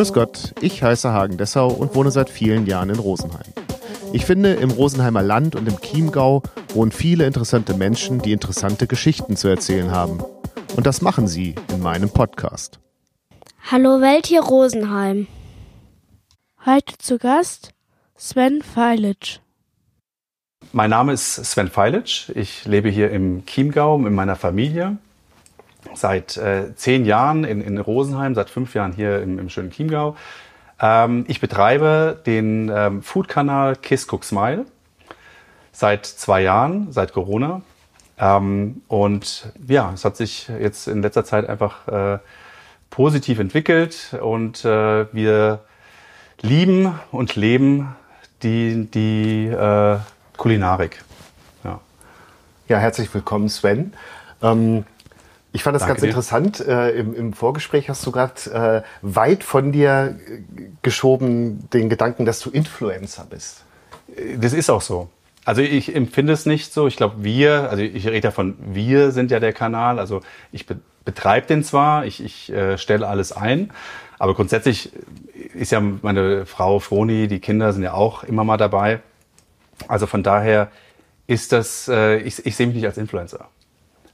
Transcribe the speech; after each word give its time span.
Grüß 0.00 0.14
Gott, 0.14 0.54
ich 0.62 0.82
heiße 0.82 1.12
Hagen 1.12 1.36
Dessau 1.36 1.68
und 1.68 1.94
wohne 1.94 2.10
seit 2.10 2.30
vielen 2.30 2.66
Jahren 2.66 2.88
in 2.88 2.98
Rosenheim. 2.98 3.52
Ich 4.14 4.24
finde, 4.24 4.54
im 4.54 4.70
Rosenheimer 4.70 5.20
Land 5.20 5.56
und 5.56 5.68
im 5.68 5.78
Chiemgau 5.78 6.42
wohnen 6.72 6.90
viele 6.90 7.26
interessante 7.26 7.74
Menschen, 7.74 8.18
die 8.18 8.32
interessante 8.32 8.86
Geschichten 8.86 9.36
zu 9.36 9.48
erzählen 9.48 9.90
haben. 9.90 10.24
Und 10.74 10.86
das 10.86 11.02
machen 11.02 11.28
sie 11.28 11.54
in 11.70 11.82
meinem 11.82 12.08
Podcast. 12.08 12.80
Hallo 13.70 14.00
Welt 14.00 14.24
hier 14.24 14.40
Rosenheim. 14.40 15.26
Heute 16.64 16.96
zu 16.96 17.18
Gast 17.18 17.74
Sven 18.16 18.62
Feilic. 18.62 19.40
Mein 20.72 20.88
Name 20.88 21.12
ist 21.12 21.34
Sven 21.34 21.68
Feilic. 21.68 22.30
Ich 22.34 22.64
lebe 22.64 22.88
hier 22.88 23.10
im 23.10 23.44
Chiemgau 23.44 23.98
mit 23.98 24.14
meiner 24.14 24.36
Familie. 24.36 24.96
Seit 25.94 26.36
äh, 26.36 26.74
zehn 26.76 27.04
Jahren 27.04 27.44
in, 27.44 27.60
in 27.60 27.78
Rosenheim, 27.78 28.34
seit 28.34 28.50
fünf 28.50 28.74
Jahren 28.74 28.92
hier 28.92 29.22
im, 29.22 29.38
im 29.38 29.48
schönen 29.48 29.70
Chiemgau. 29.70 30.16
Ähm, 30.80 31.24
ich 31.28 31.40
betreibe 31.40 32.20
den 32.26 32.70
ähm, 32.74 33.02
Food-Kanal 33.02 33.76
Kiss 33.76 34.06
Cook 34.10 34.24
Smile 34.24 34.66
seit 35.72 36.06
zwei 36.06 36.42
Jahren, 36.42 36.92
seit 36.92 37.12
Corona. 37.12 37.62
Ähm, 38.18 38.82
und 38.88 39.52
ja, 39.66 39.92
es 39.94 40.04
hat 40.04 40.16
sich 40.16 40.48
jetzt 40.48 40.88
in 40.88 41.02
letzter 41.02 41.24
Zeit 41.24 41.48
einfach 41.48 41.88
äh, 41.88 42.18
positiv 42.90 43.38
entwickelt 43.38 44.16
und 44.20 44.64
äh, 44.64 45.06
wir 45.12 45.60
lieben 46.42 46.98
und 47.12 47.36
leben 47.36 47.94
die, 48.42 48.86
die 48.86 49.46
äh, 49.46 49.98
Kulinarik. 50.36 51.02
Ja. 51.64 51.80
ja, 52.68 52.78
herzlich 52.78 53.12
willkommen, 53.14 53.48
Sven. 53.48 53.92
Ähm, 54.42 54.84
ich 55.52 55.62
fand 55.62 55.74
das 55.74 55.82
Danke 55.82 55.94
ganz 55.94 56.00
dir. 56.02 56.06
interessant. 56.08 56.60
Äh, 56.60 56.90
im, 56.92 57.14
im, 57.14 57.32
Vorgespräch 57.32 57.88
hast 57.88 58.06
du 58.06 58.12
gerade 58.12 58.84
äh, 58.84 58.88
weit 59.02 59.42
von 59.42 59.72
dir 59.72 60.18
geschoben 60.82 61.68
den 61.70 61.88
Gedanken, 61.88 62.24
dass 62.24 62.40
du 62.40 62.50
Influencer 62.50 63.26
bist. 63.28 63.64
Das 64.38 64.52
ist 64.52 64.70
auch 64.70 64.80
so. 64.80 65.08
Also 65.44 65.62
ich 65.62 65.94
empfinde 65.94 66.32
es 66.32 66.46
nicht 66.46 66.72
so. 66.72 66.86
Ich 66.86 66.96
glaube, 66.96 67.24
wir, 67.24 67.70
also 67.70 67.82
ich 67.82 68.06
rede 68.06 68.20
davon, 68.20 68.56
wir 68.60 69.10
sind 69.10 69.30
ja 69.30 69.40
der 69.40 69.52
Kanal. 69.52 69.98
Also 69.98 70.20
ich 70.52 70.66
be 70.66 70.76
betreibe 71.02 71.46
den 71.46 71.64
zwar, 71.64 72.04
ich, 72.04 72.22
ich 72.22 72.52
äh, 72.52 72.76
stelle 72.76 73.08
alles 73.08 73.32
ein, 73.32 73.72
aber 74.18 74.34
grundsätzlich 74.34 74.92
ist 75.54 75.72
ja 75.72 75.80
meine 75.80 76.44
Frau 76.44 76.78
Froni, 76.78 77.26
die 77.26 77.40
Kinder 77.40 77.72
sind 77.72 77.82
ja 77.82 77.94
auch 77.94 78.22
immer 78.22 78.44
mal 78.44 78.58
dabei. 78.58 79.00
Also 79.88 80.06
von 80.06 80.22
daher 80.22 80.70
ist 81.26 81.52
das, 81.52 81.88
äh, 81.88 82.18
ich, 82.18 82.44
ich 82.44 82.54
sehe 82.54 82.66
mich 82.66 82.76
nicht 82.76 82.84
als 82.84 82.98
Influencer. 82.98 83.48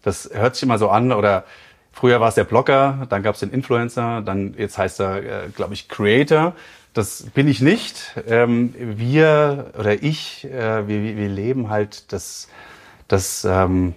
Das 0.07 0.31
hört 0.33 0.55
sich 0.55 0.63
immer 0.63 0.79
so 0.79 0.89
an 0.89 1.11
oder 1.11 1.43
früher 1.91 2.21
war 2.21 2.29
es 2.29 2.37
der 2.37 2.45
Blogger, 2.45 3.09
dann 3.09 3.25
gab 3.25 3.35
es 3.35 3.41
den 3.41 3.51
Influencer, 3.51 4.23
dann 4.23 4.55
jetzt 4.57 4.79
heißt 4.79 5.01
er, 5.01 5.17
äh, 5.17 5.49
glaube 5.49 5.75
ich, 5.75 5.89
Creator. 5.89 6.55
Das 6.95 7.25
bin 7.35 7.49
ich 7.49 7.61
nicht. 7.61 8.15
Ähm, 8.29 8.73
wir 8.79 9.73
oder 9.77 10.01
ich, 10.05 10.45
äh, 10.45 10.87
wir, 10.87 11.17
wir 11.17 11.29
leben 11.29 11.71
halt 11.71 12.13
das, 12.13 12.47
das, 13.09 13.45
ähm, 13.45 13.95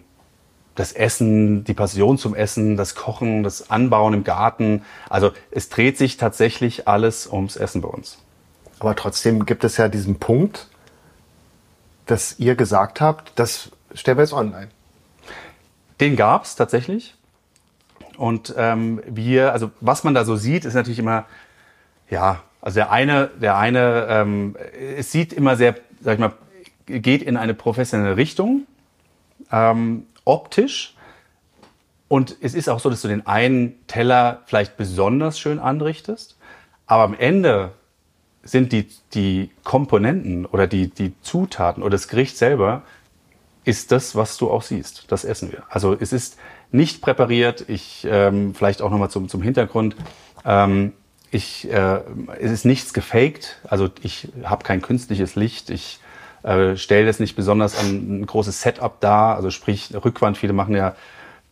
das 0.73 0.93
Essen, 0.93 1.63
die 1.63 1.75
Passion 1.75 2.17
zum 2.17 2.33
Essen, 2.33 2.75
das 2.75 2.95
Kochen, 2.95 3.43
das 3.43 3.69
Anbauen 3.69 4.15
im 4.15 4.23
Garten. 4.23 4.81
Also 5.11 5.31
es 5.51 5.69
dreht 5.69 5.99
sich 5.99 6.17
tatsächlich 6.17 6.87
alles 6.87 7.27
ums 7.31 7.55
Essen 7.55 7.81
bei 7.81 7.89
uns. 7.89 8.17
Aber 8.79 8.95
trotzdem 8.95 9.45
gibt 9.45 9.63
es 9.63 9.77
ja 9.77 9.87
diesen 9.89 10.17
Punkt, 10.17 10.69
dass 12.07 12.39
ihr 12.39 12.55
gesagt 12.55 12.99
habt, 12.99 13.33
das 13.35 13.69
stellen 13.93 14.17
wir 14.17 14.23
jetzt 14.23 14.33
online. 14.33 14.69
Den 15.99 16.15
gab 16.15 16.45
es 16.45 16.55
tatsächlich. 16.55 17.15
Und 18.17 18.53
ähm, 18.57 19.01
wir, 19.05 19.53
also 19.53 19.71
was 19.79 20.03
man 20.03 20.13
da 20.13 20.25
so 20.25 20.35
sieht, 20.35 20.65
ist 20.65 20.73
natürlich 20.73 20.99
immer, 20.99 21.25
ja, 22.09 22.41
also 22.61 22.75
der 22.75 22.91
eine, 22.91 23.27
der 23.41 23.57
eine, 23.57 24.07
ähm, 24.09 24.57
es 24.97 25.11
sieht 25.11 25.31
immer 25.31 25.55
sehr, 25.55 25.75
sag 26.01 26.15
ich 26.15 26.19
mal, 26.19 26.33
geht 26.85 27.21
in 27.21 27.37
eine 27.37 27.53
professionelle 27.53 28.17
Richtung, 28.17 28.65
ähm, 29.51 30.05
optisch. 30.25 30.95
Und 32.07 32.35
es 32.41 32.55
ist 32.55 32.69
auch 32.69 32.79
so, 32.79 32.89
dass 32.89 33.01
du 33.01 33.07
den 33.07 33.25
einen 33.27 33.75
Teller 33.87 34.41
vielleicht 34.45 34.77
besonders 34.77 35.39
schön 35.39 35.59
anrichtest, 35.59 36.37
aber 36.87 37.03
am 37.03 37.13
Ende 37.13 37.71
sind 38.43 38.71
die, 38.71 38.87
die 39.13 39.51
Komponenten 39.63 40.45
oder 40.45 40.65
die, 40.65 40.89
die 40.89 41.13
Zutaten 41.21 41.83
oder 41.83 41.91
das 41.91 42.07
Gericht 42.07 42.37
selber 42.37 42.81
ist 43.69 43.91
das, 43.91 44.15
was 44.15 44.37
du 44.37 44.49
auch 44.49 44.63
siehst. 44.63 45.05
Das 45.11 45.23
essen 45.23 45.51
wir. 45.51 45.61
Also 45.69 45.95
es 45.97 46.11
ist 46.11 46.37
nicht 46.71 47.01
präpariert. 47.01 47.65
Ich 47.67 48.05
ähm, 48.09 48.55
vielleicht 48.55 48.81
auch 48.81 48.89
nochmal 48.89 49.11
zum, 49.11 49.29
zum 49.29 49.43
Hintergrund. 49.43 49.95
Ähm, 50.43 50.93
ich, 51.29 51.71
äh, 51.71 51.99
es 52.39 52.51
ist 52.51 52.65
nichts 52.65 52.93
gefaked. 52.93 53.59
Also 53.67 53.89
ich 54.01 54.29
habe 54.43 54.63
kein 54.63 54.81
künstliches 54.81 55.35
Licht. 55.35 55.69
Ich 55.69 55.99
äh, 56.41 56.77
stelle 56.77 57.05
das 57.05 57.19
nicht 57.19 57.35
besonders 57.35 57.77
an 57.77 58.21
ein 58.21 58.25
großes 58.25 58.59
Setup 58.59 58.99
dar. 59.01 59.35
Also 59.35 59.51
sprich 59.51 59.93
Rückwand. 59.93 60.35
Viele 60.39 60.53
machen 60.53 60.75
ja 60.75 60.95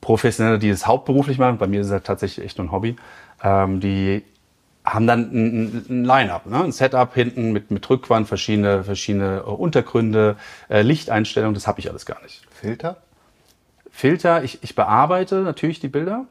Professionelle, 0.01 0.57
die 0.57 0.71
das 0.71 0.87
hauptberuflich 0.87 1.37
machen. 1.37 1.59
Bei 1.59 1.67
mir 1.67 1.81
ist 1.81 1.87
es 1.87 1.93
halt 1.93 2.05
tatsächlich 2.05 2.43
echt 2.43 2.57
nur 2.57 2.65
ein 2.65 2.71
Hobby. 2.71 2.95
Ähm, 3.43 3.79
die 3.79 4.23
haben 4.93 5.05
dann 5.05 5.31
ein, 5.31 5.85
ein 5.89 6.05
Line-up, 6.05 6.45
ne? 6.45 6.63
ein 6.63 6.71
Setup 6.71 7.13
hinten 7.13 7.51
mit, 7.51 7.71
mit 7.71 7.89
Rückwand, 7.89 8.27
verschiedene, 8.27 8.83
verschiedene 8.83 9.39
äh, 9.39 9.41
Untergründe, 9.41 10.37
äh, 10.69 10.81
Lichteinstellungen, 10.81 11.53
das 11.53 11.67
habe 11.67 11.79
ich 11.79 11.89
alles 11.89 12.05
gar 12.05 12.21
nicht. 12.23 12.41
Filter? 12.49 12.97
Filter, 13.91 14.43
ich, 14.43 14.63
ich 14.63 14.75
bearbeite 14.75 15.41
natürlich 15.41 15.79
die 15.79 15.89
Bilder, 15.89 16.25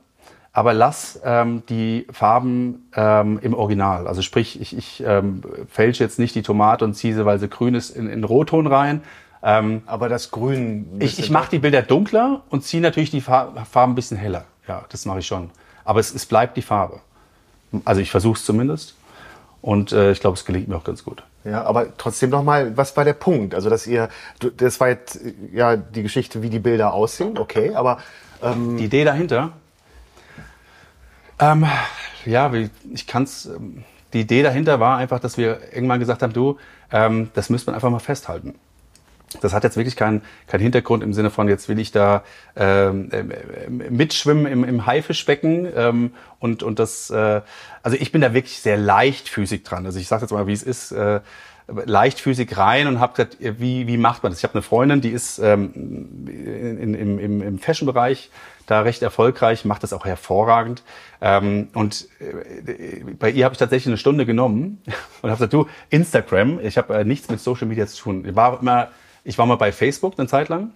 aber 0.53 0.73
lass 0.73 1.21
ähm, 1.23 1.65
die 1.69 2.07
Farben 2.11 2.89
ähm, 2.95 3.39
im 3.43 3.53
Original. 3.53 4.09
Also 4.09 4.23
sprich, 4.23 4.59
ich, 4.61 4.77
ich 4.77 5.03
ähm, 5.05 5.43
fälsche 5.69 6.03
jetzt 6.03 6.19
nicht 6.19 6.35
die 6.35 6.43
Tomate 6.43 6.85
und 6.85 6.95
ziehe 6.95 7.15
sie, 7.15 7.27
weil 7.27 7.39
sie 7.39 7.49
grün 7.49 7.75
ist, 7.75 7.91
in, 7.91 8.09
in 8.09 8.25
Rotton 8.25 8.67
rein. 8.67 9.03
Ähm, 9.43 9.83
aber 9.85 10.09
das 10.09 10.31
Grün. 10.31 10.97
Ich, 10.99 11.19
ich 11.19 11.31
mache 11.31 11.51
die 11.51 11.59
Bilder 11.59 11.83
dunkler 11.83 12.43
und 12.49 12.65
ziehe 12.65 12.83
natürlich 12.83 13.11
die 13.11 13.21
Farben 13.21 13.59
ein 13.75 13.95
bisschen 13.95 14.17
heller. 14.17 14.45
Ja, 14.67 14.85
das 14.89 15.05
mache 15.05 15.19
ich 15.19 15.27
schon. 15.27 15.51
Aber 15.85 16.01
es, 16.01 16.15
es 16.15 16.25
bleibt 16.25 16.57
die 16.57 16.63
Farbe. 16.63 17.01
Also 17.85 18.01
ich 18.01 18.11
versuche 18.11 18.39
es 18.39 18.45
zumindest. 18.45 18.95
Und 19.63 19.93
äh, 19.93 20.13
ich 20.13 20.21
glaube, 20.21 20.37
es 20.37 20.45
gelingt 20.45 20.69
mir 20.69 20.77
auch 20.77 20.85
ganz 20.85 21.03
gut. 21.05 21.25
Ja, 21.45 21.65
aber 21.65 21.97
trotzdem 21.97 22.31
nochmal, 22.31 22.77
was 22.77 22.97
war 22.97 23.05
der 23.05 23.15
Punkt? 23.15 23.55
Also, 23.55 23.71
dass 23.71 23.87
ihr, 23.87 24.09
das 24.57 24.81
war 24.81 24.89
jetzt 24.89 25.21
ja 25.53 25.77
die 25.77 26.03
Geschichte, 26.03 26.43
wie 26.43 26.51
die 26.51 26.59
Bilder 26.59 26.93
aussehen, 26.93 27.39
okay, 27.39 27.75
aber. 27.75 27.99
Ähm 28.43 28.77
die 28.77 28.85
Idee 28.85 29.05
dahinter? 29.05 29.53
Ähm, 31.39 31.67
ja, 32.25 32.53
ich 32.93 33.07
kann 33.07 33.25
es. 33.25 33.47
Ähm, 33.47 33.85
die 34.13 34.21
Idee 34.21 34.43
dahinter 34.43 34.81
war 34.81 34.99
einfach, 34.99 35.21
dass 35.21 35.37
wir 35.37 35.59
irgendwann 35.73 36.01
gesagt 36.01 36.23
haben, 36.23 36.33
du, 36.33 36.59
ähm, 36.93 37.31
das 37.35 37.51
müsste 37.51 37.71
man 37.71 37.75
einfach 37.75 37.91
mal 37.91 37.99
festhalten. 37.99 38.55
Das 39.41 39.53
hat 39.53 39.65
jetzt 39.65 39.77
wirklich 39.77 39.97
keinen 39.97 40.23
kein 40.47 40.61
Hintergrund 40.61 41.03
im 41.03 41.13
Sinne 41.13 41.31
von, 41.31 41.49
jetzt 41.49 41.69
will 41.69 41.79
ich 41.79 41.93
da 41.93 42.23
ähm, 42.57 43.11
äh, 43.11 43.69
mitschwimmen 43.69 44.47
im, 44.47 44.65
im 44.65 44.87
Haifischbecken 44.87 45.69
ähm, 45.75 46.15
und, 46.39 46.63
und 46.63 46.79
das, 46.79 47.11
äh, 47.11 47.41
also 47.83 47.97
ich 47.99 48.13
bin 48.13 48.21
da 48.21 48.35
wirklich 48.35 48.61
sehr 48.61 48.77
leichtfüßig 48.77 49.63
dran. 49.63 49.87
Also 49.87 49.99
ich 49.99 50.09
sage 50.09 50.23
jetzt 50.23 50.33
mal, 50.33 50.47
wie 50.47 50.53
es 50.53 50.63
ist, 50.63 50.93
äh, 50.93 51.21
leichtfüßig 51.69 52.57
rein 52.57 52.87
und 52.87 53.01
habe 53.01 53.15
gesagt, 53.15 53.39
wie, 53.41 53.87
wie 53.87 53.97
macht 53.97 54.23
man 54.23 54.31
das? 54.31 54.39
Ich 54.39 54.45
habe 54.45 54.55
eine 54.55 54.63
Freundin, 54.63 55.01
die 55.01 55.11
ist 55.11 55.39
ähm, 55.39 55.73
in, 56.27 56.95
in, 56.95 57.19
im, 57.19 57.43
im 57.43 57.59
Fashion-Bereich 57.59 58.31
da 58.67 58.81
recht 58.81 59.03
erfolgreich, 59.03 59.65
macht 59.65 59.83
das 59.83 59.93
auch 59.93 60.05
hervorragend. 60.05 60.83
Ähm, 61.21 61.69
und 61.75 62.09
äh, 62.21 63.05
bei 63.19 63.31
ihr 63.31 63.45
habe 63.45 63.55
ich 63.55 63.59
tatsächlich 63.59 63.89
eine 63.89 63.99
Stunde 63.99 64.27
genommen 64.27 64.83
und 65.23 65.31
habe 65.31 65.39
gesagt, 65.39 65.53
du, 65.53 65.67
Instagram, 65.91 66.61
ich 66.61 66.79
habe 66.79 66.95
äh, 66.95 67.05
nichts 67.05 67.29
mit 67.29 67.41
Social 67.41 67.67
Media 67.67 67.87
zu 67.87 68.03
tun. 68.03 68.25
Ich 68.27 68.37
war 68.37 68.61
immer 68.61 68.89
ich 69.27 69.37
war 69.39 69.47
mal 69.47 69.57
bei 69.57 69.73
Facebook 69.73 70.15
eine 70.17 70.29
Zeit 70.29 70.49
lang 70.49 70.71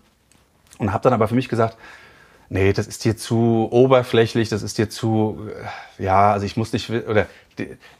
und 0.78 0.93
habe 0.93 1.03
dann 1.05 1.13
aber 1.13 1.28
für 1.28 1.34
mich 1.34 1.48
gesagt, 1.48 1.78
nee, 2.48 2.72
das 2.72 2.86
ist 2.89 3.04
dir 3.04 3.16
zu 3.16 3.69
oberflächlich, 3.71 4.48
das 4.48 4.63
ist 4.63 4.77
dir 4.77 4.91
zu, 4.91 5.48
äh, 5.98 6.03
ja, 6.03 6.33
also 6.33 6.45
ich 6.45 6.57
muss 6.57 6.72
nicht, 6.72 6.91
oder 6.91 7.27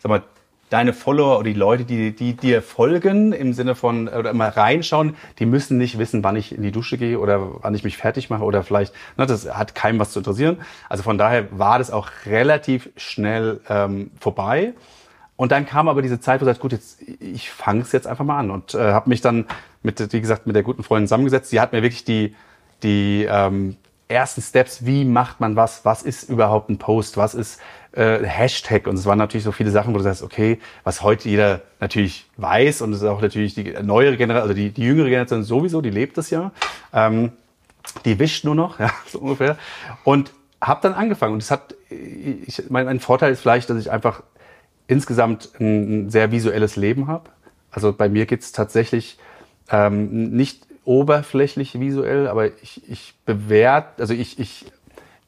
sag 0.01 0.09
mal, 0.09 0.23
deine 0.71 0.93
Follower 0.93 1.39
oder 1.39 1.49
die 1.49 1.59
Leute, 1.59 1.85
die, 1.85 2.15
die 2.15 2.35
dir 2.35 2.63
folgen, 2.63 3.33
im 3.33 3.53
Sinne 3.53 3.75
von, 3.75 4.09
oder 4.09 4.33
mal 4.33 4.49
reinschauen, 4.49 5.17
die 5.39 5.47
müssen 5.47 5.79
nicht 5.79 5.99
wissen, 5.99 6.23
wann 6.23 6.37
ich 6.37 6.55
in 6.55 6.63
die 6.63 6.73
Dusche 6.73 6.99
gehe 6.99 7.19
oder 7.19 7.63
wann 7.63 7.75
ich 7.75 7.85
mich 7.85 7.97
fertig 7.97 8.31
mache 8.31 8.45
oder 8.45 8.63
vielleicht, 8.63 8.93
na, 9.17 9.27
das 9.27 9.53
hat 9.53 9.75
keinem 9.75 9.99
was 9.99 10.13
zu 10.13 10.21
interessieren. 10.21 10.59
Also 10.89 11.03
von 11.03 11.19
daher 11.19 11.47
war 11.57 11.79
das 11.79 11.91
auch 11.91 12.09
relativ 12.27 12.91
schnell 12.97 13.61
ähm, 13.69 14.11
vorbei. 14.21 14.75
Und 15.41 15.53
dann 15.53 15.65
kam 15.65 15.89
aber 15.89 16.03
diese 16.03 16.21
Zeit, 16.21 16.43
wo 16.43 16.45
ich 16.45 16.49
gesagt, 16.49 16.61
gut, 16.61 16.73
jetzt 16.73 17.01
ich 17.19 17.51
fange 17.51 17.81
es 17.81 17.93
jetzt 17.93 18.07
einfach 18.07 18.27
mal 18.27 18.39
an. 18.39 18.51
Und 18.51 18.75
äh, 18.75 18.93
habe 18.93 19.09
mich 19.09 19.23
dann 19.23 19.47
mit, 19.83 20.13
wie 20.13 20.21
gesagt, 20.21 20.47
mit 20.47 20.55
der 20.55 20.63
guten 20.63 20.83
Freundin 20.83 21.07
zusammengesetzt. 21.07 21.49
Sie 21.49 21.63
hat 21.63 21.73
mir 21.73 21.81
wirklich 21.81 22.05
die 22.05 22.35
die 22.83 23.27
ähm, 23.27 23.77
ersten 24.09 24.43
Steps, 24.43 24.85
wie 24.85 25.07
macht 25.07 25.41
man 25.41 25.57
was, 25.57 25.83
was 25.87 26.03
ist 26.03 26.29
überhaupt 26.29 26.69
ein 26.69 26.77
Post, 26.77 27.17
was 27.17 27.35
ist 27.35 27.59
äh, 27.93 28.23
Hashtag? 28.23 28.87
Und 28.87 28.97
es 28.97 29.07
waren 29.07 29.17
natürlich 29.17 29.45
so 29.45 29.53
viele 29.53 29.71
Sachen, 29.71 29.95
wo 29.95 29.97
du 29.97 30.05
sagst, 30.05 30.23
okay, 30.23 30.59
was 30.85 31.01
heute 31.01 31.27
jeder 31.27 31.63
natürlich 31.81 32.27
weiß 32.37 32.83
und 32.83 32.93
es 32.93 33.01
ist 33.01 33.09
auch 33.09 33.23
natürlich 33.23 33.55
die 33.55 33.73
neuere 33.83 34.19
Generation, 34.19 34.43
also 34.43 34.55
die, 34.55 34.69
die 34.73 34.83
jüngere 34.83 35.09
Generation 35.09 35.43
sowieso, 35.43 35.81
die 35.81 35.89
lebt 35.89 36.19
das 36.19 36.29
ja, 36.29 36.53
ähm, 36.93 37.33
die 38.05 38.19
wischt 38.19 38.45
nur 38.45 38.55
noch, 38.55 38.79
ja, 38.79 38.91
so 39.07 39.21
ungefähr. 39.21 39.57
Und 40.05 40.33
habe 40.61 40.81
dann 40.83 40.93
angefangen. 40.93 41.33
Und 41.33 41.43
es 41.43 41.51
hat, 41.51 41.75
ich, 41.89 42.65
mein, 42.69 42.85
mein 42.85 43.01
Vorteil 43.01 43.33
ist 43.33 43.41
vielleicht, 43.41 43.71
dass 43.71 43.79
ich 43.79 43.91
einfach 43.91 44.23
insgesamt 44.91 45.51
ein 45.61 46.11
sehr 46.11 46.33
visuelles 46.33 46.77
Leben 46.77 47.07
habe. 47.07 47.31
Also 47.71 47.93
bei 47.93 48.09
mir 48.09 48.27
geht 48.27 48.41
es 48.41 48.53
tatsächlich 48.53 49.19
ähm, 49.71 50.31
nicht 50.31 50.67
oberflächlich 50.85 51.79
visuell, 51.79 52.27
aber 52.27 52.47
ich, 52.63 52.83
ich 52.91 53.15
bewerte, 53.25 54.01
also 54.03 54.15
ich, 54.15 54.41
ich, 54.41 54.65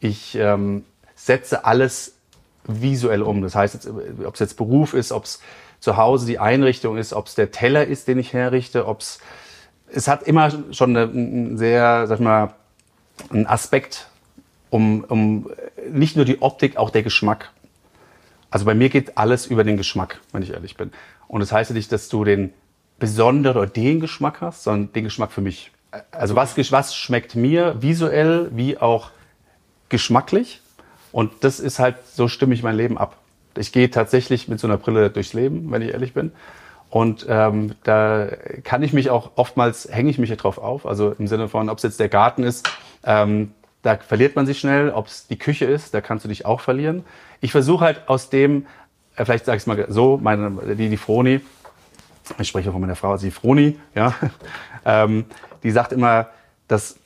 ich 0.01 0.35
ähm, 0.35 0.85
setze 1.15 1.65
alles 1.65 2.17
visuell 2.65 3.23
um. 3.23 3.43
Das 3.43 3.55
heißt, 3.55 3.89
ob 4.25 4.35
es 4.35 4.41
jetzt 4.41 4.57
Beruf 4.57 4.95
ist, 4.95 5.13
ob 5.13 5.25
es 5.25 5.41
zu 5.79 5.97
Hause 5.97 6.27
die 6.27 6.41
Einrichtung 6.41 6.97
ist, 6.97 7.13
ob 7.13 7.27
es 7.27 7.37
der 7.37 7.53
Teller 7.53 7.87
ist, 7.87 8.09
den 8.09 8.19
ich 8.19 8.33
herrichte, 8.33 8.87
ob 8.87 9.01
es 9.01 9.21
es 9.95 10.09
hat 10.09 10.23
immer 10.23 10.51
schon 10.73 10.97
einen 10.97 11.59
sehr, 11.59 12.07
sag 12.07 12.19
ich 12.19 12.25
mal, 12.25 12.55
einen 13.31 13.47
Aspekt 13.47 14.09
um, 14.71 15.05
um 15.05 15.51
nicht 15.91 16.17
nur 16.17 16.25
die 16.25 16.41
Optik, 16.41 16.79
auch 16.79 16.91
der 16.91 17.03
Geschmack. 17.03 17.53
Also 18.53 18.67
bei 18.67 18.75
mir 18.75 18.91
geht 18.91 19.17
alles 19.17 19.47
über 19.47 19.65
den 19.65 19.79
Geschmack, 19.79 20.21
wenn 20.33 20.43
ich 20.43 20.51
ehrlich 20.51 20.77
bin. 20.77 20.93
Und 21.27 21.41
das 21.41 21.53
heißt 21.53 21.71
ja 21.71 21.75
nicht, 21.75 21.91
dass 21.91 22.11
du 22.11 22.23
den 22.23 22.53
besonderen 22.99 23.57
oder 23.57 23.67
den 23.67 23.99
Geschmack 23.99 24.43
hast, 24.43 24.63
sondern 24.63 24.93
den 24.93 25.05
Geschmack 25.05 25.33
für 25.33 25.41
mich. 25.41 25.73
Also 26.11 26.37
was, 26.37 26.57
was 26.71 26.95
schmeckt 26.95 27.35
mir 27.35 27.81
visuell 27.81 28.51
wie 28.53 28.77
auch 28.77 29.11
geschmacklich? 29.89 30.61
Und 31.13 31.33
das 31.41 31.61
ist 31.61 31.79
halt, 31.79 31.97
so 32.07 32.29
stimme 32.29 32.53
ich 32.53 32.63
mein 32.63 32.77
Leben 32.77 32.99
ab. 32.99 33.17
Ich 33.57 33.73
gehe 33.73 33.91
tatsächlich 33.91 34.49
mit 34.49 34.61
so 34.61 34.67
einer 34.67 34.77
Brille 34.77 35.09
durchs 35.09 35.33
Leben, 35.33 35.71
wenn 35.71 35.81
ich 35.81 35.93
ehrlich 35.93 36.13
bin. 36.13 36.33
Und 36.91 37.25
ähm, 37.31 37.75
da 37.85 38.29
kann 38.65 38.83
ich 38.83 38.93
mich 38.93 39.09
auch 39.09 39.31
oftmals 39.37 39.89
hänge 39.91 40.11
ich 40.11 40.19
mich 40.19 40.31
drauf 40.37 40.59
auf. 40.59 40.85
Also 40.85 41.13
im 41.19 41.27
Sinne 41.27 41.49
von, 41.49 41.71
ob 41.71 41.79
es 41.79 41.85
jetzt 41.85 42.01
der 42.01 42.11
Garten 42.11 42.43
ist, 42.43 42.69
ähm, 43.03 43.53
da 43.83 43.97
verliert 43.97 44.37
man 44.37 44.47
sich 44.47 44.59
schnell. 44.59 44.91
Ob 44.91 45.09
es 45.09 45.27
die 45.27 45.39
Küche 45.39 45.65
ist, 45.65 45.93
da 45.95 46.01
kannst 46.01 46.25
du 46.25 46.29
dich 46.29 46.47
auch 46.47 46.61
verlieren. 46.61 47.05
Ich 47.41 47.53
versuche 47.53 47.85
halt 47.85 48.09
aus 48.09 48.31
dem, 48.31 48.67
äh, 49.17 49.25
vielleicht 49.25 49.45
sage 49.45 49.57
ich 49.57 49.63
es 49.63 49.67
mal 49.67 49.87
so, 49.89 50.19
meine, 50.23 50.77
die, 50.77 50.89
die 50.89 50.97
Froni, 50.97 51.41
ich 52.39 52.49
spreche 52.49 52.71
von 52.71 52.81
meiner 52.81 52.97
Frau, 52.97 53.17
sie 53.17 53.31
Froni, 53.31 53.79
ja, 53.95 54.15
ähm, 54.85 55.27
die 55.63 55.71
sagt 55.71 55.93
immer, 55.93 56.29
dass 56.69 56.97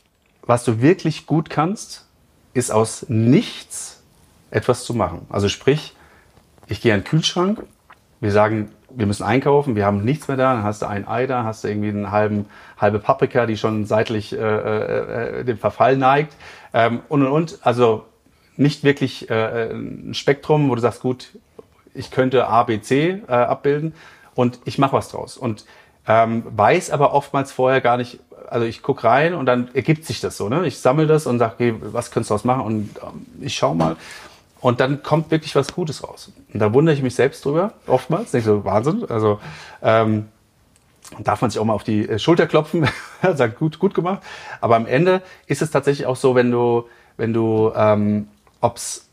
was 0.43 0.65
du 0.65 0.81
wirklich 0.81 1.27
gut 1.27 1.51
kannst, 1.51 2.07
ist 2.55 2.71
aus 2.71 3.07
nichts 3.09 4.03
etwas 4.51 4.85
zu 4.85 4.95
machen. 4.95 5.27
Also 5.29 5.49
sprich, 5.49 5.95
ich 6.69 6.81
gehe 6.81 6.95
an 6.95 7.01
den 7.01 7.05
Kühlschrank, 7.05 7.63
wir 8.21 8.33
sagen, 8.33 8.71
wir 8.97 9.07
müssen 9.07 9.25
einkaufen, 9.25 9.77
wir 9.77 9.85
haben 9.85 10.05
nichts 10.05 10.27
mehr 10.27 10.37
da, 10.37 10.55
dann 10.55 10.63
hast 10.63 10.83
du 10.83 10.87
ein 10.87 11.07
Ei 11.07 11.27
da, 11.27 11.45
hast 11.45 11.65
du 11.65 11.69
irgendwie 11.69 11.91
einen 11.91 12.11
halben, 12.11 12.47
halbe 12.79 12.99
Paprika, 12.99 13.47
die 13.47 13.57
schon 13.57 13.85
seitlich 13.85 14.33
äh, 14.33 14.37
äh, 14.39 15.41
äh 15.41 15.45
dem 15.45 15.59
Verfall 15.59 15.97
neigt 15.97 16.35
ähm, 16.73 17.01
und 17.09 17.23
und 17.23 17.31
und. 17.31 17.59
Also 17.63 18.05
nicht 18.57 18.85
wirklich 18.85 19.29
äh, 19.31 19.71
ein 19.71 20.15
Spektrum, 20.15 20.71
wo 20.71 20.75
du 20.75 20.81
sagst, 20.81 21.03
gut, 21.03 21.29
ich 21.95 22.11
könnte 22.11 22.49
A, 22.49 22.63
B, 22.63 22.81
C 22.81 23.23
äh, 23.29 23.33
abbilden 23.33 23.95
und 24.35 24.61
ich 24.65 24.79
mache 24.79 24.95
was 24.95 25.11
draus. 25.11 25.37
Und 25.37 25.67
ähm, 26.09 26.45
weiß 26.47 26.91
aber 26.91 27.13
oftmals 27.13 27.53
vorher 27.53 27.81
gar 27.81 27.97
nicht, 27.97 28.21
also 28.49 28.65
ich 28.65 28.83
guck 28.83 29.05
rein 29.05 29.35
und 29.35 29.47
dann 29.47 29.69
ergibt 29.75 30.07
sich 30.07 30.21
das 30.21 30.37
so. 30.37 30.49
Ne? 30.49 30.67
Ich 30.67 30.79
sammle 30.79 31.07
das 31.07 31.27
und 31.27 31.39
sage, 31.39 31.55
okay, 31.55 31.75
was 31.81 32.11
könntest 32.11 32.31
du 32.31 32.35
daraus 32.35 32.45
machen? 32.45 32.63
Und 32.63 32.91
ähm, 33.03 33.27
ich 33.41 33.57
schau 33.57 33.75
mal. 33.75 33.97
Und 34.67 34.81
dann 34.81 35.05
kommt 35.05 35.31
wirklich 35.31 35.55
was 35.55 35.73
Gutes 35.73 36.03
raus. 36.03 36.33
Und 36.53 36.59
da 36.59 36.75
wundere 36.75 36.93
ich 36.93 37.01
mich 37.01 37.15
selbst 37.15 37.45
drüber, 37.45 37.75
oftmals. 37.87 38.33
Nicht 38.33 38.43
so 38.43 38.65
Wahnsinn. 38.65 39.05
Also 39.09 39.39
ähm, 39.81 40.27
darf 41.21 41.41
man 41.41 41.53
sich 41.53 41.61
auch 41.61 41.65
mal 41.65 41.73
auf 41.75 41.85
die 41.85 42.09
äh, 42.09 42.19
Schulter 42.19 42.49
klopfen, 42.49 42.85
sagt 43.35 43.61
gut, 43.61 43.79
gut 43.79 43.95
gemacht. 43.95 44.25
Aber 44.61 44.75
am 44.75 44.87
Ende 44.87 45.23
ist 45.47 45.63
es 45.63 45.71
tatsächlich 45.71 46.05
auch 46.09 46.17
so, 46.17 46.35
wenn 46.35 46.51
du, 46.51 46.89
wenn 47.17 47.33
du, 47.33 47.71
ähm, 47.77 48.27
ob's 48.61 49.09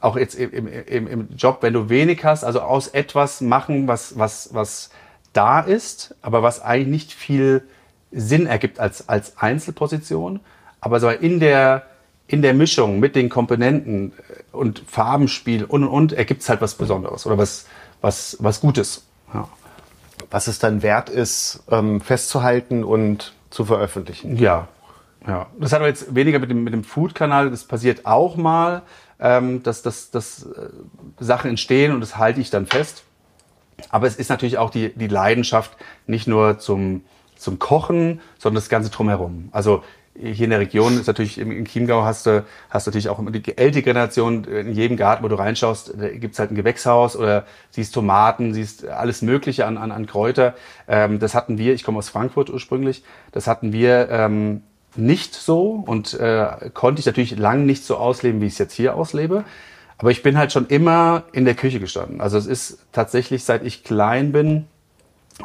auch 0.00 0.16
jetzt 0.16 0.36
im, 0.36 0.68
im, 0.68 1.08
im 1.08 1.28
Job, 1.36 1.58
wenn 1.62 1.72
du 1.72 1.88
wenig 1.88 2.24
hast, 2.24 2.44
also 2.44 2.60
aus 2.60 2.86
etwas 2.86 3.40
machen, 3.40 3.88
was, 3.88 4.16
was, 4.16 4.54
was 4.54 4.90
da 5.32 5.58
ist, 5.58 6.14
aber 6.22 6.44
was 6.44 6.62
eigentlich 6.62 6.86
nicht 6.86 7.12
viel 7.12 7.66
Sinn 8.12 8.46
ergibt 8.46 8.78
als, 8.78 9.08
als 9.08 9.38
Einzelposition, 9.38 10.38
aber 10.80 11.00
so 11.00 11.08
in 11.08 11.40
der, 11.40 11.82
in 12.26 12.42
der 12.42 12.54
Mischung 12.54 13.00
mit 13.00 13.16
den 13.16 13.28
Komponenten 13.28 14.12
und 14.52 14.82
Farbenspiel 14.86 15.64
und 15.64 15.84
und 15.84 15.90
und 15.90 16.12
ergibt 16.12 16.42
es 16.42 16.48
halt 16.48 16.60
was 16.60 16.74
Besonderes 16.74 17.26
oder 17.26 17.38
was, 17.38 17.66
was, 18.00 18.36
was 18.40 18.60
Gutes. 18.60 19.04
Ja. 19.32 19.48
Was 20.30 20.46
es 20.46 20.58
dann 20.58 20.82
wert 20.82 21.10
ist, 21.10 21.62
ähm, 21.70 22.00
festzuhalten 22.00 22.82
und 22.82 23.34
zu 23.50 23.64
veröffentlichen. 23.64 24.36
Ja, 24.36 24.68
ja. 25.26 25.46
Das 25.58 25.72
hat 25.72 25.80
aber 25.80 25.88
jetzt 25.88 26.14
weniger 26.14 26.38
mit 26.38 26.50
dem, 26.50 26.64
mit 26.64 26.72
dem 26.72 26.84
Food-Kanal, 26.84 27.50
das 27.50 27.64
passiert 27.64 28.06
auch 28.06 28.36
mal 28.36 28.82
ähm, 29.20 29.62
dass, 29.62 29.82
dass, 29.82 30.10
dass 30.10 30.44
äh, 30.44 30.68
Sachen 31.18 31.50
entstehen 31.50 31.92
und 31.92 32.00
das 32.00 32.18
halte 32.18 32.40
ich 32.40 32.50
dann 32.50 32.66
fest. 32.66 33.04
Aber 33.90 34.06
es 34.06 34.16
ist 34.16 34.28
natürlich 34.28 34.58
auch 34.58 34.70
die, 34.70 34.94
die 34.94 35.08
Leidenschaft 35.08 35.76
nicht 36.06 36.26
nur 36.26 36.58
zum, 36.58 37.04
zum 37.36 37.58
Kochen, 37.58 38.20
sondern 38.38 38.56
das 38.56 38.68
Ganze 38.68 38.90
drumherum. 38.90 39.48
Also 39.52 39.82
hier 40.16 40.44
in 40.44 40.50
der 40.50 40.60
Region 40.60 40.98
ist 40.98 41.06
natürlich 41.06 41.38
im, 41.38 41.64
Chiemgau 41.64 42.04
hast 42.04 42.26
du 42.26 42.44
hast 42.70 42.86
natürlich 42.86 43.08
auch 43.08 43.18
immer 43.18 43.32
die 43.32 43.58
ältere 43.58 43.82
Generation 43.82 44.44
in 44.44 44.72
jedem 44.72 44.96
Garten, 44.96 45.24
wo 45.24 45.28
du 45.28 45.34
reinschaust, 45.34 45.94
gibt's 46.14 46.38
halt 46.38 46.52
ein 46.52 46.54
Gewächshaus 46.54 47.16
oder 47.16 47.44
siehst 47.70 47.94
Tomaten, 47.94 48.54
siehst 48.54 48.86
alles 48.86 49.22
Mögliche 49.22 49.66
an, 49.66 49.76
an, 49.76 49.90
an 49.90 50.06
Kräuter. 50.06 50.54
Ähm, 50.86 51.18
das 51.18 51.34
hatten 51.34 51.58
wir, 51.58 51.74
ich 51.74 51.82
komme 51.82 51.98
aus 51.98 52.08
Frankfurt 52.08 52.50
ursprünglich, 52.50 53.02
das 53.32 53.46
hatten 53.46 53.72
wir 53.72 54.08
ähm, 54.10 54.62
nicht 54.96 55.34
so 55.34 55.82
und 55.84 56.14
äh, 56.14 56.70
konnte 56.72 57.00
ich 57.00 57.06
natürlich 57.06 57.36
lang 57.36 57.66
nicht 57.66 57.84
so 57.84 57.96
ausleben, 57.96 58.40
wie 58.40 58.46
ich 58.46 58.52
es 58.52 58.58
jetzt 58.58 58.74
hier 58.74 58.94
auslebe. 58.94 59.44
Aber 59.98 60.10
ich 60.10 60.22
bin 60.22 60.36
halt 60.36 60.52
schon 60.52 60.66
immer 60.66 61.24
in 61.32 61.44
der 61.44 61.54
Küche 61.54 61.80
gestanden. 61.80 62.20
Also 62.20 62.36
es 62.36 62.46
ist 62.46 62.78
tatsächlich, 62.92 63.44
seit 63.44 63.64
ich 63.64 63.84
klein 63.84 64.32
bin, 64.32 64.66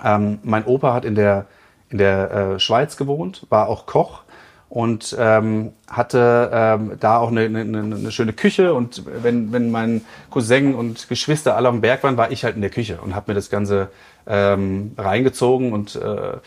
ähm, 0.03 0.39
mein 0.43 0.65
Opa 0.65 0.93
hat 0.93 1.05
in 1.05 1.15
der, 1.15 1.45
in 1.89 1.97
der 1.97 2.31
äh, 2.31 2.59
Schweiz 2.59 2.97
gewohnt, 2.97 3.45
war 3.49 3.67
auch 3.67 3.85
Koch 3.85 4.23
und 4.69 5.15
ähm, 5.19 5.73
hatte 5.89 6.51
ähm, 6.53 6.91
da 6.99 7.17
auch 7.17 7.29
eine, 7.29 7.41
eine, 7.41 7.63
eine 7.63 8.11
schöne 8.11 8.33
Küche. 8.33 8.73
Und 8.73 9.03
wenn, 9.23 9.51
wenn 9.51 9.71
mein 9.71 10.01
Cousin 10.29 10.75
und 10.75 11.09
Geschwister 11.09 11.55
alle 11.55 11.67
am 11.67 11.81
Berg 11.81 12.03
waren, 12.03 12.17
war 12.17 12.31
ich 12.31 12.43
halt 12.43 12.55
in 12.55 12.61
der 12.61 12.69
Küche 12.69 12.99
und 13.01 13.15
habe 13.15 13.31
mir 13.31 13.35
das 13.35 13.49
Ganze 13.49 13.89
ähm, 14.27 14.91
reingezogen 14.97 15.73
und 15.73 15.95
äh, 15.95 16.37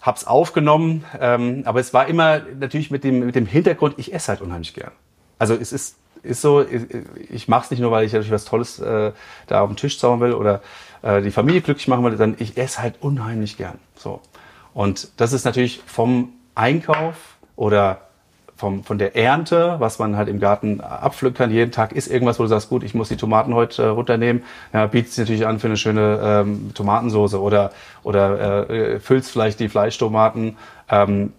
hab's 0.00 0.26
aufgenommen, 0.26 1.04
ähm, 1.18 1.62
aber 1.66 1.80
es 1.80 1.92
war 1.92 2.06
immer 2.06 2.40
natürlich 2.58 2.90
mit 2.90 3.04
dem, 3.04 3.20
mit 3.26 3.34
dem 3.34 3.46
Hintergrund, 3.46 3.94
ich 3.98 4.14
esse 4.14 4.28
halt 4.28 4.40
unheimlich 4.40 4.74
gern. 4.74 4.92
Also 5.38 5.54
es 5.54 5.72
ist, 5.72 5.96
ist 6.22 6.40
so, 6.40 6.62
ich, 6.62 6.82
ich 7.30 7.48
mache 7.48 7.64
es 7.64 7.70
nicht 7.70 7.80
nur, 7.80 7.90
weil 7.90 8.04
ich 8.04 8.12
natürlich 8.12 8.32
was 8.32 8.44
Tolles 8.44 8.78
äh, 8.78 9.12
da 9.46 9.60
auf 9.60 9.68
dem 9.68 9.76
Tisch 9.76 9.98
zaubern 9.98 10.20
will 10.20 10.32
oder 10.32 10.62
äh, 11.02 11.20
die 11.20 11.30
Familie 11.30 11.60
glücklich 11.60 11.88
machen 11.88 12.04
will, 12.04 12.16
sondern 12.16 12.40
ich 12.40 12.56
esse 12.56 12.80
halt 12.82 12.96
unheimlich 13.00 13.56
gern. 13.56 13.78
So. 13.94 14.20
Und 14.72 15.08
das 15.18 15.32
ist 15.32 15.44
natürlich 15.44 15.82
vom 15.86 16.32
Einkauf 16.60 17.14
oder 17.56 18.02
vom, 18.60 18.84
von 18.84 18.98
der 18.98 19.16
Ernte, 19.16 19.76
was 19.78 19.98
man 19.98 20.16
halt 20.16 20.28
im 20.28 20.38
Garten 20.38 20.82
abpflücken 20.82 21.38
kann. 21.38 21.50
Jeden 21.50 21.72
Tag 21.72 21.92
ist 21.92 22.08
irgendwas, 22.08 22.38
wo 22.38 22.42
du 22.42 22.48
sagst, 22.50 22.68
gut, 22.68 22.84
ich 22.84 22.94
muss 22.94 23.08
die 23.08 23.16
Tomaten 23.16 23.54
heute 23.54 23.82
äh, 23.82 23.86
runternehmen. 23.86 24.42
Ja, 24.74 24.86
bietet 24.86 25.12
sich 25.12 25.18
natürlich 25.20 25.46
an 25.46 25.58
für 25.58 25.68
eine 25.68 25.78
schöne 25.78 26.20
ähm, 26.22 26.72
Tomatensoße 26.74 27.40
oder, 27.40 27.72
oder 28.02 28.68
äh, 28.68 29.00
füllst 29.00 29.30
vielleicht 29.30 29.60
die 29.60 29.70
Fleischtomaten 29.70 30.58
ähm, 30.90 31.32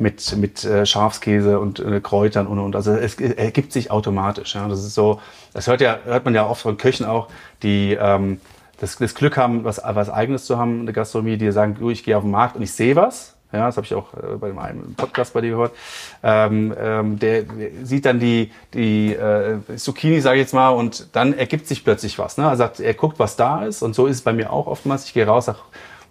mit, 0.00 0.36
mit 0.36 0.64
äh, 0.64 0.84
Schafskäse 0.86 1.60
und 1.60 1.78
äh, 1.78 2.00
Kräutern 2.00 2.48
und, 2.48 2.58
und. 2.58 2.74
Also 2.74 2.92
es 2.92 3.14
ergibt 3.14 3.72
sich 3.72 3.92
automatisch. 3.92 4.56
Ja. 4.56 4.66
Das 4.66 4.80
ist 4.80 4.94
so, 4.94 5.20
das 5.52 5.68
hört 5.68 5.80
ja, 5.80 5.98
hört 6.04 6.24
man 6.24 6.34
ja 6.34 6.48
oft 6.48 6.62
von 6.62 6.76
Köchen 6.76 7.06
auch, 7.06 7.28
die 7.62 7.96
ähm, 8.00 8.40
das, 8.80 8.96
das 8.96 9.14
Glück 9.14 9.36
haben, 9.36 9.62
was, 9.62 9.80
was 9.84 10.10
Eigenes 10.10 10.46
zu 10.46 10.58
haben, 10.58 10.80
eine 10.80 10.92
Gastronomie, 10.92 11.36
die 11.36 11.52
sagen, 11.52 11.76
du, 11.78 11.90
ich 11.90 12.02
gehe 12.02 12.16
auf 12.16 12.24
den 12.24 12.32
Markt 12.32 12.56
und 12.56 12.62
ich 12.62 12.72
sehe 12.72 12.96
was 12.96 13.36
ja, 13.52 13.66
das 13.66 13.76
habe 13.76 13.84
ich 13.84 13.94
auch 13.94 14.14
äh, 14.14 14.36
bei 14.36 14.56
einem 14.60 14.94
Podcast 14.94 15.32
bei 15.32 15.40
dir 15.40 15.50
gehört. 15.50 15.74
Ähm, 16.22 16.74
ähm, 16.78 17.18
der, 17.18 17.42
der 17.42 17.70
sieht 17.84 18.06
dann 18.06 18.20
die, 18.20 18.52
die 18.74 19.12
äh, 19.14 19.58
Zucchini, 19.76 20.20
sage 20.20 20.36
ich 20.36 20.44
jetzt 20.44 20.54
mal, 20.54 20.70
und 20.70 21.08
dann 21.16 21.32
ergibt 21.32 21.66
sich 21.66 21.82
plötzlich 21.82 22.18
was. 22.18 22.36
Ne? 22.36 22.44
Er 22.44 22.56
sagt, 22.56 22.80
er 22.80 22.94
guckt, 22.94 23.18
was 23.18 23.36
da 23.36 23.64
ist, 23.64 23.82
und 23.82 23.94
so 23.94 24.06
ist 24.06 24.16
es 24.16 24.22
bei 24.22 24.32
mir 24.32 24.52
auch 24.52 24.66
oftmals. 24.66 25.04
Ich 25.06 25.14
gehe 25.14 25.26
raus, 25.26 25.46
sag, 25.46 25.56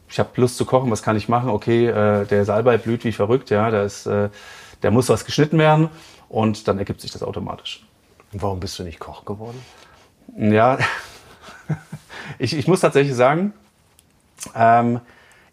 ich 0.10 0.20
habe 0.20 0.30
Lust 0.36 0.58
zu 0.58 0.66
kochen, 0.66 0.92
was 0.92 1.02
kann 1.02 1.16
ich 1.16 1.30
machen? 1.30 1.50
Okay, 1.50 1.88
äh, 1.88 2.26
der 2.26 2.44
Salbei 2.44 2.78
blüht 2.78 3.04
wie 3.06 3.12
verrückt, 3.12 3.50
ja, 3.52 3.70
da 3.72 3.84
ist, 3.84 4.06
äh, 4.06 4.30
der 4.84 4.92
muss 4.92 5.08
was 5.08 5.24
geschnitten 5.24 5.58
werden, 5.58 5.90
und 6.28 6.68
dann 6.68 6.78
ergibt 6.78 7.02
sich 7.02 7.12
das 7.12 7.24
automatisch. 7.24 7.86
Und 8.34 8.42
warum 8.42 8.60
bist 8.60 8.78
du 8.80 8.84
nicht 8.84 9.00
Koch 9.00 9.26
geworden? 9.26 9.60
Ja, 10.38 10.78
ich, 12.40 12.56
ich 12.56 12.68
muss 12.68 12.82
tatsächlich 12.82 13.16
sagen, 13.16 13.54
ähm, 14.56 15.00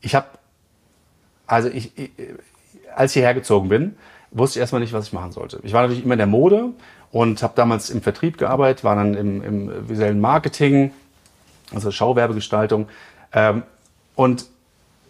ich 0.00 0.14
habe 0.14 0.26
also 1.46 1.68
ich, 1.68 1.96
ich, 1.96 2.10
als 2.94 3.12
ich 3.12 3.14
hierher 3.14 3.34
gezogen 3.34 3.68
bin, 3.68 3.96
wusste 4.30 4.58
ich 4.58 4.60
erstmal 4.60 4.80
nicht, 4.80 4.92
was 4.92 5.06
ich 5.06 5.12
machen 5.12 5.32
sollte. 5.32 5.60
Ich 5.62 5.72
war 5.72 5.82
natürlich 5.82 6.04
immer 6.04 6.14
in 6.14 6.18
der 6.18 6.26
Mode 6.26 6.70
und 7.12 7.42
habe 7.42 7.54
damals 7.56 7.90
im 7.90 8.02
Vertrieb 8.02 8.38
gearbeitet, 8.38 8.84
war 8.84 8.96
dann 8.96 9.14
im, 9.14 9.42
im 9.42 9.88
visuellen 9.88 10.20
Marketing, 10.20 10.92
also 11.74 11.90
Schauwerbegestaltung. 11.90 12.88
Ähm, 13.32 13.62
und 14.14 14.46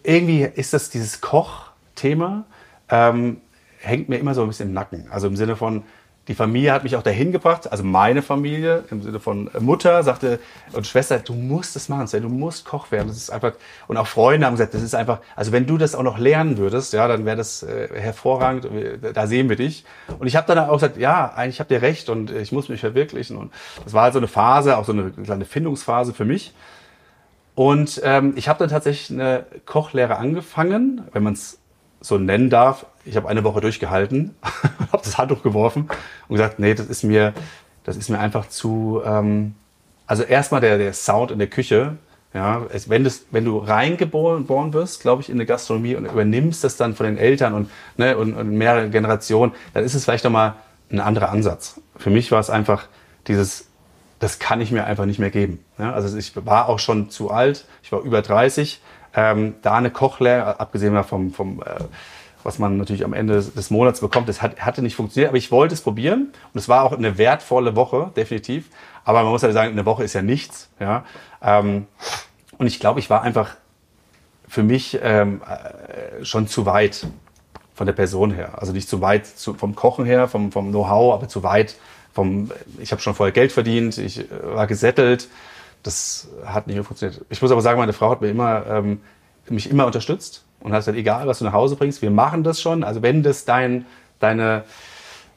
irgendwie 0.03 0.43
ist 0.43 0.73
das 0.73 0.89
dieses 0.89 1.21
Koch-Thema, 1.21 2.45
ähm, 2.89 3.41
hängt 3.79 4.09
mir 4.09 4.17
immer 4.17 4.33
so 4.33 4.41
ein 4.41 4.47
bisschen 4.47 4.69
im 4.69 4.73
Nacken. 4.73 5.07
Also 5.11 5.27
im 5.27 5.35
Sinne 5.35 5.55
von, 5.55 5.83
die 6.27 6.35
Familie 6.35 6.73
hat 6.73 6.83
mich 6.83 6.95
auch 6.95 7.03
dahin 7.03 7.31
gebracht, 7.31 7.71
also 7.71 7.83
meine 7.83 8.21
Familie 8.21 8.83
im 8.91 9.01
Sinne 9.01 9.19
von 9.19 9.49
Mutter 9.59 10.03
sagte 10.03 10.39
und 10.73 10.85
Schwester, 10.85 11.19
du 11.19 11.33
musst 11.33 11.75
das 11.75 11.87
machen, 11.87 12.07
du 12.21 12.29
musst 12.29 12.65
Koch 12.65 12.91
werden. 12.91 13.07
Das 13.07 13.17
ist 13.17 13.29
einfach 13.29 13.53
und 13.87 13.97
auch 13.97 14.07
Freunde 14.07 14.45
haben 14.45 14.53
gesagt, 14.53 14.73
das 14.73 14.81
ist 14.81 14.93
einfach, 14.93 15.19
also 15.35 15.51
wenn 15.51 15.65
du 15.65 15.77
das 15.77 15.95
auch 15.95 16.03
noch 16.03 16.17
lernen 16.17 16.57
würdest, 16.57 16.91
ja, 16.93 17.07
dann 17.07 17.25
wäre 17.25 17.37
das 17.37 17.63
äh, 17.63 17.87
hervorragend. 17.93 18.67
Da 19.13 19.27
sehen 19.27 19.47
wir 19.47 19.55
dich. 19.55 19.85
Und 20.19 20.27
ich 20.27 20.35
habe 20.35 20.47
dann 20.47 20.59
auch 20.67 20.73
gesagt, 20.73 20.97
ja, 20.97 21.33
eigentlich 21.33 21.59
habt 21.59 21.71
ihr 21.71 21.81
recht 21.81 22.09
und 22.09 22.31
ich 22.31 22.51
muss 22.51 22.67
mich 22.67 22.81
verwirklichen. 22.81 23.37
Und 23.37 23.53
das 23.83 23.93
war 23.93 24.03
halt 24.03 24.13
so 24.13 24.19
eine 24.19 24.27
Phase, 24.27 24.77
auch 24.77 24.85
so 24.85 24.91
eine 24.91 25.11
kleine 25.11 25.45
Findungsphase 25.45 26.13
für 26.13 26.25
mich. 26.25 26.53
Und 27.55 28.01
ähm, 28.03 28.33
ich 28.35 28.49
habe 28.49 28.59
dann 28.59 28.69
tatsächlich 28.69 29.17
eine 29.17 29.45
Kochlehre 29.65 30.17
angefangen, 30.17 31.07
wenn 31.13 31.23
man 31.23 31.33
es 31.33 31.59
so 32.01 32.17
nennen 32.17 32.49
darf. 32.49 32.85
Ich 33.05 33.15
habe 33.15 33.27
eine 33.27 33.43
Woche 33.43 33.61
durchgehalten, 33.61 34.35
habe 34.91 35.03
das 35.03 35.17
Handtuch 35.17 35.43
geworfen 35.43 35.89
und 36.27 36.35
gesagt, 36.35 36.59
nee, 36.59 36.73
das 36.73 36.87
ist 36.87 37.03
mir, 37.03 37.33
das 37.83 37.97
ist 37.97 38.09
mir 38.09 38.19
einfach 38.19 38.47
zu. 38.49 39.01
Ähm, 39.05 39.55
also 40.05 40.23
erstmal 40.23 40.61
der, 40.61 40.77
der 40.77 40.93
Sound 40.93 41.31
in 41.31 41.39
der 41.39 41.49
Küche. 41.49 41.97
Ja, 42.33 42.61
es, 42.71 42.89
wenn, 42.89 43.03
das, 43.03 43.25
wenn 43.31 43.45
du 43.45 43.57
reingeboren 43.57 44.73
wirst, 44.73 45.01
glaube 45.01 45.21
ich, 45.21 45.29
in 45.29 45.35
eine 45.35 45.45
Gastronomie 45.45 45.95
und 45.95 46.05
übernimmst 46.05 46.63
das 46.63 46.77
dann 46.77 46.93
von 46.93 47.05
den 47.05 47.17
Eltern 47.17 47.53
und, 47.53 47.69
ne, 47.95 48.17
und, 48.17 48.35
und 48.35 48.51
mehrere 48.51 48.89
Generationen, 48.89 49.53
dann 49.73 49.83
ist 49.83 49.95
es 49.95 50.03
vielleicht 50.03 50.23
nochmal 50.23 50.53
ein 50.91 50.99
anderer 50.99 51.29
Ansatz. 51.29 51.81
Für 51.95 52.09
mich 52.09 52.31
war 52.31 52.39
es 52.39 52.49
einfach 52.49 52.87
dieses 53.27 53.67
das 54.19 54.39
kann 54.39 54.61
ich 54.61 54.71
mir 54.71 54.85
einfach 54.85 55.05
nicht 55.05 55.19
mehr 55.19 55.29
geben. 55.29 55.63
Ja, 55.77 55.93
also 55.93 56.17
ich 56.17 56.33
war 56.45 56.69
auch 56.69 56.79
schon 56.79 57.09
zu 57.09 57.29
alt, 57.29 57.65
ich 57.83 57.91
war 57.91 58.01
über 58.01 58.21
30. 58.21 58.81
Ähm, 59.15 59.55
da 59.61 59.75
eine 59.75 59.91
Kochlehre, 59.91 60.59
abgesehen 60.59 61.01
vom, 61.03 61.31
vom 61.33 61.61
äh, 61.61 61.83
was 62.43 62.59
man 62.59 62.77
natürlich 62.77 63.03
am 63.03 63.13
Ende 63.13 63.41
des 63.41 63.69
Monats 63.69 63.99
bekommt, 63.99 64.29
das 64.29 64.41
hat, 64.41 64.59
hatte 64.59 64.81
nicht 64.81 64.95
funktioniert, 64.95 65.29
aber 65.29 65.37
ich 65.37 65.51
wollte 65.51 65.73
es 65.73 65.81
probieren 65.81 66.31
und 66.53 66.59
es 66.59 66.69
war 66.69 66.83
auch 66.83 66.93
eine 66.93 67.17
wertvolle 67.17 67.75
Woche, 67.75 68.11
definitiv. 68.15 68.69
Aber 69.03 69.23
man 69.23 69.31
muss 69.31 69.41
ja 69.41 69.51
sagen, 69.51 69.71
eine 69.71 69.85
Woche 69.85 70.03
ist 70.03 70.13
ja 70.13 70.21
nichts. 70.21 70.69
Ja? 70.79 71.03
Ähm, 71.41 71.87
und 72.57 72.67
ich 72.67 72.79
glaube, 72.79 72.99
ich 72.99 73.09
war 73.09 73.21
einfach 73.21 73.55
für 74.47 74.63
mich 74.63 74.97
ähm, 75.01 75.41
äh, 75.41 76.23
schon 76.23 76.47
zu 76.47 76.65
weit 76.65 77.07
von 77.73 77.85
der 77.85 77.93
Person 77.93 78.31
her. 78.31 78.53
Also 78.57 78.73
nicht 78.73 78.89
zu 78.89 79.01
weit 79.01 79.27
zu, 79.27 79.53
vom 79.53 79.75
Kochen 79.75 80.05
her, 80.05 80.27
vom, 80.27 80.51
vom 80.51 80.69
Know-how, 80.71 81.13
aber 81.13 81.27
zu 81.27 81.43
weit 81.43 81.75
vom, 82.13 82.49
ich 82.79 82.91
habe 82.91 83.01
schon 83.01 83.13
vorher 83.13 83.31
Geld 83.31 83.51
verdient, 83.51 83.97
ich 83.97 84.19
äh, 84.19 84.25
war 84.55 84.67
gesettelt. 84.67 85.27
Das 85.87 86.27
hat 86.45 86.67
nicht 86.67 86.75
mehr 86.75 86.83
funktioniert. 86.83 87.23
Ich 87.29 87.41
muss 87.41 87.49
aber 87.49 87.61
sagen, 87.61 87.79
meine 87.79 87.93
Frau 87.93 88.09
hat 88.09 88.19
mir 88.19 88.27
immer, 88.27 88.65
ähm, 88.67 88.99
mich 89.47 89.69
immer 89.69 89.85
unterstützt 89.85 90.43
und 90.59 90.73
hat 90.73 90.81
gesagt, 90.81 90.97
egal 90.97 91.27
was 91.27 91.39
du 91.39 91.45
nach 91.45 91.53
Hause 91.53 91.77
bringst, 91.77 92.01
wir 92.01 92.11
machen 92.11 92.43
das 92.43 92.59
schon. 92.59 92.83
Also 92.83 93.01
wenn 93.01 93.23
das 93.23 93.45
dein, 93.45 93.85
deine, 94.19 94.65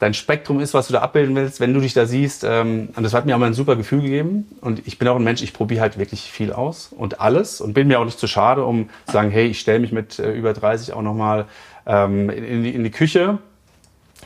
dein 0.01 0.13
Spektrum 0.13 0.59
ist, 0.59 0.75
was 0.75 0.89
du 0.89 0.93
da 0.93 1.03
abbilden 1.03 1.37
willst, 1.37 1.61
wenn 1.61 1.73
du 1.73 1.79
dich 1.79 1.95
da 1.95 2.05
siehst, 2.05 2.43
ähm, 2.43 2.89
und 2.97 3.05
das 3.05 3.15
hat 3.15 3.27
mir 3.27 3.37
auch 3.37 3.39
mal 3.39 3.47
ein 3.47 3.55
super 3.55 3.77
Gefühl 3.77 4.03
gegeben. 4.03 4.49
Und 4.61 4.85
ich 4.89 4.99
bin 4.99 5.07
auch 5.07 5.15
ein 5.15 5.23
Mensch, 5.23 5.41
ich 5.41 5.53
probiere 5.53 5.83
halt 5.83 6.01
wirklich 6.01 6.23
viel 6.23 6.53
aus 6.53 6.91
und 6.91 7.21
alles 7.21 7.61
und 7.61 7.73
bin 7.73 7.87
mir 7.87 8.01
auch 8.01 8.05
nicht 8.05 8.19
zu 8.19 8.27
schade, 8.27 8.65
um 8.65 8.91
zu 9.07 9.13
sagen, 9.13 9.31
hey, 9.31 9.47
ich 9.47 9.61
stelle 9.61 9.79
mich 9.79 9.93
mit 9.93 10.19
äh, 10.19 10.33
über 10.33 10.53
30 10.53 10.95
auch 10.95 11.03
nochmal 11.03 11.47
ähm, 11.87 12.29
in, 12.29 12.43
in, 12.43 12.65
die, 12.65 12.75
in 12.75 12.83
die 12.83 12.91
Küche 12.91 13.39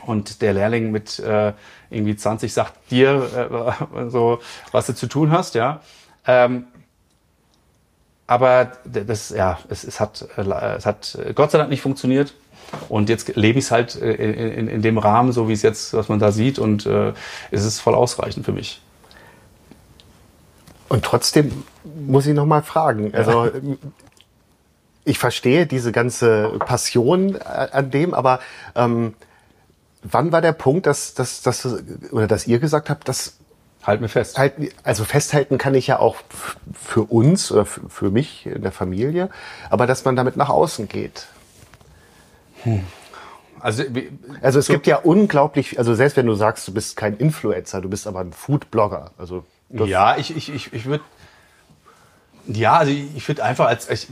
und 0.07 0.41
der 0.41 0.53
Lehrling 0.53 0.89
mit 0.89 1.19
äh, 1.19 1.53
irgendwie 1.91 2.15
20 2.15 2.51
sagt 2.51 2.89
dir 2.89 3.77
äh, 3.95 4.09
so, 4.09 4.39
was 4.71 4.87
du 4.87 4.95
zu 4.95 5.05
tun 5.05 5.29
hast, 5.29 5.53
ja. 5.53 5.81
Ähm, 6.27 6.65
aber 8.27 8.71
das, 8.85 9.29
ja, 9.29 9.59
es, 9.69 9.83
es, 9.83 9.99
hat, 9.99 10.27
äh, 10.37 10.75
es 10.75 10.85
hat 10.85 11.17
Gott 11.35 11.51
sei 11.51 11.57
Dank 11.57 11.69
nicht 11.69 11.81
funktioniert. 11.81 12.33
Und 12.89 13.09
jetzt 13.09 13.35
lebe 13.35 13.59
ich 13.59 13.65
es 13.65 13.71
halt 13.71 13.95
äh, 13.95 14.13
in, 14.13 14.33
in, 14.33 14.67
in, 14.67 14.81
dem 14.81 14.97
Rahmen, 14.97 15.31
so 15.31 15.47
wie 15.47 15.53
es 15.53 15.61
jetzt, 15.61 15.93
was 15.93 16.09
man 16.09 16.19
da 16.19 16.31
sieht, 16.31 16.57
und 16.57 16.85
äh, 16.85 17.13
es 17.51 17.63
ist 17.63 17.79
voll 17.79 17.93
ausreichend 17.93 18.45
für 18.45 18.51
mich. 18.51 18.81
Und 20.89 21.03
trotzdem 21.03 21.63
muss 21.83 22.25
ich 22.25 22.33
noch 22.33 22.45
mal 22.45 22.63
fragen. 22.63 23.13
Also 23.13 23.51
ich 25.03 25.19
verstehe 25.19 25.67
diese 25.67 25.91
ganze 25.91 26.53
Passion 26.59 27.35
äh, 27.35 27.39
an 27.43 27.91
dem, 27.91 28.13
aber 28.13 28.39
ähm, 28.75 29.13
wann 30.03 30.31
war 30.31 30.41
der 30.41 30.53
Punkt, 30.53 30.87
dass, 30.87 31.13
dass, 31.13 31.41
dass, 31.41 31.65
oder 32.11 32.27
dass 32.27 32.47
ihr 32.47 32.59
gesagt 32.59 32.89
habt, 32.89 33.07
dass 33.07 33.37
Halt 33.85 34.01
mir 34.01 34.09
fest. 34.09 34.37
Halt, 34.37 34.53
also 34.83 35.03
festhalten 35.03 35.57
kann 35.57 35.75
ich 35.75 35.87
ja 35.87 35.99
auch 35.99 36.15
für 36.73 37.03
uns 37.03 37.51
oder 37.51 37.65
für 37.65 38.09
mich 38.09 38.45
in 38.45 38.63
der 38.63 38.71
Familie, 38.71 39.29
aber 39.69 39.85
dass 39.85 40.05
man 40.05 40.15
damit 40.15 40.37
nach 40.37 40.49
außen 40.49 40.87
geht. 40.87 41.27
Hm. 42.63 42.83
Also, 43.59 43.83
also 44.41 44.59
es 44.59 44.67
so 44.67 44.73
gibt 44.73 44.87
ja 44.87 44.97
unglaublich, 44.97 45.77
also 45.77 45.95
selbst 45.95 46.17
wenn 46.17 46.25
du 46.25 46.35
sagst, 46.35 46.67
du 46.67 46.73
bist 46.73 46.97
kein 46.97 47.17
Influencer, 47.17 47.81
du 47.81 47.89
bist 47.89 48.05
aber 48.07 48.19
ein 48.19 48.33
Food-Blogger. 48.33 49.11
Also 49.17 49.43
ja, 49.69 50.17
ich, 50.17 50.35
ich, 50.35 50.53
ich, 50.53 50.73
ich 50.73 50.85
würde, 50.85 51.03
ja, 52.47 52.77
also 52.77 52.91
ich 52.91 53.27
würde 53.27 53.43
einfach 53.43 53.67
als, 53.67 53.89
ich, 53.89 54.07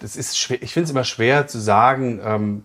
das 0.00 0.16
ist 0.16 0.38
schwer, 0.38 0.62
ich 0.62 0.72
finde 0.72 0.84
es 0.84 0.90
immer 0.90 1.04
schwer 1.04 1.46
zu 1.46 1.58
sagen, 1.58 2.20
ähm, 2.24 2.64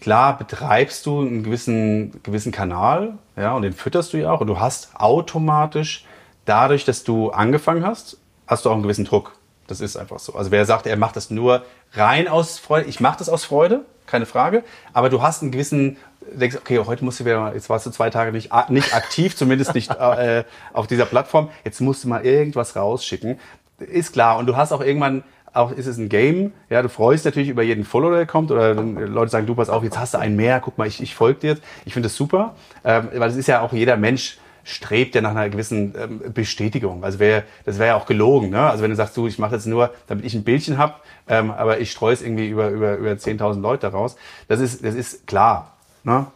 klar 0.00 0.38
betreibst 0.38 1.06
du 1.06 1.20
einen 1.20 1.42
gewissen, 1.42 2.22
gewissen 2.22 2.52
Kanal, 2.52 3.14
ja, 3.36 3.54
und 3.54 3.62
den 3.62 3.72
fütterst 3.72 4.12
du 4.12 4.18
ja 4.18 4.32
auch. 4.32 4.40
Und 4.40 4.46
du 4.46 4.60
hast 4.60 4.90
automatisch, 4.94 6.04
dadurch, 6.44 6.84
dass 6.84 7.04
du 7.04 7.30
angefangen 7.30 7.84
hast, 7.84 8.18
hast 8.46 8.64
du 8.64 8.70
auch 8.70 8.74
einen 8.74 8.82
gewissen 8.82 9.04
Druck. 9.04 9.32
Das 9.66 9.80
ist 9.80 9.96
einfach 9.96 10.18
so. 10.18 10.34
Also 10.34 10.50
wer 10.50 10.66
sagt, 10.66 10.86
er 10.86 10.96
macht 10.96 11.16
das 11.16 11.30
nur 11.30 11.64
rein 11.92 12.26
aus 12.26 12.58
Freude, 12.58 12.88
ich 12.88 13.00
mache 13.00 13.18
das 13.18 13.28
aus 13.28 13.44
Freude, 13.44 13.84
keine 14.06 14.26
Frage. 14.26 14.64
Aber 14.92 15.08
du 15.08 15.22
hast 15.22 15.42
einen 15.42 15.52
gewissen, 15.52 15.96
denkst, 16.32 16.56
okay, 16.56 16.80
heute 16.80 17.04
musst 17.04 17.20
du 17.20 17.24
wieder, 17.24 17.54
jetzt 17.54 17.70
warst 17.70 17.86
du 17.86 17.90
zwei 17.90 18.10
Tage 18.10 18.32
nicht, 18.32 18.50
nicht 18.68 18.94
aktiv, 18.94 19.36
zumindest 19.36 19.74
nicht 19.74 19.90
äh, 19.94 20.44
auf 20.72 20.88
dieser 20.88 21.06
Plattform. 21.06 21.50
Jetzt 21.64 21.80
musst 21.80 22.02
du 22.04 22.08
mal 22.08 22.26
irgendwas 22.26 22.74
rausschicken. 22.74 23.38
Ist 23.78 24.12
klar. 24.12 24.38
Und 24.38 24.46
du 24.46 24.56
hast 24.56 24.72
auch 24.72 24.80
irgendwann 24.80 25.22
auch 25.52 25.72
ist 25.72 25.86
es 25.86 25.98
ein 25.98 26.08
Game. 26.08 26.52
Ja, 26.68 26.82
du 26.82 26.88
freust 26.88 27.24
natürlich 27.24 27.48
über 27.48 27.62
jeden 27.62 27.84
Follower, 27.84 28.16
der 28.16 28.26
kommt, 28.26 28.50
oder 28.50 28.74
Leute 28.74 29.30
sagen, 29.30 29.46
du 29.46 29.54
pass 29.54 29.68
auf, 29.68 29.82
jetzt 29.82 29.98
hast 29.98 30.14
du 30.14 30.18
einen 30.18 30.36
mehr, 30.36 30.60
guck 30.60 30.78
mal, 30.78 30.86
ich, 30.86 31.02
ich 31.02 31.14
folge 31.14 31.40
dir. 31.40 31.56
Ich 31.84 31.92
finde 31.92 32.08
das 32.08 32.16
super, 32.16 32.54
ähm, 32.84 33.08
weil 33.14 33.30
es 33.30 33.36
ist 33.36 33.48
ja 33.48 33.60
auch 33.60 33.72
jeder 33.72 33.96
Mensch 33.96 34.38
strebt 34.62 35.14
ja 35.14 35.20
nach 35.20 35.30
einer 35.30 35.48
gewissen 35.48 35.94
ähm, 35.98 36.32
Bestätigung. 36.32 37.02
Also 37.02 37.18
wär, 37.18 37.44
das 37.64 37.78
wäre 37.78 37.88
ja 37.88 37.96
auch 37.96 38.06
gelogen. 38.06 38.50
Ne? 38.50 38.60
Also 38.60 38.82
wenn 38.82 38.90
du 38.90 38.96
sagst, 38.96 39.16
du, 39.16 39.26
ich 39.26 39.38
mache 39.38 39.54
jetzt 39.54 39.66
nur, 39.66 39.92
damit 40.06 40.24
ich 40.24 40.34
ein 40.34 40.44
Bildchen 40.44 40.78
hab, 40.78 41.02
ähm, 41.28 41.50
aber 41.50 41.80
ich 41.80 41.90
streue 41.90 42.12
es 42.12 42.22
irgendwie 42.22 42.48
über, 42.48 42.68
über, 42.68 42.96
über 42.96 43.10
10.000 43.10 43.60
Leute 43.60 43.88
raus. 43.88 44.16
Das 44.48 44.60
ist, 44.60 44.84
das 44.84 44.94
ist 44.94 45.26
klar. 45.26 45.76
Ne? 46.04 46.26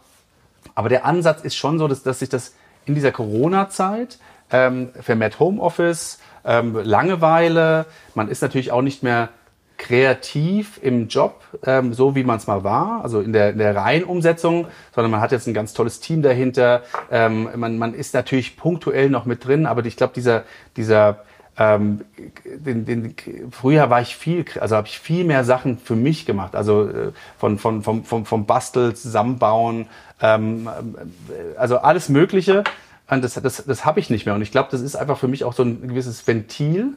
Aber 0.73 0.89
der 0.89 1.05
Ansatz 1.05 1.43
ist 1.43 1.55
schon 1.55 1.79
so, 1.79 1.87
dass, 1.87 2.03
dass 2.03 2.19
sich 2.19 2.29
das 2.29 2.55
in 2.85 2.95
dieser 2.95 3.11
Corona-Zeit 3.11 4.19
ähm, 4.51 4.89
vermehrt 4.99 5.39
Homeoffice, 5.39 6.19
ähm, 6.45 6.75
Langeweile. 6.75 7.85
Man 8.13 8.29
ist 8.29 8.41
natürlich 8.41 8.71
auch 8.71 8.81
nicht 8.81 9.03
mehr 9.03 9.29
kreativ 9.77 10.79
im 10.81 11.07
Job, 11.07 11.43
ähm, 11.65 11.93
so 11.93 12.15
wie 12.15 12.23
man 12.23 12.37
es 12.37 12.47
mal 12.47 12.63
war, 12.63 13.03
also 13.03 13.19
in 13.19 13.33
der, 13.33 13.49
in 13.49 13.57
der 13.57 13.75
Reihenumsetzung, 13.75 14.67
sondern 14.93 15.11
man 15.11 15.19
hat 15.21 15.31
jetzt 15.31 15.47
ein 15.47 15.53
ganz 15.53 15.73
tolles 15.73 15.99
Team 15.99 16.21
dahinter. 16.21 16.83
Ähm, 17.11 17.49
man, 17.55 17.77
man 17.77 17.93
ist 17.93 18.13
natürlich 18.13 18.57
punktuell 18.57 19.09
noch 19.09 19.25
mit 19.25 19.45
drin, 19.45 19.65
aber 19.65 19.85
ich 19.85 19.97
glaube, 19.97 20.13
dieser, 20.13 20.43
dieser 20.77 21.19
ähm, 21.57 22.01
den, 22.43 22.85
den, 22.85 23.15
früher 23.51 23.89
war 23.89 24.01
ich 24.01 24.15
viel, 24.17 24.45
also 24.59 24.75
habe 24.75 24.87
ich 24.87 24.99
viel 24.99 25.23
mehr 25.23 25.45
Sachen 25.45 25.77
für 25.77 25.95
mich 25.95 26.25
gemacht, 26.25 26.55
also 26.55 26.89
äh, 26.89 27.11
von, 27.37 27.57
von, 27.57 27.81
vom, 27.81 28.03
vom, 28.03 28.25
vom 28.25 28.45
Bastel, 28.45 28.93
Zusammenbauen, 28.93 29.87
ähm, 30.21 30.67
äh, 30.67 31.57
also 31.57 31.77
alles 31.77 32.09
Mögliche. 32.09 32.63
Das, 33.07 33.35
das, 33.35 33.65
das 33.65 33.85
habe 33.85 33.99
ich 33.99 34.09
nicht 34.09 34.25
mehr. 34.25 34.35
Und 34.35 34.41
ich 34.41 34.51
glaube, 34.51 34.69
das 34.71 34.81
ist 34.81 34.95
einfach 34.95 35.17
für 35.17 35.27
mich 35.27 35.43
auch 35.43 35.53
so 35.53 35.63
ein 35.63 35.87
gewisses 35.87 36.25
Ventil, 36.25 36.93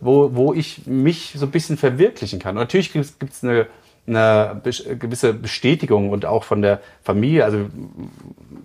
wo, 0.00 0.34
wo 0.34 0.52
ich 0.52 0.86
mich 0.86 1.34
so 1.36 1.46
ein 1.46 1.50
bisschen 1.50 1.76
verwirklichen 1.76 2.38
kann. 2.38 2.56
Und 2.56 2.62
natürlich 2.62 2.92
gibt 2.92 3.32
es 3.32 3.44
eine, 3.44 3.66
eine 4.06 4.60
gewisse 4.98 5.32
Bestätigung 5.32 6.10
und 6.10 6.24
auch 6.24 6.44
von 6.44 6.62
der 6.62 6.80
Familie. 7.02 7.44
Also 7.44 7.66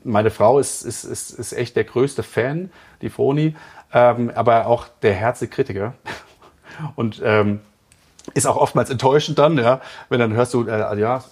meine 0.04 0.32
Frau 0.32 0.60
ist, 0.60 0.84
ist, 0.84 1.04
ist, 1.04 1.32
ist 1.32 1.54
echt 1.54 1.76
der 1.76 1.84
größte 1.84 2.24
Fan, 2.24 2.72
die 3.02 3.10
Froni, 3.10 3.56
ähm, 3.94 4.32
aber 4.34 4.68
auch 4.68 4.88
der 5.02 5.14
Herze 5.14 5.48
Kritiker. 5.48 5.94
Und 6.96 7.22
ähm, 7.24 7.60
ist 8.34 8.48
auch 8.48 8.56
oftmals 8.56 8.90
enttäuschend 8.90 9.38
dann, 9.40 9.58
ja, 9.58 9.82
wenn 10.10 10.20
dann 10.20 10.34
hörst 10.34 10.54
du, 10.54 10.66
äh, 10.68 11.00
ja, 11.00 11.24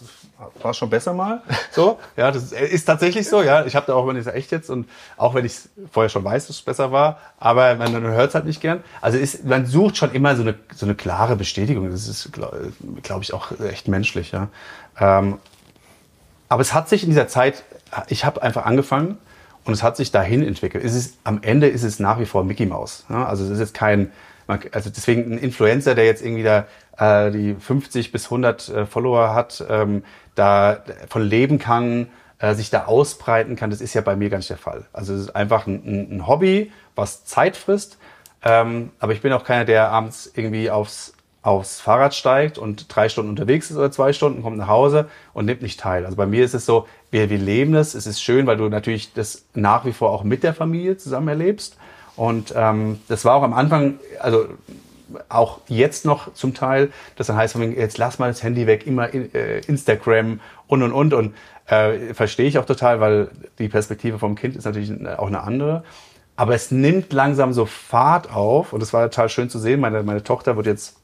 war 0.62 0.74
schon 0.74 0.90
besser 0.90 1.14
mal. 1.14 1.42
So, 1.72 2.00
ja, 2.18 2.32
das 2.32 2.52
ist 2.52 2.86
tatsächlich 2.86 3.30
so. 3.30 3.44
Ja, 3.44 3.64
ich 3.66 3.76
habe 3.76 3.86
da 3.86 3.94
auch, 3.94 4.08
wenn 4.08 4.16
ich 4.16 4.26
es 4.26 4.34
echt 4.34 4.52
jetzt 4.52 4.70
und 4.70 4.90
auch 5.18 5.36
wenn 5.36 5.46
ich 5.46 5.54
es 5.54 5.70
vorher 5.92 6.10
schon 6.10 6.24
weiß, 6.24 6.48
dass 6.48 6.58
es 6.58 6.62
besser 6.62 6.92
war, 6.92 7.20
aber 7.40 7.76
man, 7.76 7.92
man 7.94 8.02
hört 8.04 8.30
es 8.30 8.36
halt 8.36 8.46
nicht 8.46 8.60
gern. 8.60 8.84
Also 9.02 9.18
ist, 9.18 9.46
man 9.46 9.66
sucht 9.66 9.96
schon 9.98 10.12
immer 10.12 10.36
so 10.36 10.42
eine 10.42 10.56
so 10.74 10.86
eine 10.86 10.96
klare 10.96 11.36
Bestätigung. 11.36 11.90
Das 11.92 12.08
ist, 12.08 12.34
glaube 12.34 12.74
glaub 13.04 13.22
ich, 13.22 13.34
auch 13.34 13.52
echt 13.60 13.88
menschlich. 13.88 14.32
Ja, 14.32 14.48
ähm, 15.00 15.38
aber 16.50 16.62
es 16.62 16.74
hat 16.74 16.90
sich 16.90 17.04
in 17.04 17.10
dieser 17.10 17.28
Zeit, 17.28 17.64
ich 18.08 18.26
habe 18.26 18.42
einfach 18.42 18.66
angefangen 18.66 19.20
und 19.66 19.74
es 19.74 19.84
hat 19.84 19.96
sich 19.96 20.12
dahin 20.12 20.44
entwickelt. 20.44 20.84
Es 20.84 20.96
ist 20.96 21.18
am 21.24 21.44
Ende 21.44 21.68
ist 21.68 21.84
es 21.84 22.00
nach 22.00 22.20
wie 22.20 22.26
vor 22.26 22.44
Mickey 22.44 22.66
Mouse. 22.66 23.06
Ja? 23.10 23.26
Also 23.26 23.46
es 23.46 23.52
ist 23.52 23.60
jetzt 23.60 23.74
kein 23.76 24.12
also 24.50 24.90
deswegen 24.90 25.34
ein 25.34 25.38
Influencer, 25.38 25.96
der 25.96 26.06
jetzt 26.06 26.24
irgendwie 26.24 26.44
da 26.44 26.66
äh, 26.98 27.32
die 27.32 27.56
50 27.56 28.12
bis 28.12 28.26
100 28.26 28.70
äh, 28.70 28.86
Follower 28.86 29.34
hat, 29.34 29.64
ähm, 29.70 30.04
da 30.36 30.84
von 31.08 31.22
leben 31.22 31.60
kann, 31.60 32.08
äh, 32.40 32.56
sich 32.56 32.70
da 32.70 32.86
ausbreiten 32.86 33.56
kann, 33.56 33.70
das 33.70 33.82
ist 33.82 33.94
ja 33.94 34.02
bei 34.02 34.16
mir 34.16 34.30
gar 34.30 34.38
nicht 34.38 34.50
der 34.50 34.58
Fall. 34.58 34.86
Also 34.94 35.14
es 35.14 35.22
ist 35.22 35.36
einfach 35.36 35.68
ein, 35.68 36.10
ein 36.12 36.28
Hobby, 36.28 36.72
was 36.96 37.26
Zeit 37.26 37.58
frisst. 37.58 37.98
Ähm, 38.44 38.92
aber 39.00 39.14
ich 39.14 39.22
bin 39.22 39.34
auch 39.34 39.44
keiner, 39.44 39.66
der 39.66 39.90
abends 39.90 40.32
irgendwie 40.34 40.72
aufs, 40.72 41.14
aufs 41.42 41.82
Fahrrad 41.82 42.16
steigt 42.16 42.58
und 42.58 42.94
drei 42.94 43.10
Stunden 43.10 43.30
unterwegs 43.30 43.70
ist 43.70 43.78
oder 43.78 43.92
zwei 43.92 44.14
Stunden, 44.14 44.42
kommt 44.42 44.58
nach 44.58 44.70
Hause 44.70 45.10
und 45.34 45.46
nimmt 45.46 45.62
nicht 45.62 45.80
teil. 45.80 46.06
Also 46.06 46.16
bei 46.16 46.26
mir 46.26 46.46
ist 46.46 46.54
es 46.54 46.66
so, 46.66 46.88
wir, 47.12 47.30
wir 47.30 47.38
leben 47.38 47.74
das. 47.74 47.94
Es 47.94 48.08
ist 48.08 48.22
schön, 48.22 48.48
weil 48.48 48.58
du 48.58 48.70
natürlich 48.70 49.14
das 49.14 49.46
nach 49.54 49.86
wie 49.86 49.94
vor 49.94 50.12
auch 50.12 50.24
mit 50.24 50.44
der 50.44 50.54
Familie 50.54 50.98
zusammen 50.98 51.28
erlebst. 51.28 51.78
Und 52.20 52.54
ähm, 52.54 53.00
das 53.08 53.24
war 53.24 53.36
auch 53.36 53.44
am 53.44 53.54
Anfang, 53.54 53.98
also 54.20 54.50
auch 55.30 55.62
jetzt 55.70 56.04
noch 56.04 56.34
zum 56.34 56.54
Teil, 56.54 56.92
dass 57.16 57.28
dann 57.28 57.38
heißt, 57.38 57.56
jetzt 57.56 57.98
lass 57.98 58.20
mal 58.20 58.28
das 58.28 58.44
Handy 58.44 58.68
weg, 58.68 58.86
immer 58.86 59.14
äh, 59.14 59.62
Instagram 59.62 60.42
und 60.68 60.84
und 60.84 60.92
und 60.92 61.14
und 61.14 61.34
äh, 61.68 62.14
verstehe 62.14 62.46
ich 62.46 62.58
auch 62.58 62.66
total, 62.66 63.00
weil 63.00 63.30
die 63.58 63.70
Perspektive 63.70 64.20
vom 64.20 64.36
Kind 64.36 64.58
ist 64.58 64.66
natürlich 64.66 64.92
auch 65.18 65.28
eine 65.28 65.44
andere. 65.44 65.86
Aber 66.36 66.56
es 66.56 66.72
nimmt 66.72 67.14
langsam 67.14 67.54
so 67.54 67.66
Fahrt 67.66 68.36
auf 68.36 68.74
und 68.74 68.84
es 68.84 68.92
war 68.92 69.10
total 69.10 69.30
schön 69.30 69.50
zu 69.50 69.58
sehen. 69.58 69.80
Meine, 69.80 70.04
meine 70.04 70.22
Tochter 70.22 70.58
wird 70.58 70.66
jetzt 70.66 70.98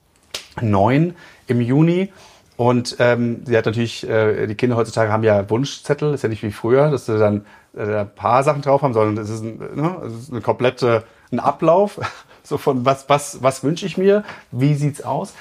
neun 0.59 1.15
im 1.47 1.61
Juni 1.61 2.11
und 2.57 2.95
ähm, 2.99 3.41
sie 3.45 3.57
hat 3.57 3.65
natürlich, 3.65 4.07
äh, 4.07 4.47
die 4.47 4.55
Kinder 4.55 4.75
heutzutage 4.75 5.11
haben 5.11 5.23
ja 5.23 5.49
Wunschzettel, 5.49 6.13
ist 6.13 6.23
ja 6.23 6.29
nicht 6.29 6.43
wie 6.43 6.51
früher, 6.51 6.89
dass 6.89 7.05
sie 7.05 7.17
dann 7.17 7.45
äh, 7.75 7.99
ein 8.01 8.15
paar 8.15 8.43
Sachen 8.43 8.61
drauf 8.61 8.81
haben, 8.81 8.93
sondern 8.93 9.23
es 9.23 9.29
ist, 9.29 9.43
ein, 9.43 9.57
ne, 9.57 10.01
es 10.05 10.13
ist 10.13 10.31
eine 10.31 10.41
komplette 10.41 11.03
ein 11.31 11.39
Ablauf, 11.39 11.99
so 12.43 12.57
von 12.57 12.85
was, 12.85 13.09
was, 13.09 13.41
was 13.43 13.63
wünsche 13.63 13.85
ich 13.85 13.97
mir, 13.97 14.23
wie 14.51 14.75
sieht's 14.75 15.03
aus. 15.03 15.33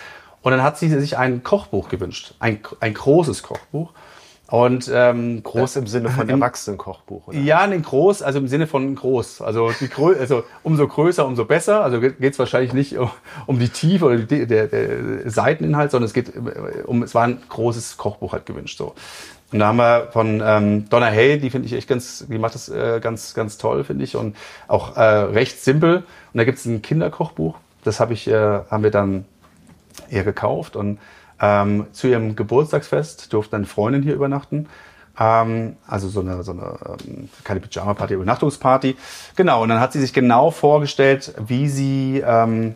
Und 0.43 0.53
dann 0.53 0.63
hat 0.63 0.79
sie 0.79 0.89
sich 0.89 1.17
ein 1.17 1.43
Kochbuch 1.43 1.89
gewünscht, 1.89 2.35
ein, 2.39 2.61
ein 2.81 2.93
großes 2.93 3.43
Kochbuch. 3.43 3.93
Und 4.51 4.91
ähm, 4.93 5.43
groß 5.43 5.77
im 5.77 5.87
Sinne 5.87 6.11
von 6.11 6.29
Erwachsenenkochbuch? 6.29 7.33
Ja, 7.33 7.61
ein 7.61 7.83
groß, 7.83 8.23
also 8.23 8.39
im 8.39 8.47
Sinne 8.47 8.67
von 8.67 8.95
groß. 8.95 9.41
Also, 9.41 9.73
die 9.81 9.89
Grö 9.89 10.15
also 10.19 10.45
umso 10.63 10.87
größer, 10.87 11.27
umso 11.27 11.47
besser. 11.47 11.83
Also 11.83 11.99
geht 12.01 12.21
es 12.21 12.39
wahrscheinlich 12.39 12.75
nicht 12.75 12.99
um, 12.99 13.11
um 13.47 13.59
die 13.59 13.71
Tiefe 13.71 14.05
oder 14.05 14.19
die, 14.19 14.47
der, 14.47 14.67
der 14.67 15.31
Seiteninhalt, 15.31 15.91
sondern 15.91 16.07
es 16.07 16.13
geht 16.13 16.33
um, 16.85 17.03
es 17.03 17.15
war 17.15 17.25
ein 17.25 17.41
großes 17.49 17.97
Kochbuch 17.97 18.33
halt 18.33 18.45
gewünscht. 18.45 18.77
So. 18.77 18.95
Und 19.51 19.61
da 19.61 19.69
haben 19.69 19.77
wir 19.77 20.09
von 20.13 20.43
ähm, 20.45 20.89
Donna 20.91 21.07
Hay, 21.07 21.39
die 21.39 21.49
finde 21.49 21.67
ich 21.67 21.73
echt 21.73 21.89
ganz, 21.89 22.27
die 22.29 22.39
macht 22.39 22.55
das 22.55 22.69
äh, 22.69 23.01
ganz, 23.01 23.35
ganz 23.35 23.57
toll, 23.57 23.85
finde 23.85 24.05
ich. 24.05 24.15
Und 24.15 24.37
auch 24.69 24.97
äh, 24.97 25.01
recht 25.01 25.63
simpel. 25.63 25.99
Und 25.99 26.05
da 26.39 26.45
gibt 26.45 26.59
es 26.59 26.67
ein 26.67 26.83
Kinderkochbuch. 26.83 27.57
Das 27.83 27.99
habe 27.99 28.13
ich, 28.13 28.29
äh, 28.29 28.35
haben 28.35 28.83
wir 28.83 28.91
dann 28.91 29.25
ihr 30.11 30.25
gekauft. 30.25 30.77
Und 30.77 30.99
ähm, 31.41 31.87
zu 31.93 32.09
ihrem 32.09 32.37
Geburtstagsfest 32.37 33.33
durfte 33.33 33.57
eine 33.57 33.67
Freundin 33.67 34.03
hier 34.03 34.15
übernachten. 34.15 34.69
Ähm, 35.19 35.77
also 35.87 36.09
so 36.09 36.21
eine, 36.21 36.43
so 36.43 36.53
eine 36.53 36.79
ähm, 37.07 37.29
keine 37.45 37.61
Pyjama-Party, 37.61 38.15
Übernachtungsparty. 38.15 38.97
Genau, 39.37 39.63
und 39.63 39.69
dann 39.69 39.81
hat 39.81 39.93
sie 39.93 40.01
sich 40.01 40.13
genau 40.13 40.51
vorgestellt, 40.51 41.35
wie 41.47 41.69
sie, 41.69 42.23
ähm, 42.27 42.75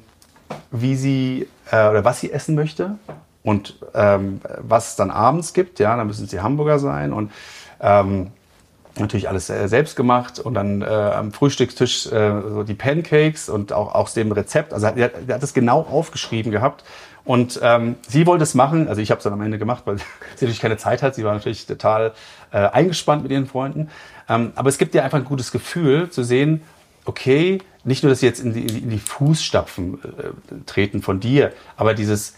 wie 0.71 0.97
sie 0.97 1.49
äh, 1.71 1.88
oder 1.88 2.05
was 2.05 2.21
sie 2.21 2.33
essen 2.33 2.55
möchte 2.55 2.99
und 3.43 3.77
ähm, 3.95 4.41
was 4.59 4.91
es 4.91 4.97
dann 4.97 5.11
abends 5.11 5.53
gibt. 5.53 5.79
Ja, 5.79 5.97
dann 5.97 6.07
müssen 6.07 6.25
es 6.25 6.31
die 6.31 6.41
Hamburger 6.41 6.79
sein 6.79 7.12
und 7.12 7.33
ähm, 7.81 8.29
natürlich 8.99 9.29
alles 9.29 9.47
selbst 9.47 9.97
gemacht 9.97 10.41
und 10.41 10.55
dann 10.55 10.83
äh, 10.83 10.87
am 10.87 11.33
Frühstückstisch 11.33 12.07
äh, 12.07 12.41
so 12.43 12.65
die 12.65 12.75
Pancakes 12.75 13.49
und 13.49 13.73
auch 13.73 13.95
aus 13.95 14.15
dem 14.15 14.33
Rezept. 14.33 14.73
Also 14.73 14.87
er 14.87 15.05
hat, 15.05 15.12
er 15.29 15.35
hat 15.35 15.43
das 15.43 15.55
genau 15.55 15.83
aufgeschrieben 15.83 16.50
gehabt 16.50 16.85
und 17.29 17.61
ähm, 17.63 17.97
sie 18.09 18.27
wollte 18.27 18.43
es 18.43 18.55
machen, 18.55 18.89
also 18.89 19.03
ich 19.03 19.11
habe 19.11 19.19
es 19.19 19.25
dann 19.25 19.35
am 19.35 19.43
Ende 19.43 19.59
gemacht, 19.59 19.83
weil 19.85 19.99
sie 20.37 20.47
natürlich 20.47 20.61
keine 20.61 20.79
Zeit 20.79 21.03
hat. 21.03 21.15
Sie 21.15 21.25
war 21.25 21.35
natürlich 21.35 21.67
total 21.67 22.15
äh, 22.53 22.57
eingespannt 22.57 23.23
mit 23.23 23.31
ihren 23.31 23.47
Freunden. 23.47 23.91
Ähm, 24.31 24.53
aber 24.55 24.71
es 24.71 24.79
gibt 24.79 24.95
dir 24.95 25.05
einfach 25.05 25.19
ein 25.19 25.27
gutes 25.27 25.53
Gefühl 25.53 26.09
zu 26.09 26.23
sehen, 26.23 26.62
okay, 27.05 27.59
nicht 27.85 28.03
nur, 28.03 28.09
dass 28.09 28.21
sie 28.21 28.27
jetzt 28.27 28.41
in 28.41 28.55
die, 28.55 28.79
in 28.79 28.88
die 28.88 28.99
Fußstapfen 28.99 29.99
äh, 30.03 30.55
treten 30.64 31.03
von 31.03 31.21
dir, 31.21 31.53
aber 31.77 31.93
dieses, 31.93 32.35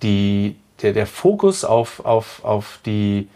die, 0.00 0.54
der, 0.80 0.92
der 0.92 1.08
Fokus 1.08 1.64
auf, 1.64 2.04
auf, 2.04 2.44
auf 2.44 2.78
die, 2.86 3.28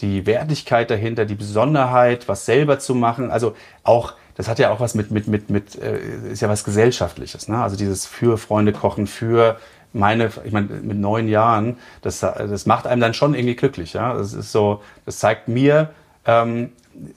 die 0.00 0.26
Wertigkeit 0.26 0.92
dahinter, 0.92 1.24
die 1.24 1.34
Besonderheit, 1.34 2.28
was 2.28 2.46
selber 2.46 2.78
zu 2.78 2.94
machen, 2.94 3.32
also 3.32 3.56
auch 3.82 4.14
das 4.36 4.48
hat 4.48 4.58
ja 4.58 4.70
auch 4.70 4.80
was 4.80 4.94
mit, 4.94 5.10
mit, 5.10 5.26
mit, 5.26 5.50
mit 5.50 5.76
äh, 5.76 5.98
ist 6.32 6.40
ja 6.40 6.48
was 6.48 6.64
Gesellschaftliches. 6.64 7.48
Ne? 7.48 7.62
Also 7.62 7.76
dieses 7.76 8.06
für 8.06 8.38
Freunde 8.38 8.72
kochen, 8.72 9.06
für 9.06 9.58
meine, 9.92 10.30
ich 10.44 10.52
meine, 10.52 10.68
mit 10.68 10.98
neun 10.98 11.28
Jahren, 11.28 11.76
das, 12.02 12.20
das 12.20 12.66
macht 12.66 12.86
einem 12.86 13.00
dann 13.00 13.14
schon 13.14 13.34
irgendwie 13.34 13.56
glücklich. 13.56 13.92
Ja? 13.92 14.14
Das 14.14 14.32
ist 14.32 14.52
so, 14.52 14.82
das 15.06 15.18
zeigt 15.18 15.48
mir, 15.48 15.90
ähm, 16.26 16.70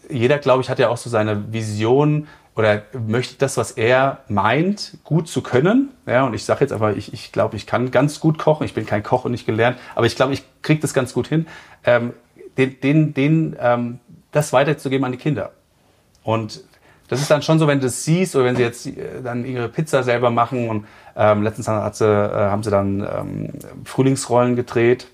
jeder, 0.09 0.37
glaube 0.37 0.61
ich, 0.61 0.69
hat 0.69 0.79
ja 0.79 0.89
auch 0.89 0.97
so 0.97 1.09
seine 1.09 1.51
Vision 1.51 2.27
oder 2.55 2.83
möchte 3.07 3.35
das, 3.37 3.57
was 3.57 3.71
er 3.71 4.19
meint, 4.27 4.97
gut 5.03 5.27
zu 5.27 5.41
können. 5.41 5.89
Ja, 6.05 6.25
und 6.25 6.33
ich 6.33 6.45
sage 6.45 6.61
jetzt 6.61 6.71
einfach, 6.71 6.95
ich, 6.95 7.11
ich 7.13 7.31
glaube, 7.31 7.55
ich 7.55 7.65
kann 7.65 7.89
ganz 7.89 8.19
gut 8.19 8.37
kochen. 8.37 8.65
Ich 8.65 8.73
bin 8.73 8.85
kein 8.85 9.01
Koch 9.01 9.25
und 9.25 9.31
nicht 9.31 9.45
gelernt, 9.45 9.77
aber 9.95 10.05
ich 10.05 10.15
glaube, 10.15 10.33
ich 10.33 10.43
kriege 10.61 10.79
das 10.79 10.93
ganz 10.93 11.13
gut 11.13 11.27
hin, 11.27 11.47
ähm, 11.83 12.13
den, 12.57 12.79
den, 12.79 13.13
den, 13.13 13.55
ähm, 13.59 13.99
das 14.31 14.53
weiterzugeben 14.53 15.03
an 15.05 15.11
die 15.11 15.17
Kinder. 15.17 15.51
Und 16.23 16.63
das 17.07 17.21
ist 17.21 17.29
dann 17.29 17.41
schon 17.41 17.59
so, 17.59 17.67
wenn 17.67 17.79
du 17.79 17.85
das 17.87 18.03
siehst 18.03 18.35
oder 18.35 18.45
wenn 18.45 18.55
sie 18.55 18.63
jetzt 18.63 18.85
äh, 18.85 19.21
dann 19.23 19.45
ihre 19.45 19.69
Pizza 19.69 20.03
selber 20.03 20.29
machen 20.29 20.69
und 20.69 20.85
ähm, 21.15 21.43
letztens 21.43 21.67
sie, 21.97 22.05
äh, 22.05 22.49
haben 22.49 22.63
sie 22.63 22.71
dann 22.71 23.01
ähm, 23.01 23.49
Frühlingsrollen 23.85 24.55
gedreht. 24.55 25.07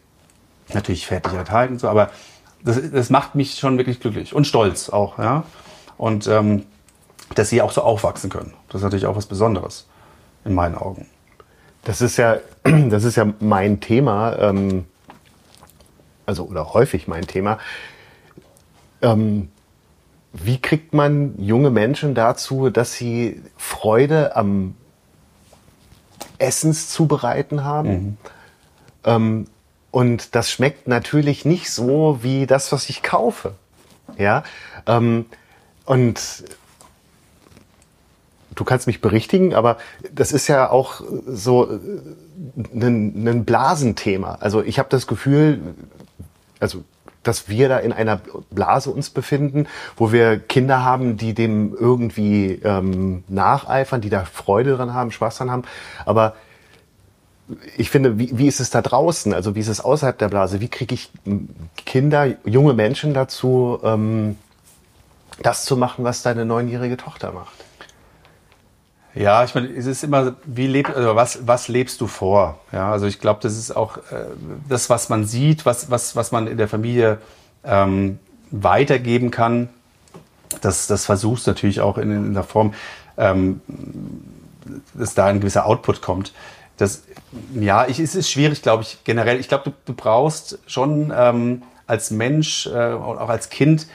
Natürlich 0.74 1.08
fertig 1.08 1.34
enthalten 1.34 1.74
und 1.74 1.80
so, 1.80 1.90
aber 1.90 2.12
das, 2.64 2.80
das 2.92 3.10
macht 3.10 3.36
mich 3.36 3.56
schon 3.56 3.78
wirklich 3.78 4.00
glücklich 4.00 4.36
und 4.36 4.46
stolz 4.46 4.90
auch, 4.90 5.18
ja. 5.18 5.44
Und 5.98 6.28
ähm, 6.28 6.66
dass 7.36 7.50
sie 7.50 7.62
auch 7.62 7.72
so 7.72 7.82
aufwachsen 7.82 8.30
können. 8.30 8.54
Das 8.68 8.82
ist 8.82 8.84
natürlich 8.84 9.06
auch 9.06 9.16
was 9.16 9.26
Besonderes 9.26 9.88
in 10.46 10.54
meinen 10.54 10.76
Augen. 10.76 11.08
Das 11.84 12.02
ist 12.02 12.18
ja, 12.18 12.38
das 12.64 13.04
ist 13.04 13.16
ja 13.16 13.34
mein 13.40 13.80
Thema, 13.80 14.38
ähm, 14.38 14.86
also 16.26 16.46
oder 16.46 16.74
häufig 16.74 17.08
mein 17.08 17.26
Thema. 17.28 17.58
Ähm, 19.02 19.50
wie 20.34 20.62
kriegt 20.62 20.94
man 20.94 21.34
junge 21.38 21.70
Menschen 21.70 22.14
dazu, 22.14 22.70
dass 22.70 22.94
sie 22.94 23.42
Freude 23.58 24.36
am 24.36 24.76
Essenszubereiten 26.38 27.64
haben? 27.64 27.90
Mhm. 27.90 28.18
Ähm, 29.06 29.48
und 29.92 30.36
das 30.36 30.52
schmeckt 30.52 30.88
natürlich 30.88 31.46
nicht 31.46 31.72
so 31.72 32.20
wie 32.22 32.46
das, 32.46 32.72
was 32.72 32.90
ich 32.90 33.02
kaufe. 33.02 33.56
Ja. 34.18 34.44
Ähm, 34.86 35.26
und 35.86 36.44
du 38.54 38.64
kannst 38.64 38.86
mich 38.86 39.02
berichtigen, 39.02 39.56
aber 39.56 39.78
das 40.14 40.32
ist 40.32 40.48
ja 40.48 40.70
auch 40.70 41.02
so 41.26 41.68
ein, 42.74 43.28
ein 43.28 43.46
Blasenthema. 43.46 44.38
Also 44.42 44.62
ich 44.62 44.78
habe 44.78 44.90
das 44.90 45.08
Gefühl, 45.08 45.60
also 46.60 46.84
dass 47.24 47.50
wir 47.50 47.70
da 47.70 47.78
in 47.78 47.92
einer 47.92 48.22
Blase 48.50 48.90
uns 48.92 49.10
befinden, 49.10 49.68
wo 49.98 50.12
wir 50.12 50.40
Kinder 50.40 50.84
haben, 50.84 51.18
die 51.18 51.34
dem 51.34 51.76
irgendwie 51.76 52.60
ähm, 52.64 53.24
nacheifern, 53.28 54.02
die 54.02 54.10
da 54.10 54.26
Freude 54.26 54.76
dran 54.76 54.94
haben, 54.94 55.12
Spaß 55.12 55.38
dran 55.38 55.52
haben. 55.52 55.64
Aber 56.06 56.36
ich 57.78 57.90
finde, 57.90 58.20
wie, 58.20 58.38
wie 58.38 58.48
ist 58.48 58.60
es 58.60 58.70
da 58.70 58.82
draußen? 58.82 59.34
Also 59.34 59.56
wie 59.56 59.60
ist 59.60 59.68
es 59.68 59.82
außerhalb 59.82 60.18
der 60.18 60.30
Blase? 60.30 60.62
Wie 60.62 60.68
kriege 60.68 60.94
ich 60.94 61.12
Kinder, 61.86 62.28
junge 62.46 62.74
Menschen 62.74 63.14
dazu, 63.14 63.80
ähm, 63.84 64.38
das 65.42 65.66
zu 65.66 65.78
machen, 65.78 66.04
was 66.04 66.22
deine 66.22 66.46
neunjährige 66.46 66.98
Tochter 66.98 67.32
macht? 67.32 67.69
Ja, 69.20 69.44
ich 69.44 69.54
meine, 69.54 69.68
es 69.68 69.86
ist 69.86 70.02
immer, 70.06 70.36
wie 70.46 70.66
lebt, 70.66 70.96
also 70.96 71.14
was, 71.14 71.46
was 71.46 71.68
lebst 71.68 72.00
du 72.00 72.08
vor? 72.08 72.58
Ja, 72.72 72.90
also 72.90 73.06
ich 73.06 73.20
glaube, 73.20 73.42
das 73.44 73.58
ist 73.58 73.76
auch 73.76 73.98
äh, 73.98 74.28
das, 74.70 74.90
was 74.90 75.10
man 75.10 75.26
sieht, 75.26 75.66
was, 75.66 75.92
was, 75.92 76.16
was 76.16 76.32
man 76.32 76.48
in 76.48 76.56
der 76.56 76.70
Familie 76.70 77.18
ähm, 77.66 78.18
weitergeben 78.50 79.30
kann. 79.30 79.68
Das, 80.62 80.88
das 80.88 81.06
versuchst 81.06 81.48
natürlich 81.48 81.82
auch 81.82 81.98
in, 81.98 82.12
in 82.12 82.34
der 82.34 82.46
Form, 82.46 82.74
ähm, 83.18 83.60
dass 84.94 85.16
da 85.16 85.26
ein 85.26 85.42
gewisser 85.42 85.66
Output 85.66 86.02
kommt. 86.02 86.32
Das, 86.78 87.04
ja, 87.54 87.88
ich, 87.88 88.00
es 88.00 88.16
ist 88.16 88.32
schwierig, 88.32 88.62
glaube 88.62 88.84
ich, 88.84 89.00
generell. 89.04 89.38
Ich 89.38 89.50
glaube, 89.50 89.66
du, 89.66 89.74
du 89.84 89.94
brauchst 89.94 90.60
schon 90.66 91.12
ähm, 91.14 91.64
als 91.88 92.10
Mensch 92.10 92.68
äh, 92.68 92.94
und 92.94 93.18
auch 93.18 93.28
als 93.28 93.50
Kind 93.50 93.88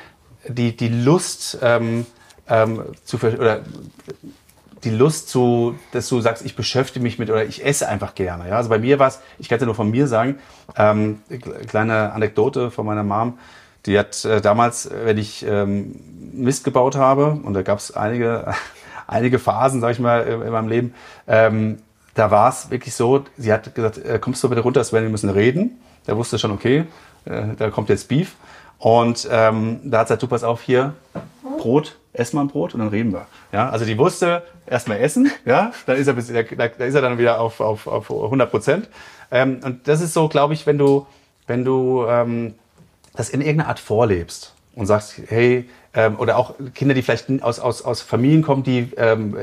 die, 0.47 0.77
die 0.77 0.89
Lust 0.89 1.57
ähm, 1.63 2.05
ähm, 2.47 2.83
zu 3.07 3.17
oder 3.17 3.63
die 4.85 4.91
Lust 4.91 5.29
zu, 5.29 5.75
dass 5.93 6.09
du 6.09 6.21
sagst, 6.21 6.45
ich 6.45 6.57
beschäftige 6.57 7.03
mich 7.03 7.19
mit 7.19 7.31
oder 7.31 7.45
ich 7.45 7.65
esse 7.65 7.89
einfach 7.89 8.15
gerne. 8.15 8.49
Ja? 8.49 8.57
Also 8.57 8.69
bei 8.69 8.79
mir 8.79 8.99
war 8.99 9.09
es, 9.09 9.21
ich 9.39 9.49
kann 9.49 9.57
es 9.57 9.63
ja 9.63 9.67
nur 9.67 9.75
von 9.75 9.91
mir 9.91 10.07
sagen, 10.07 10.39
ähm, 10.77 11.21
kleine 11.69 12.13
Anekdote 12.13 12.71
von 12.71 12.87
meiner 12.87 13.03
Mom. 13.03 13.39
Die 13.87 13.99
hat 13.99 14.25
äh, 14.25 14.41
damals, 14.41 14.89
wenn 14.91 15.19
ich 15.19 15.45
ähm, 15.47 16.01
Mist 16.33 16.65
gebaut 16.65 16.97
habe, 16.97 17.39
und 17.43 17.55
da 17.55 17.63
gab 17.63 17.79
es 17.79 17.95
einige, 17.95 18.55
einige 19.07 19.39
Phasen, 19.39 19.81
sag 19.81 19.93
ich 19.93 19.99
mal, 19.99 20.23
in 20.23 20.51
meinem 20.51 20.69
Leben, 20.69 20.95
ähm, 21.27 21.79
da 22.15 22.31
war 22.31 22.49
es 22.49 22.71
wirklich 22.71 22.95
so, 22.95 23.25
sie 23.37 23.53
hat 23.53 23.75
gesagt, 23.75 23.99
äh, 23.99 24.19
kommst 24.19 24.43
du 24.43 24.49
bitte 24.49 24.61
runter, 24.63 24.85
Sven, 24.85 25.03
wir 25.03 25.11
müssen 25.11 25.31
reden. 25.31 25.79
Der 26.07 26.17
wusste 26.17 26.39
schon, 26.39 26.53
okay, 26.53 26.85
äh, 27.25 27.43
da 27.59 27.71
kommt 27.71 27.89
jetzt 27.89 28.09
Beef. 28.09 28.37
Und 28.79 29.29
ähm, 29.31 29.81
da 29.85 30.01
hat 30.01 30.09
sie 30.09 30.13
gesagt, 30.13 30.23
du 30.23 30.27
pass 30.29 30.45
auf 30.45 30.63
hier, 30.63 30.95
Brot, 31.59 31.97
ess 32.15 32.33
mal 32.33 32.43
ein 32.43 32.49
Brot 32.49 32.75
und 32.75 32.81
dann 32.81 32.89
reden 32.89 33.13
wir. 33.13 33.27
Ja, 33.53 33.69
also 33.69 33.85
die 33.85 33.99
wusste, 33.99 34.43
erstmal 34.67 34.99
essen, 35.01 35.31
ja, 35.45 35.73
dann 35.87 35.99
ist 35.99 36.07
er, 36.07 36.15
bis, 36.15 36.29
da, 36.29 36.43
da 36.43 36.85
ist 36.85 36.95
er 36.95 37.03
dann 37.03 37.19
wieder 37.19 37.41
auf, 37.41 37.61
auf, 37.61 37.87
auf 37.87 38.11
100 38.11 38.51
Prozent. 38.51 38.89
Ähm, 39.31 39.61
und 39.63 39.87
das 39.87 40.01
ist 40.01 40.15
so, 40.15 40.29
glaube 40.29 40.55
ich, 40.55 40.67
wenn 40.67 40.79
du, 40.79 41.07
wenn 41.47 41.65
du 41.65 42.07
ähm, 42.09 42.55
das 43.15 43.29
in 43.29 43.41
irgendeiner 43.41 43.69
Art 43.69 43.81
vorlebst 43.81 44.54
und 44.75 44.87
sagst, 44.87 45.21
hey, 45.29 45.69
ähm, 45.95 46.19
oder 46.19 46.37
auch 46.37 46.55
Kinder, 46.75 46.95
die 46.95 47.03
vielleicht 47.03 47.43
aus, 47.43 47.61
aus, 47.61 47.83
aus 47.83 48.03
Familien 48.03 48.43
kommen, 48.43 48.63
die 48.63 48.91
ähm, 48.97 49.37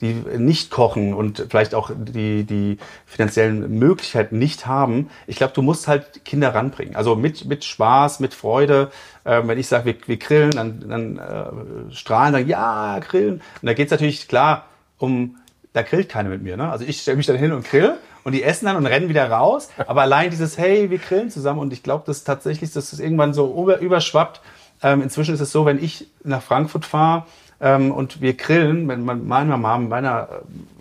die 0.00 0.14
nicht 0.14 0.70
kochen 0.70 1.12
und 1.12 1.46
vielleicht 1.50 1.74
auch 1.74 1.90
die, 1.94 2.44
die 2.44 2.78
finanziellen 3.04 3.78
Möglichkeiten 3.78 4.38
nicht 4.38 4.66
haben. 4.66 5.10
Ich 5.26 5.36
glaube, 5.36 5.52
du 5.52 5.62
musst 5.62 5.88
halt 5.88 6.24
Kinder 6.24 6.54
ranbringen. 6.54 6.96
Also 6.96 7.16
mit, 7.16 7.44
mit 7.44 7.64
Spaß, 7.64 8.20
mit 8.20 8.32
Freude. 8.32 8.90
Ähm, 9.26 9.48
wenn 9.48 9.58
ich 9.58 9.68
sage, 9.68 9.84
wir, 9.84 9.96
wir 10.06 10.16
grillen, 10.16 10.52
dann, 10.52 10.88
dann 10.88 11.18
äh, 11.18 11.94
strahlen, 11.94 12.32
sagen, 12.32 12.48
ja, 12.48 12.98
grillen. 13.00 13.42
Und 13.60 13.66
da 13.66 13.74
geht's 13.74 13.90
natürlich 13.90 14.26
klar 14.26 14.66
um, 14.96 15.36
da 15.74 15.82
grillt 15.82 16.08
keiner 16.08 16.30
mit 16.30 16.42
mir. 16.42 16.56
Ne? 16.56 16.70
Also 16.70 16.86
ich 16.86 17.02
stelle 17.02 17.18
mich 17.18 17.26
dann 17.26 17.36
hin 17.36 17.52
und 17.52 17.66
grill 17.66 17.94
und 18.24 18.32
die 18.32 18.42
essen 18.42 18.66
dann 18.66 18.76
und 18.76 18.86
rennen 18.86 19.10
wieder 19.10 19.30
raus. 19.30 19.68
Aber 19.86 20.00
allein 20.02 20.30
dieses, 20.30 20.56
hey, 20.56 20.90
wir 20.90 20.98
grillen 20.98 21.30
zusammen 21.30 21.60
und 21.60 21.74
ich 21.74 21.82
glaube, 21.82 22.04
dass 22.06 22.24
tatsächlich, 22.24 22.72
dass 22.72 22.90
das 22.90 23.00
irgendwann 23.00 23.34
so 23.34 23.54
über, 23.62 23.80
überschwappt. 23.80 24.40
Ähm, 24.82 25.02
inzwischen 25.02 25.34
ist 25.34 25.40
es 25.40 25.52
so, 25.52 25.66
wenn 25.66 25.82
ich 25.82 26.06
nach 26.24 26.42
Frankfurt 26.42 26.84
fahre, 26.84 27.24
ähm, 27.60 27.92
und 27.92 28.20
wir 28.20 28.34
grillen, 28.34 28.86
mit 28.86 28.98
meiner 29.00 29.56
Mama, 29.56 29.78
meiner 29.78 30.28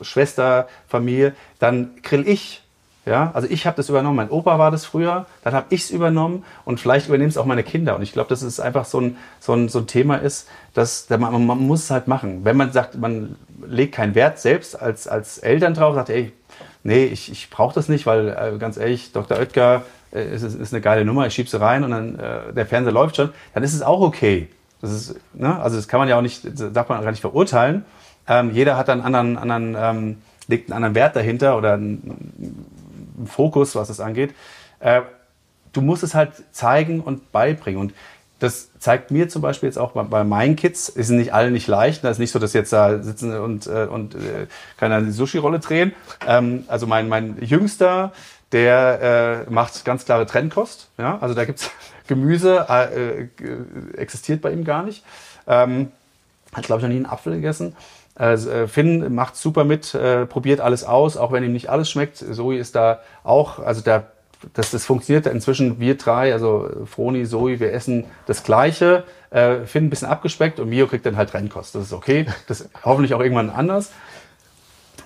äh, 0.01 0.03
Schwester, 0.03 0.67
Familie, 0.87 1.33
dann 1.59 1.91
grill 2.03 2.27
ich. 2.27 2.63
Ja, 3.05 3.31
also 3.33 3.47
ich 3.49 3.65
habe 3.65 3.75
das 3.77 3.89
übernommen. 3.89 4.17
Mein 4.17 4.29
Opa 4.29 4.59
war 4.59 4.71
das 4.71 4.85
früher, 4.85 5.25
dann 5.43 5.53
habe 5.53 5.67
ich 5.69 5.83
es 5.83 5.89
übernommen 5.89 6.43
und 6.63 6.79
vielleicht 6.79 7.07
übernehmen 7.07 7.29
es 7.29 7.37
auch 7.37 7.45
meine 7.45 7.63
Kinder. 7.63 7.95
Und 7.95 8.03
ich 8.03 8.11
glaube, 8.11 8.29
dass 8.29 8.43
es 8.43 8.59
einfach 8.59 8.85
so 8.85 8.99
ein, 9.01 9.17
so 9.39 9.53
ein, 9.53 9.67
so 9.67 9.79
ein 9.79 9.87
Thema 9.87 10.17
ist, 10.17 10.47
dass 10.73 11.09
man, 11.09 11.45
man 11.45 11.57
muss 11.59 11.85
es 11.85 11.91
halt 11.91 12.07
machen. 12.07 12.41
Wenn 12.43 12.55
man 12.55 12.71
sagt, 12.71 12.99
man 12.99 13.35
legt 13.65 13.95
keinen 13.95 14.15
Wert 14.15 14.39
selbst 14.39 14.79
als, 14.79 15.07
als 15.07 15.39
Eltern 15.39 15.73
drauf, 15.73 15.95
sagt, 15.95 16.09
ey, 16.09 16.33
nee, 16.83 17.05
ich, 17.05 17.31
ich 17.31 17.49
brauche 17.49 17.73
das 17.73 17.89
nicht, 17.89 18.05
weil 18.05 18.29
äh, 18.29 18.57
ganz 18.59 18.77
ehrlich, 18.77 19.11
Dr. 19.11 19.39
Oetker 19.39 19.83
äh, 20.11 20.33
ist, 20.33 20.43
ist 20.43 20.73
eine 20.73 20.81
geile 20.81 21.05
Nummer, 21.05 21.27
ich 21.27 21.33
schiebe 21.33 21.49
sie 21.49 21.59
rein 21.59 21.83
und 21.83 21.91
dann 21.91 22.19
äh, 22.19 22.53
der 22.53 22.65
Fernseher 22.65 22.93
läuft 22.93 23.15
schon, 23.15 23.29
dann 23.53 23.63
ist 23.63 23.73
es 23.73 23.81
auch 23.81 24.01
okay. 24.01 24.49
Das 24.81 24.91
ist, 24.91 25.15
ne? 25.33 25.59
Also 25.59 25.75
das 25.75 25.87
kann 25.87 25.99
man 25.99 26.07
ja 26.07 26.17
auch 26.17 26.21
nicht, 26.21 26.43
darf 26.73 26.87
man 26.89 27.01
gar 27.03 27.11
nicht 27.11 27.21
verurteilen. 27.21 27.83
Ähm, 28.27 28.51
jeder 28.51 28.77
hat 28.77 28.89
einen 28.89 29.01
anderen, 29.01 29.37
anderen 29.37 29.75
ähm, 29.77 30.17
legt 30.47 30.69
einen 30.69 30.77
anderen 30.77 30.95
Wert 30.95 31.15
dahinter 31.15 31.57
oder 31.57 31.73
einen, 31.73 32.65
Fokus, 33.25 33.75
was 33.75 33.89
das 33.89 33.99
angeht. 33.99 34.33
Äh, 34.79 35.01
du 35.73 35.81
musst 35.81 36.03
es 36.03 36.15
halt 36.15 36.31
zeigen 36.51 37.01
und 37.01 37.33
beibringen. 37.33 37.81
Und 37.81 37.93
das 38.39 38.69
zeigt 38.79 39.11
mir 39.11 39.27
zum 39.27 39.41
Beispiel 39.41 39.67
jetzt 39.67 39.77
auch 39.77 39.91
bei, 39.91 40.03
bei 40.03 40.23
meinen 40.23 40.55
Kids, 40.55 40.87
ist 40.87 41.09
nicht 41.09 41.33
alle 41.33 41.51
nicht 41.51 41.67
leicht. 41.67 42.03
Das 42.03 42.11
ist 42.11 42.19
nicht 42.19 42.31
so, 42.31 42.39
dass 42.39 42.53
jetzt 42.53 42.71
da 42.71 43.03
sitzen 43.03 43.37
und, 43.37 43.67
äh, 43.67 43.87
und 43.89 44.15
äh, 44.15 44.47
keine 44.77 45.03
die 45.03 45.11
Sushi-Rolle 45.11 45.59
drehen. 45.59 45.93
Ähm, 46.25 46.63
also 46.67 46.87
mein, 46.87 47.09
mein 47.09 47.37
Jüngster, 47.41 48.13
der 48.51 49.45
äh, 49.47 49.51
macht 49.51 49.85
ganz 49.85 50.05
klare 50.05 50.25
Trennkost. 50.25 50.89
Ja? 50.97 51.17
Also 51.21 51.35
da 51.35 51.45
gibt's 51.45 51.71
Gemüse, 52.07 52.65
äh, 52.69 53.21
äh, 53.21 53.27
existiert 53.95 54.41
bei 54.41 54.51
ihm 54.51 54.63
gar 54.63 54.83
nicht. 54.83 55.03
Ähm, 55.47 55.91
hat, 56.53 56.65
glaube 56.65 56.79
ich, 56.79 56.83
noch 56.83 56.89
nie 56.89 56.97
einen 56.97 57.05
Apfel 57.05 57.35
gegessen. 57.35 57.75
Äh, 58.15 58.67
Finn 58.67 59.13
macht 59.13 59.35
super 59.35 59.63
mit, 59.63 59.93
äh, 59.93 60.25
probiert 60.25 60.59
alles 60.59 60.83
aus, 60.83 61.15
auch 61.15 61.31
wenn 61.31 61.43
ihm 61.43 61.53
nicht 61.53 61.69
alles 61.69 61.89
schmeckt. 61.89 62.17
Zoe 62.17 62.57
ist 62.57 62.75
da 62.75 63.01
auch, 63.23 63.59
also 63.59 63.81
der, 63.81 64.07
das, 64.53 64.71
das 64.71 64.85
funktioniert 64.85 65.25
inzwischen. 65.27 65.79
Wir 65.79 65.97
drei, 65.97 66.33
also 66.33 66.69
Froni, 66.85 67.25
Zoe, 67.25 67.59
wir 67.59 67.71
essen 67.71 68.05
das 68.25 68.43
Gleiche. 68.43 69.03
Äh, 69.29 69.65
Finn 69.65 69.85
ein 69.85 69.89
bisschen 69.89 70.07
abgespeckt 70.07 70.59
und 70.59 70.69
Mio 70.69 70.87
kriegt 70.87 71.05
dann 71.05 71.15
halt 71.15 71.29
Trennkost. 71.29 71.75
Das 71.75 71.83
ist 71.83 71.93
okay. 71.93 72.25
Das 72.47 72.67
hoffentlich 72.83 73.13
auch 73.13 73.21
irgendwann 73.21 73.49
anders. 73.49 73.91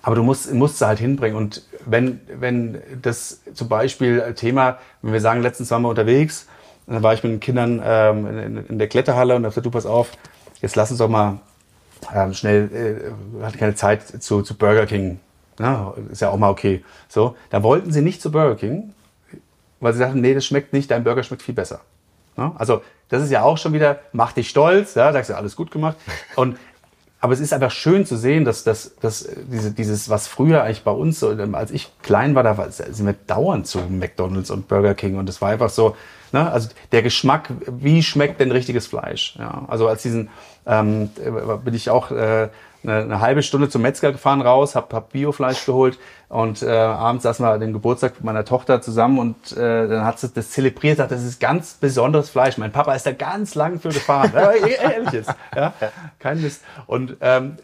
Aber 0.04 0.16
du 0.16 0.24
musst, 0.24 0.54
musst 0.54 0.78
sie 0.78 0.86
halt 0.86 1.00
hinbringen. 1.00 1.36
Und 1.36 1.64
wenn, 1.86 2.20
wenn 2.28 2.82
das 3.02 3.42
zum 3.54 3.70
Beispiel 3.70 4.34
Thema, 4.36 4.78
wenn 5.02 5.14
wir 5.14 5.22
sagen, 5.22 5.42
letztens 5.42 5.72
waren 5.72 5.82
wir 5.82 5.90
unterwegs, 5.90 6.48
dann 6.86 7.02
war 7.02 7.14
ich 7.14 7.24
mit 7.24 7.32
den 7.32 7.40
Kindern 7.40 7.82
ähm, 7.84 8.28
in, 8.28 8.66
in, 8.68 8.78
der 8.78 8.90
Kletterhalle 8.90 9.36
und 9.36 9.44
da 9.44 9.50
sagte, 9.50 9.62
du 9.62 9.72
pass 9.72 9.86
auf, 9.86 10.12
jetzt 10.62 10.76
lass 10.76 10.92
uns 10.92 10.98
doch 10.98 11.08
mal 11.08 11.40
ähm, 12.14 12.34
schnell, 12.34 13.14
äh, 13.42 13.44
hatte 13.44 13.58
keine 13.58 13.76
Zeit 13.76 14.22
zu, 14.22 14.42
zu 14.42 14.58
Burger 14.58 14.86
King. 14.86 15.20
Na, 15.58 15.94
ist 16.12 16.22
ja 16.22 16.30
auch 16.30 16.38
mal 16.38 16.50
okay. 16.50 16.84
So, 17.08 17.38
da 17.50 17.64
wollten 17.64 17.94
sie 17.94 18.02
nicht 18.02 18.22
zu 18.22 18.32
Burger 18.32 18.56
King, 18.56 18.94
weil 19.80 19.94
sie 19.94 20.00
sagten, 20.00 20.20
nee, 20.20 20.34
das 20.34 20.46
schmeckt 20.46 20.74
nicht, 20.74 20.92
dein 20.92 21.06
Burger 21.06 21.24
schmeckt 21.24 21.44
viel 21.44 21.56
besser. 21.56 21.80
Also 22.36 22.82
das 23.10 23.24
ist 23.24 23.32
ja 23.32 23.44
auch 23.44 23.58
schon 23.58 23.74
wieder, 23.74 24.00
mach 24.12 24.34
dich 24.34 24.50
stolz, 24.50 24.96
ja, 24.96 25.14
sagst 25.14 25.30
du, 25.30 25.36
alles 25.36 25.56
gut 25.56 25.72
gemacht. 25.72 25.98
Und 26.36 26.58
aber 27.24 27.32
es 27.32 27.40
ist 27.40 27.54
einfach 27.54 27.72
schön 27.72 28.06
zu 28.06 28.18
sehen, 28.18 28.44
dass, 28.44 28.66
dass, 28.66 28.98
dass 28.98 29.30
diese, 29.50 29.72
dieses, 29.72 30.10
was 30.10 30.28
früher 30.28 30.62
eigentlich 30.62 30.84
bei 30.84 30.92
uns, 30.92 31.22
so, 31.22 31.30
als 31.54 31.72
ich 31.72 31.90
klein 32.02 32.36
war, 32.36 32.44
da 32.44 32.70
sind 32.70 33.06
wir 33.06 33.14
dauernd 33.14 33.66
zu 33.66 33.80
McDonalds 33.80 34.52
und 34.52 34.68
Burger 34.68 34.94
King 34.94 35.16
und 35.16 35.30
es 35.30 35.42
war 35.42 35.52
einfach 35.52 35.70
so, 35.70 35.96
ne, 36.34 36.52
also 36.52 36.70
der 36.92 37.02
Geschmack, 37.02 37.50
wie 37.68 38.04
schmeckt 38.04 38.40
denn 38.40 38.52
richtiges 38.52 38.88
Fleisch? 38.88 39.36
Ja, 39.40 39.66
also 39.68 39.88
als 39.88 40.02
diesen 40.02 40.30
ähm, 40.66 41.10
bin 41.64 41.74
ich 41.74 41.90
auch 41.90 42.12
äh, 42.12 42.50
eine, 42.84 42.98
eine 42.98 43.22
halbe 43.22 43.44
Stunde 43.44 43.70
zum 43.70 43.82
Metzger 43.82 44.12
gefahren 44.12 44.42
raus, 44.42 44.76
hab, 44.76 44.94
hab 44.94 45.14
Biofleisch 45.14 45.66
geholt 45.66 45.98
und 46.30 46.62
äh, 46.62 46.70
abends 46.70 47.24
saßen 47.24 47.46
wir 47.46 47.52
an 47.52 47.60
dem 47.60 47.74
Geburtstag 47.74 48.24
meiner 48.24 48.44
Tochter 48.44 48.82
zusammen 48.82 49.20
und 49.20 49.56
äh, 49.56 49.88
dann 49.88 50.04
hat 50.04 50.20
sie 50.20 50.30
das 50.30 50.52
zelebriert, 50.52 50.98
sagt, 50.98 51.12
das 51.12 51.24
ist 51.24 51.40
ganz 51.40 51.76
besonderes 51.76 52.30
Fleisch. 52.30 52.58
Mein 52.58 52.72
Papa 52.72 52.94
ist 52.94 53.06
da 53.06 53.12
ganz 53.12 53.56
lang 53.56 53.80
für 53.80 53.90
gefahren. 53.90 54.32
ja, 54.34 54.52
ehrlich 54.92 55.14
ist, 55.14 55.34
ja, 55.56 55.74
kein 56.20 56.42
Mist. 56.42 56.64
Und 56.88 57.18
ähm, 57.22 57.58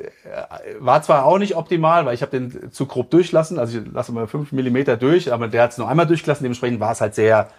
war 0.80 1.02
zwar 1.02 1.26
auch 1.26 1.38
nicht 1.38 1.56
optimal, 1.56 2.06
weil 2.06 2.14
ich 2.14 2.22
habe 2.22 2.32
den 2.32 2.72
zu 2.72 2.86
grob 2.86 3.10
durchlassen, 3.10 3.60
also 3.60 3.80
ich 3.80 3.92
lasse 3.92 4.12
mal 4.12 4.28
fünf 4.28 4.52
Millimeter 4.52 4.96
durch, 4.96 5.34
aber 5.34 5.48
der 5.48 5.64
hat 5.64 5.72
es 5.72 5.78
nur 5.78 5.90
einmal 5.90 6.08
durchgelassen, 6.08 6.44
dementsprechend 6.44 6.80
war 6.80 6.92
es 6.92 7.02
halt 7.02 7.16
sehr 7.16 7.50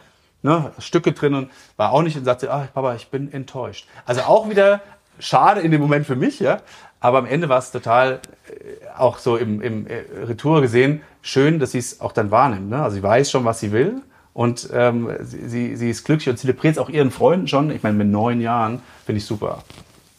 ne, 0.42 0.72
Stücke 0.79 1.12
drin 1.12 1.35
und 1.35 1.50
war 1.76 1.92
auch 1.92 2.03
nicht 2.03 2.16
und 2.16 2.24
sagte, 2.24 2.53
ah, 2.53 2.68
Papa, 2.72 2.94
ich 2.94 3.09
bin 3.09 3.33
enttäuscht. 3.33 3.87
Also 4.07 4.22
auch 4.22 4.48
wieder 4.48 4.81
schade 5.18 5.61
in 5.61 5.70
dem 5.70 5.81
Moment 5.81 6.07
für 6.07 6.16
mich, 6.16 6.40
ja. 6.40 6.61
Aber 7.00 7.18
am 7.18 7.26
Ende 7.26 7.48
war 7.48 7.59
es 7.59 7.72
total, 7.72 8.20
äh, 8.48 8.98
auch 8.98 9.18
so 9.18 9.37
im, 9.37 9.62
im 9.62 9.87
äh, 9.87 10.03
Retour 10.24 10.61
gesehen, 10.61 11.03
schön, 11.22 11.59
dass 11.59 11.72
sie 11.72 11.79
es 11.79 12.00
auch 12.00 12.12
dann 12.12 12.31
wahrnimmt. 12.31 12.68
Ne? 12.68 12.83
Also 12.83 12.96
sie 12.96 13.03
weiß 13.03 13.31
schon, 13.31 13.44
was 13.44 13.61
sie 13.61 13.72
will 13.72 14.03
und 14.35 14.68
ähm, 14.72 15.11
sie, 15.20 15.48
sie, 15.48 15.76
sie 15.76 15.90
ist 15.90 16.05
glücklich 16.05 16.29
und 16.29 16.37
zelebriert 16.37 16.72
es 16.72 16.79
auch 16.79 16.90
ihren 16.90 17.11
Freunden 17.11 17.48
schon. 17.48 17.70
Ich 17.70 17.83
meine, 17.83 17.96
mit 17.96 18.09
neun 18.09 18.40
Jahren 18.40 18.83
finde 19.07 19.18
ich 19.18 19.26
super. 19.26 19.62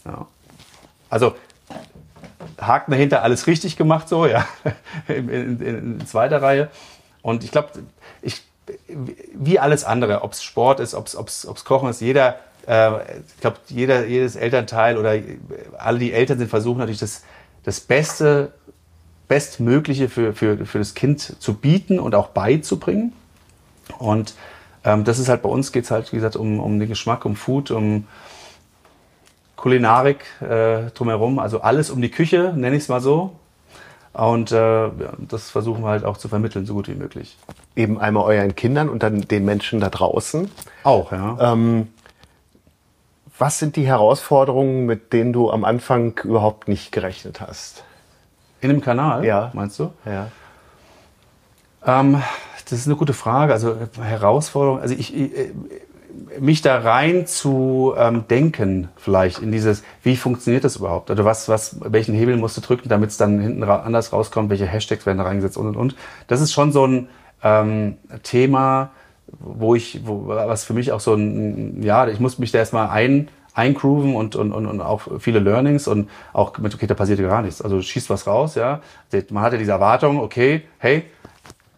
Ja. 0.05 0.25
Also 1.09 1.35
Haken 2.59 2.91
dahinter, 2.91 3.23
alles 3.23 3.47
richtig 3.47 3.77
gemacht 3.77 4.07
so, 4.09 4.25
ja, 4.25 4.47
in, 5.07 5.29
in, 5.29 5.61
in 5.61 6.05
zweiter 6.05 6.41
Reihe. 6.41 6.69
Und 7.21 7.43
ich 7.43 7.51
glaube, 7.51 7.69
ich, 8.21 8.41
wie 9.33 9.59
alles 9.59 9.83
andere, 9.83 10.21
ob 10.21 10.33
es 10.33 10.43
Sport 10.43 10.79
ist, 10.79 10.93
ob 10.93 11.07
es 11.27 11.65
Kochen 11.65 11.89
ist, 11.89 12.01
jeder 12.01 12.37
äh, 12.67 13.19
ich 13.27 13.41
glaube, 13.41 13.57
jeder, 13.67 14.05
jedes 14.05 14.35
Elternteil 14.35 14.97
oder 14.97 15.15
alle, 15.77 15.99
die 15.99 16.13
Eltern 16.13 16.37
sind, 16.37 16.49
versuchen 16.49 16.79
natürlich 16.79 16.99
das, 16.99 17.23
das 17.63 17.79
Beste, 17.79 18.53
Bestmögliche 19.27 20.09
für, 20.09 20.33
für, 20.33 20.65
für 20.65 20.79
das 20.79 20.93
Kind 20.93 21.41
zu 21.41 21.53
bieten 21.53 21.99
und 21.99 22.15
auch 22.15 22.29
beizubringen. 22.29 23.13
Und 23.97 24.33
ähm, 24.83 25.03
das 25.03 25.19
ist 25.19 25.29
halt 25.29 25.41
bei 25.41 25.49
uns 25.49 25.71
geht 25.71 25.85
es 25.85 25.91
halt, 25.91 26.11
wie 26.11 26.17
gesagt, 26.17 26.35
um, 26.35 26.59
um 26.59 26.79
den 26.79 26.89
Geschmack, 26.89 27.25
um 27.25 27.35
Food, 27.35 27.71
um 27.71 28.07
Kulinarik 29.55 30.25
äh, 30.41 30.89
drumherum, 30.93 31.39
also 31.39 31.61
alles 31.61 31.91
um 31.91 32.01
die 32.01 32.09
Küche, 32.09 32.53
nenne 32.55 32.75
ich 32.75 32.83
es 32.83 32.89
mal 32.89 32.99
so. 32.99 33.35
Und 34.13 34.51
äh, 34.51 34.89
das 35.19 35.49
versuchen 35.49 35.83
wir 35.83 35.89
halt 35.89 36.03
auch 36.03 36.17
zu 36.17 36.27
vermitteln, 36.27 36.65
so 36.65 36.73
gut 36.73 36.87
wie 36.87 36.95
möglich. 36.95 37.37
Eben 37.75 37.99
einmal 37.99 38.23
euren 38.23 38.55
Kindern 38.55 38.89
und 38.89 39.03
dann 39.03 39.21
den 39.21 39.45
Menschen 39.45 39.79
da 39.79 39.89
draußen. 39.89 40.51
Auch, 40.83 41.11
ja. 41.11 41.53
Ähm, 41.53 41.87
was 43.37 43.57
sind 43.57 43.75
die 43.75 43.87
Herausforderungen, 43.87 44.85
mit 44.85 45.13
denen 45.13 45.33
du 45.33 45.49
am 45.49 45.63
Anfang 45.63 46.19
überhaupt 46.23 46.67
nicht 46.67 46.91
gerechnet 46.91 47.39
hast? 47.41 47.83
In 48.59 48.69
dem 48.69 48.81
Kanal? 48.81 49.25
Ja. 49.25 49.49
Meinst 49.53 49.79
du? 49.79 49.91
Ja. 50.05 50.27
Ähm, 51.85 52.21
das 52.69 52.79
ist 52.79 52.87
eine 52.87 52.97
gute 52.97 53.13
Frage. 53.13 53.53
Also 53.53 53.77
Herausforderung, 53.99 54.79
also 54.79 54.93
ich, 54.93 55.15
ich 55.15 55.31
mich 56.39 56.61
da 56.61 56.79
rein 56.79 57.27
zu 57.27 57.93
ähm, 57.97 58.25
denken, 58.29 58.89
vielleicht 58.95 59.39
in 59.39 59.51
dieses, 59.51 59.83
wie 60.03 60.15
funktioniert 60.15 60.63
das 60.63 60.77
überhaupt? 60.77 61.09
Oder 61.11 61.25
was, 61.25 61.49
was, 61.49 61.77
welchen 61.81 62.15
Hebel 62.15 62.37
musst 62.37 62.57
du 62.57 62.61
drücken, 62.61 62.89
damit 62.89 63.11
es 63.11 63.17
dann 63.17 63.39
hinten 63.39 63.63
ra 63.63 63.77
anders 63.77 64.13
rauskommt, 64.13 64.49
welche 64.49 64.65
Hashtags 64.65 65.05
werden 65.05 65.17
da 65.17 65.23
reingesetzt 65.25 65.57
und 65.57 65.67
und 65.67 65.75
und. 65.75 65.95
Das 66.27 66.41
ist 66.41 66.53
schon 66.53 66.71
so 66.71 66.85
ein 66.85 67.09
ähm, 67.43 67.97
Thema, 68.23 68.91
wo 69.27 69.75
ich, 69.75 70.01
wo, 70.05 70.27
was 70.27 70.63
für 70.63 70.73
mich 70.73 70.91
auch 70.91 70.99
so 70.99 71.13
ein, 71.13 71.81
ja, 71.83 72.07
ich 72.07 72.19
muss 72.19 72.39
mich 72.39 72.51
da 72.51 72.59
erstmal 72.59 72.89
ein, 72.89 73.29
eingrooven 73.53 74.15
und, 74.15 74.35
und, 74.35 74.53
und, 74.53 74.65
und 74.65 74.81
auch 74.81 75.01
viele 75.19 75.39
Learnings 75.39 75.87
und 75.87 76.09
auch 76.33 76.57
mit, 76.57 76.73
okay, 76.73 76.87
da 76.87 76.93
passiert 76.93 77.19
ja 77.19 77.27
gar 77.27 77.41
nichts. 77.41 77.61
Also 77.61 77.81
schießt 77.81 78.09
was 78.09 78.27
raus, 78.27 78.55
ja. 78.55 78.81
Man 79.29 79.43
hatte 79.43 79.57
diese 79.57 79.71
Erwartung, 79.71 80.19
okay, 80.19 80.63
hey, 80.77 81.03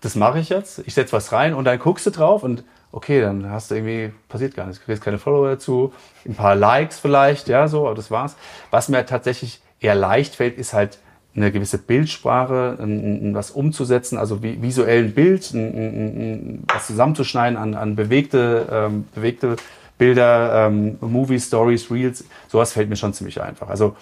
das 0.01 0.15
mache 0.15 0.39
ich 0.39 0.49
jetzt, 0.49 0.83
ich 0.85 0.93
setze 0.93 1.13
was 1.13 1.31
rein 1.31 1.53
und 1.53 1.65
dann 1.65 1.79
guckst 1.79 2.05
du 2.05 2.11
drauf 2.11 2.43
und, 2.43 2.63
okay, 2.93 3.21
dann 3.21 3.49
hast 3.49 3.71
du 3.71 3.75
irgendwie, 3.75 4.13
passiert 4.29 4.55
gar 4.55 4.67
nichts, 4.67 4.79
du 4.79 4.85
kriegst 4.85 5.03
keine 5.03 5.17
Follower 5.17 5.49
dazu, 5.49 5.91
ein 6.25 6.35
paar 6.35 6.55
Likes 6.55 6.99
vielleicht, 6.99 7.49
ja, 7.49 7.67
so, 7.67 7.87
aber 7.87 7.95
das 7.95 8.11
war's. 8.11 8.37
Was 8.71 8.87
mir 8.87 9.05
tatsächlich 9.05 9.61
eher 9.81 9.95
leicht 9.95 10.35
fällt, 10.35 10.57
ist 10.57 10.73
halt 10.73 10.99
eine 11.35 11.51
gewisse 11.51 11.79
Bildsprache, 11.79 12.77
ein, 12.79 13.31
ein, 13.31 13.35
was 13.35 13.49
umzusetzen, 13.49 14.19
also 14.19 14.43
vi 14.43 14.61
visuell 14.61 15.05
ein 15.05 15.13
Bild, 15.13 15.51
ein, 15.53 16.63
was 16.71 16.85
zusammenzuschneiden 16.85 17.57
an, 17.57 17.73
an 17.73 17.95
bewegte, 17.95 18.67
ähm, 18.71 19.05
bewegte 19.15 19.55
Bilder, 19.97 20.67
ähm, 20.67 20.97
Movie, 21.01 21.39
Stories, 21.39 21.89
Reels, 21.89 22.25
sowas 22.47 22.73
fällt 22.73 22.89
mir 22.89 22.95
schon 22.95 23.13
ziemlich 23.13 23.41
einfach. 23.41 23.69
Also 23.69 23.95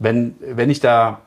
wenn, 0.00 0.34
wenn 0.40 0.68
ich 0.68 0.80
da, 0.80 1.20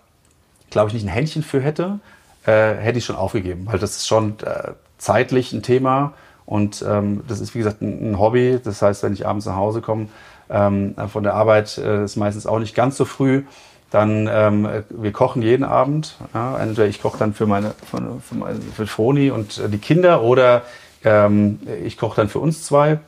glaube 0.70 0.90
ich, 0.90 0.94
nicht 0.94 1.06
ein 1.06 1.14
Händchen 1.14 1.44
für 1.44 1.62
hätte, 1.62 2.00
äh, 2.46 2.74
hätte 2.74 2.98
ich 2.98 3.06
schon 3.06 3.16
aufgegeben, 3.16 3.66
weil 3.68 3.80
das 3.80 3.92
ist 3.92 4.08
schon 4.08 4.36
äh, 4.44 4.74
zeitlich 4.98 5.54
ein 5.54 5.64
Thema 5.64 6.14
und 6.46 6.86
ähm, 6.88 7.24
das 7.28 7.40
ist, 7.40 7.56
wie 7.56 7.60
gesagt, 7.60 7.82
ein, 7.82 8.12
ein, 8.12 8.20
Hobby. 8.20 8.60
Das 8.64 8.82
heißt, 8.82 9.04
wenn 9.04 9.14
ich 9.14 9.26
abends 9.26 9.46
nach 9.46 9.56
Hause 9.56 9.82
komme 9.82 10.08
ähm, 10.50 10.96
von 11.12 11.24
der 11.24 11.34
Arbeit, 11.34 11.78
äh, 11.78 12.04
ist 12.04 12.16
meistens 12.16 12.46
auch 12.46 12.60
nicht 12.60 12.76
ganz 12.76 12.98
so 12.98 13.06
früh. 13.06 13.44
Dann, 13.92 14.30
ähm, 14.32 14.68
wir 14.90 15.12
kochen 15.12 15.42
jeden 15.42 15.64
Abend. 15.64 16.18
Ja, 16.34 16.58
entweder 16.58 16.88
ich 16.88 17.02
koche 17.02 17.18
dann 17.18 17.34
für 17.34 17.48
meine, 17.48 17.74
für, 17.90 18.20
für, 18.22 18.36
meine, 18.36 18.60
für 18.60 18.88
Froni 18.88 19.32
und 19.32 19.58
äh, 19.58 19.70
die 19.70 19.78
Kinder 19.78 20.22
oder 20.22 20.64
ähm, 21.04 21.60
ich 21.84 21.98
koche 21.98 22.16
dann 22.18 22.30
für 22.30 22.40
uns 22.40 22.64
zwei, 22.64 23.00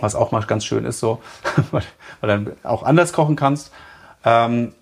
was 0.00 0.14
auch 0.14 0.30
mal 0.30 0.42
ganz 0.42 0.64
schön 0.64 0.84
ist, 0.84 1.00
so, 1.00 1.20
weil, 1.70 1.82
weil 2.20 2.28
dann 2.28 2.52
auch 2.62 2.82
anders 2.82 3.12
kochen 3.12 3.36
kannst. 3.36 3.72
Ähm, 4.24 4.72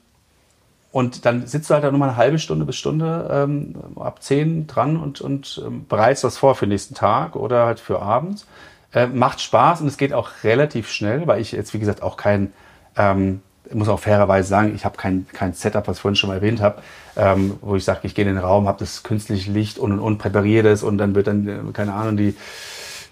und 0.93 1.25
dann 1.25 1.47
sitzt 1.47 1.71
du 1.71 1.75
halt 1.75 1.85
dann 1.85 1.93
nochmal 1.93 2.11
eine 2.11 2.19
halbe 2.19 2.39
Stunde 2.39 2.67
bis 2.67 2.77
Stunde 2.77 3.29
ähm, 3.33 3.75
ab 3.97 4.23
zehn 4.23 4.67
dran 4.67 4.99
und, 4.99 5.23
und 5.23 5.61
ähm, 5.67 5.87
bereitest 5.89 6.25
was 6.25 6.37
vor 6.37 6.55
für 6.55 6.67
den 6.67 6.71
nächsten 6.71 6.95
Tag 6.95 7.35
oder 7.35 7.65
halt 7.65 7.81
für 7.81 8.01
abends. 8.01 8.47
Äh, 8.93 9.07
macht 9.07 9.41
Spaß 9.41 9.81
und 9.81 9.87
es 9.87 9.97
geht 9.97 10.13
auch 10.13 10.29
relativ 10.45 10.91
schnell, 10.91 11.27
weil 11.27 11.41
ich 11.41 11.53
jetzt, 11.53 11.73
wie 11.73 11.79
gesagt, 11.79 12.03
auch 12.03 12.19
kein, 12.19 12.53
ähm, 12.95 13.41
muss 13.73 13.89
auch 13.89 14.01
fairerweise 14.01 14.47
sagen, 14.47 14.75
ich 14.75 14.85
habe 14.85 14.99
kein, 14.99 15.27
kein 15.33 15.55
Setup, 15.55 15.89
was 15.89 15.97
ich 15.97 16.03
vorhin 16.03 16.17
schon 16.17 16.29
mal 16.29 16.37
erwähnt 16.37 16.61
habe, 16.61 16.83
ähm, 17.17 17.55
wo 17.63 17.75
ich 17.75 17.85
sage, 17.85 18.01
ich 18.03 18.15
gehe 18.15 18.27
in 18.27 18.35
den 18.35 18.45
Raum, 18.45 18.69
habe 18.69 18.79
das 18.79 19.03
künstliche 19.03 19.51
Licht 19.51 19.79
und 19.79 19.93
und 19.93 19.99
und 19.99 20.19
präpariere 20.19 20.69
das 20.69 20.83
und 20.83 20.99
dann 20.99 21.15
wird 21.15 21.27
dann, 21.27 21.49
äh, 21.49 21.73
keine 21.73 21.95
Ahnung, 21.95 22.19
die, 22.19 22.37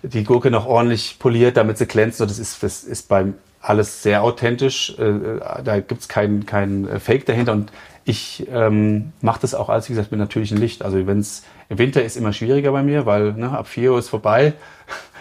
die 0.03 0.25
Gurke 0.25 0.51
noch 0.51 0.67
ordentlich 0.67 1.19
poliert, 1.19 1.57
damit 1.57 1.79
sie 1.79 1.87
glänzt. 1.87 2.21
Und 2.21 2.31
das 2.31 2.39
ist, 2.39 2.63
das 2.63 2.85
ist 2.85 3.09
beim 3.09 3.35
alles 3.61 4.03
sehr 4.03 4.23
authentisch. 4.23 4.95
Äh, 4.99 5.05
äh, 5.05 5.63
da 5.63 5.81
gibt's 5.81 6.09
kein, 6.09 6.47
kein 6.47 6.89
äh, 6.89 7.01
Fake 7.01 7.27
dahinter. 7.27 7.53
Und 7.53 7.71
ich 8.05 8.47
ähm, 8.51 9.13
mache 9.21 9.41
das 9.43 9.55
auch 9.55 9.69
alles, 9.69 9.89
wie 9.89 9.93
gesagt, 9.93 10.11
mit 10.11 10.21
natürlichem 10.21 10.59
Licht. 10.59 10.83
Also 10.83 11.07
wenn 11.07 11.21
es 11.21 11.45
im 11.69 11.79
Winter 11.79 12.03
ist 12.03 12.17
immer 12.17 12.33
schwieriger 12.33 12.73
bei 12.73 12.83
mir, 12.83 13.07
weil 13.07 13.33
ne, 13.35 13.51
ab 13.51 13.69
4 13.69 13.93
Uhr 13.93 13.99
ist 13.99 14.09
vorbei. 14.09 14.55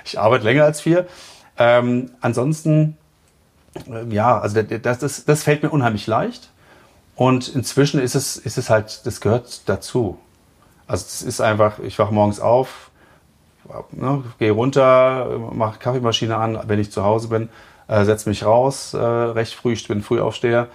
Ich 0.06 0.18
arbeite 0.18 0.46
länger 0.46 0.64
als 0.64 0.82
vier. 0.82 1.06
Ähm, 1.58 2.12
ansonsten, 2.20 2.98
äh, 3.88 4.06
ja, 4.12 4.40
also 4.40 4.60
das, 4.64 5.00
das, 5.00 5.26
das 5.26 5.44
fällt 5.44 5.62
mir 5.62 5.70
unheimlich 5.70 6.08
leicht. 6.08 6.50
Und 7.16 7.54
inzwischen 7.54 8.00
ist 8.00 8.16
es, 8.16 8.38
ist 8.38 8.58
es 8.58 8.72
halt, 8.72 9.06
das 9.06 9.22
gehört 9.22 9.70
dazu. 9.70 10.18
Also 10.88 11.06
es 11.06 11.22
ist 11.22 11.42
einfach, 11.42 11.78
ich 11.80 12.00
wache 12.00 12.14
morgens 12.14 12.40
auf, 12.40 12.90
ne, 13.92 14.24
gehe 14.40 14.52
runter, 14.52 15.38
mache 15.54 15.78
Kaffeemaschine 15.78 16.36
an, 16.38 16.60
wenn 16.66 16.80
ich 16.80 16.92
zu 16.92 17.04
Hause 17.04 17.28
bin, 17.28 17.50
äh, 17.90 18.06
setze 18.06 18.30
mich 18.30 18.46
raus, 18.46 18.94
äh, 18.94 18.98
recht 18.98 19.54
früh, 19.54 19.74
ich 19.74 19.88
bin 19.88 20.02
Frühaufsteher, 20.02 20.68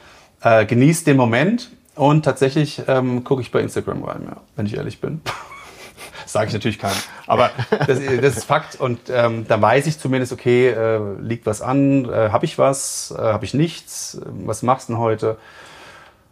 äh, 0.42 0.66
genieße 0.66 1.04
den 1.04 1.16
Moment 1.16 1.70
und 1.94 2.24
tatsächlich 2.24 2.82
ähm, 2.88 3.24
gucke 3.24 3.40
ich 3.40 3.50
bei 3.50 3.60
Instagram 3.60 4.02
rein, 4.04 4.24
ja, 4.26 4.36
wenn 4.56 4.66
ich 4.66 4.76
ehrlich 4.76 5.00
bin. 5.00 5.22
das 6.22 6.32
sage 6.32 6.48
ich 6.48 6.52
natürlich 6.52 6.78
keinem. 6.78 6.96
Aber 7.26 7.50
das, 7.70 8.00
das 8.20 8.36
ist 8.36 8.44
Fakt 8.44 8.80
und 8.80 8.98
ähm, 9.10 9.46
da 9.46 9.60
weiß 9.62 9.86
ich 9.86 9.98
zumindest, 9.98 10.32
okay, 10.32 10.68
äh, 10.68 11.00
liegt 11.20 11.46
was 11.46 11.62
an, 11.62 12.04
äh, 12.06 12.30
habe 12.30 12.44
ich 12.44 12.58
was, 12.58 13.14
äh, 13.16 13.22
habe 13.22 13.44
ich 13.44 13.54
nichts, 13.54 14.20
was 14.44 14.62
machst 14.62 14.88
du 14.88 14.94
denn 14.94 15.00
heute? 15.00 15.38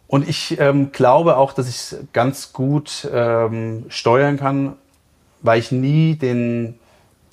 Und 0.07 0.27
ich 0.27 0.59
ähm, 0.59 0.91
glaube 0.91 1.37
auch, 1.37 1.53
dass 1.53 1.67
ich 1.67 1.75
es 1.75 1.97
ganz 2.11 2.53
gut 2.53 3.09
ähm, 3.11 3.85
steuern 3.87 4.37
kann, 4.37 4.73
weil 5.41 5.59
ich 5.59 5.71
nie 5.71 6.15
den, 6.15 6.77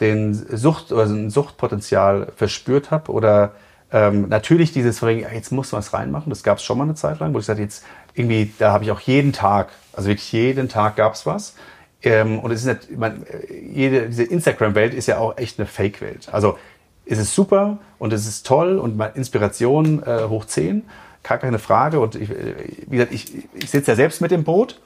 den 0.00 0.34
Sucht 0.34 0.92
oder 0.92 1.04
ein 1.04 1.30
Suchtpotenzial 1.30 2.32
verspürt 2.36 2.90
habe 2.90 3.12
oder 3.12 3.52
ähm, 3.92 4.28
natürlich 4.28 4.72
dieses, 4.72 5.00
jetzt 5.00 5.52
muss 5.52 5.72
man 5.72 5.80
was 5.80 5.92
reinmachen, 5.92 6.30
das 6.30 6.42
gab 6.42 6.58
es 6.58 6.64
schon 6.64 6.78
mal 6.78 6.84
eine 6.84 6.94
Zeit 6.94 7.18
lang, 7.18 7.34
wo 7.34 7.38
ich 7.38 7.44
sagte, 7.44 7.62
jetzt 7.62 7.84
irgendwie, 8.14 8.52
da 8.58 8.72
habe 8.72 8.84
ich 8.84 8.90
auch 8.90 9.00
jeden 9.00 9.32
Tag, 9.32 9.70
also 9.92 10.08
wirklich 10.08 10.32
jeden 10.32 10.68
Tag 10.68 10.96
gab 10.96 11.14
es 11.14 11.26
was. 11.26 11.54
Ähm, 12.02 12.38
und 12.38 12.50
es 12.50 12.64
ist 12.64 12.66
nicht, 12.66 12.98
man, 12.98 13.26
jede, 13.72 14.08
diese 14.08 14.24
Instagram-Welt 14.24 14.94
ist 14.94 15.06
ja 15.06 15.18
auch 15.18 15.36
echt 15.36 15.58
eine 15.58 15.66
Fake-Welt. 15.66 16.28
Also 16.32 16.56
es 17.04 17.18
ist 17.18 17.34
super 17.34 17.78
und 17.98 18.12
es 18.12 18.26
ist 18.26 18.46
toll 18.46 18.78
und 18.78 19.00
Inspiration 19.14 20.02
äh, 20.04 20.24
hoch 20.28 20.44
10, 20.44 20.84
gar 21.22 21.38
keine 21.38 21.58
Frage. 21.58 22.00
Und 22.00 22.14
ich, 22.14 22.30
wie 22.30 22.96
gesagt, 22.96 23.12
ich, 23.12 23.48
ich 23.54 23.70
sitze 23.70 23.90
ja 23.90 23.96
selbst 23.96 24.20
mit 24.20 24.30
dem 24.30 24.44
Boot, 24.44 24.80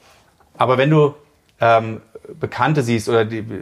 aber 0.57 0.77
wenn 0.77 0.89
du 0.89 1.13
ähm, 1.61 2.01
Bekannte 2.39 2.83
siehst 2.83 3.09
oder 3.09 3.25
die, 3.25 3.41
die, 3.41 3.61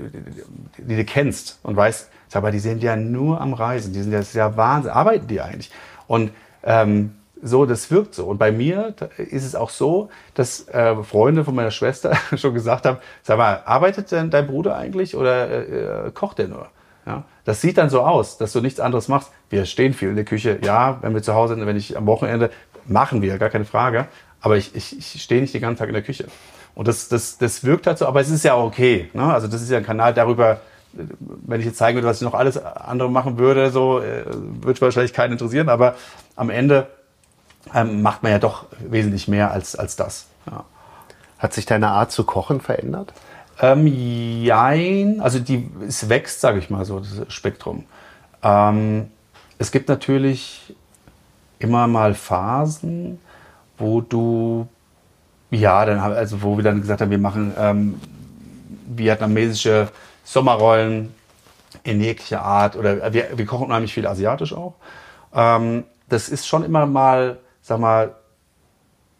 die, 0.78 0.95
du 0.95 1.06
kennst 1.06 1.60
und 1.63 1.76
weißt, 1.76 2.10
mal, 2.36 2.52
die 2.52 2.60
sind 2.60 2.82
ja 2.82 2.95
nur 2.95 3.39
am 3.39 3.54
Reisen, 3.54 3.93
die 3.93 4.02
sind 4.02 4.12
ja, 4.12 4.19
das 4.19 4.30
ist 4.30 4.36
ja 4.36 4.58
Wahnsinn, 4.58 4.91
arbeiten 4.91 5.28
die 5.28 5.41
eigentlich? 5.41 5.71
Und 6.08 6.32
ähm, 6.63 7.12
so, 7.41 7.65
das 7.65 7.91
wirkt 7.91 8.15
so. 8.15 8.26
Und 8.26 8.38
bei 8.38 8.52
mir 8.52 8.95
ist 9.17 9.45
es 9.45 9.54
auch 9.54 9.69
so, 9.69 10.10
dass 10.34 10.67
äh, 10.69 10.95
Freunde 11.04 11.43
von 11.43 11.54
meiner 11.54 11.71
Schwester 11.71 12.17
schon 12.36 12.54
gesagt 12.54 12.86
haben, 12.86 12.97
sag 13.21 13.38
mal, 13.38 13.62
arbeitet 13.65 14.12
denn 14.12 14.30
dein 14.30 14.47
Bruder 14.47 14.78
eigentlich 14.78 15.15
oder 15.15 15.49
äh, 15.49 16.08
äh, 16.08 16.12
kocht 16.12 16.39
der 16.39 16.47
nur? 16.47 16.67
Ja, 17.06 17.26
das 17.43 17.60
sieht 17.60 17.78
dann 17.78 17.89
so 17.89 18.02
aus, 18.02 18.38
dass 18.38 18.54
du 18.54 18.62
nichts 18.62 18.80
anderes 18.80 19.10
machst. 19.10 19.30
Wir 19.49 19.65
stehen 19.65 19.93
viel 19.93 20.10
in 20.10 20.15
der 20.15 20.23
Küche. 20.23 20.60
Ja, 20.63 20.99
wenn 21.02 21.13
wir 21.13 21.21
zu 21.21 21.34
Hause 21.34 21.56
sind, 21.56 21.65
wenn 21.65 21.76
ich 21.76 21.97
am 21.97 22.06
Wochenende, 22.06 22.49
machen 22.86 23.21
wir, 23.21 23.38
gar 23.38 23.49
keine 23.49 23.65
Frage. 23.65 24.08
Aber 24.39 24.56
ich, 24.56 24.73
ich, 24.73 24.97
ich 24.97 25.21
stehe 25.21 25.41
nicht 25.41 25.54
den 25.54 25.62
ganzen 25.62 25.80
Tag 25.80 25.89
in 25.89 25.93
der 25.93 26.04
Küche. 26.04 26.26
Und 26.75 26.88
das, 26.88 27.07
das, 27.07 27.38
das 27.38 27.63
wirkt 27.63 27.88
halt 27.88 27.97
so, 27.97 28.07
aber 28.07 28.21
es 28.21 28.29
ist 28.29 28.43
ja 28.43 28.55
okay. 28.55 29.09
Ne? 29.13 29.23
Also 29.23 29.47
das 29.47 29.62
ist 29.62 29.69
ja 29.69 29.77
ein 29.77 29.86
Kanal 29.86 30.13
darüber, 30.13 30.59
wenn 30.93 31.59
ich 31.59 31.65
jetzt 31.65 31.77
zeigen 31.77 31.97
würde, 31.97 32.07
was 32.07 32.17
ich 32.17 32.23
noch 32.23 32.33
alles 32.33 32.57
andere 32.57 33.09
machen 33.09 33.38
würde, 33.38 33.71
so 33.71 33.99
äh, 33.99 34.23
würde 34.62 34.81
wahrscheinlich 34.81 35.13
keinen 35.13 35.33
interessieren. 35.33 35.69
Aber 35.69 35.95
am 36.36 36.49
Ende 36.49 36.88
ähm, 37.73 38.01
macht 38.01 38.23
man 38.23 38.31
ja 38.31 38.39
doch 38.39 38.65
wesentlich 38.79 39.27
mehr 39.27 39.51
als, 39.51 39.75
als 39.75 39.95
das. 39.95 40.27
Ja. 40.49 40.65
Hat 41.39 41.53
sich 41.53 41.65
deine 41.65 41.89
Art 41.89 42.12
zu 42.12 42.23
kochen 42.23 42.62
verändert? 42.62 43.13
Ähm, 43.62 43.88
jein, 43.88 45.21
also 45.21 45.39
die, 45.39 45.69
es 45.88 46.09
wächst, 46.09 46.41
sage 46.41 46.59
ich 46.59 46.69
mal 46.69 46.86
so, 46.86 46.99
das 46.99 47.31
Spektrum. 47.33 47.86
Ähm, 48.41 49.12
es 49.57 49.71
gibt 49.71 49.89
natürlich 49.89 50.75
immer 51.59 51.88
mal 51.88 52.13
Phasen, 52.13 53.19
wo 53.77 54.01
du, 54.01 54.67
ja, 55.54 55.86
dann 55.86 56.00
also 56.00 56.42
wo 56.42 56.58
wir 56.58 56.63
dann 56.63 56.82
gesagt 56.82 57.02
haben, 57.02 57.12
wir 57.12 57.18
machen 57.18 57.54
ähm, 57.58 58.00
vietnamesische 58.88 59.89
Sommerrollen 60.24 61.13
in 61.84 62.02
jeglicher 62.02 62.42
Art 62.42 62.76
oder 62.76 63.13
wir, 63.13 63.30
wir 63.36 63.46
kochen 63.46 63.68
unheimlich 63.68 63.94
viel 63.94 64.08
asiatisch 64.08 64.54
auch. 64.54 64.76
Ähm, 65.34 65.84
das 66.10 66.30
ist 66.30 66.48
schon 66.48 66.63
immer 66.63 66.86
mal 66.86 67.38
sag 67.63 67.80
mal, 67.80 68.13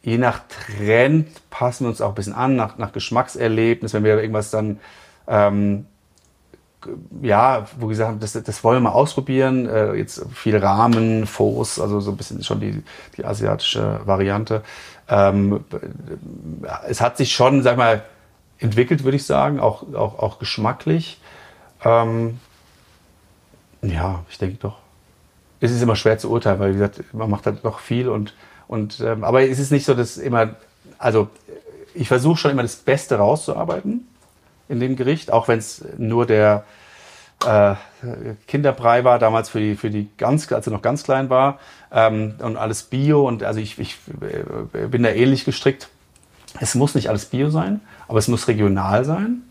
je 0.04 0.17
nach 0.17 0.41
Trend 0.48 1.50
passen 1.50 1.86
wir 1.86 1.89
uns 1.89 2.02
auch 2.02 2.10
ein 2.10 2.15
bisschen 2.15 2.36
an, 2.36 2.56
nach, 2.56 2.78
nach 2.78 2.91
Geschmackserlebnis, 2.91 3.93
wenn 3.93 4.04
wir 4.04 4.17
irgendwas 4.19 4.52
dann, 4.52 4.80
ähm, 5.28 5.86
ja, 7.22 7.65
wo 7.78 7.88
wir 7.88 7.89
gesagt 7.89 8.10
haben, 8.10 8.19
das, 8.19 8.34
das 8.34 8.63
wollen 8.65 8.84
wir 8.84 8.89
mal 8.89 8.96
ausprobieren. 8.96 9.69
Äh, 9.69 9.93
jetzt 9.93 10.26
viel 10.34 10.58
Rahmen, 10.58 11.26
Fos, 11.26 11.80
also 11.80 12.02
so 12.02 12.12
ein 12.12 12.17
bisschen 12.17 12.43
schon 12.43 12.60
die, 12.60 12.84
die 13.15 13.24
asiatische 13.24 14.02
Variante. 14.04 14.62
Ähm, 15.13 15.63
es 16.88 17.02
hat 17.02 17.17
sich 17.17 17.34
schon, 17.34 17.62
sag 17.62 17.78
mal, 17.78 18.04
entwickelt, 18.58 19.04
würde 19.04 19.17
ich 19.17 19.26
sagen, 19.26 19.60
auch, 19.60 19.93
auch, 19.93 20.19
auch 20.19 20.39
geschmacklich. 20.39 21.19
Ähm, 21.84 22.39
ja, 23.82 24.23
ich 24.30 24.38
denke 24.38 24.58
doch 24.60 24.84
es 25.63 25.71
ist 25.71 25.82
immer 25.82 25.95
schwer 25.95 26.17
zu 26.17 26.30
urteilen, 26.30 26.60
weil 26.60 26.71
wie 26.71 26.73
gesagt, 26.73 27.13
man 27.13 27.30
macht 27.30 27.45
halt 27.45 27.63
noch 27.63 27.80
viel 27.80 28.10
und, 28.10 28.34
und 28.67 28.99
ähm, 28.99 29.23
aber 29.23 29.47
es 29.47 29.60
ist 29.60 29.71
nicht 29.71 29.86
so, 29.86 29.93
dass 29.93 30.17
immer, 30.17 30.56
also 30.97 31.30
ich 31.93 32.10
versuche 32.10 32.38
schon 32.38 32.52
immer 32.52 32.63
das 32.63 32.76
Beste 32.76 33.15
rauszuarbeiten 33.15 34.06
in 34.67 34.82
dem 34.82 34.97
Gericht, 34.97 35.32
auch 35.32 35.47
wenn 35.47 35.60
es 35.60 35.86
nur 35.97 36.26
der 36.26 36.65
äh, 37.45 37.75
Kinderbrei 38.47 39.03
war, 39.03 39.19
damals 39.19 39.49
für 39.49 39.60
die, 39.60 39.75
für 39.75 39.89
die 39.89 40.10
ganz, 40.17 40.51
als 40.51 40.67
er 40.67 40.73
noch 40.73 40.82
ganz 40.82 41.03
klein 41.03 41.29
war 41.29 41.60
ähm, 41.91 42.36
und 42.39 42.58
alles 42.58 42.84
Bio 42.84 43.27
und 43.27 43.43
also 43.43 43.60
ich, 43.60 43.79
ich 43.79 43.97
äh, 44.21 44.88
bin 44.88 45.03
da 45.03 45.10
ähnlich 45.10 45.45
gestrickt. 45.45 45.89
Es 46.60 46.75
muss 46.75 46.95
nicht 46.95 47.10
alles 47.10 47.25
Bio 47.25 47.49
sein, 47.49 47.82
aber 48.08 48.19
es 48.19 48.27
muss 48.27 48.47
regional 48.47 49.06
sein. 49.06 49.43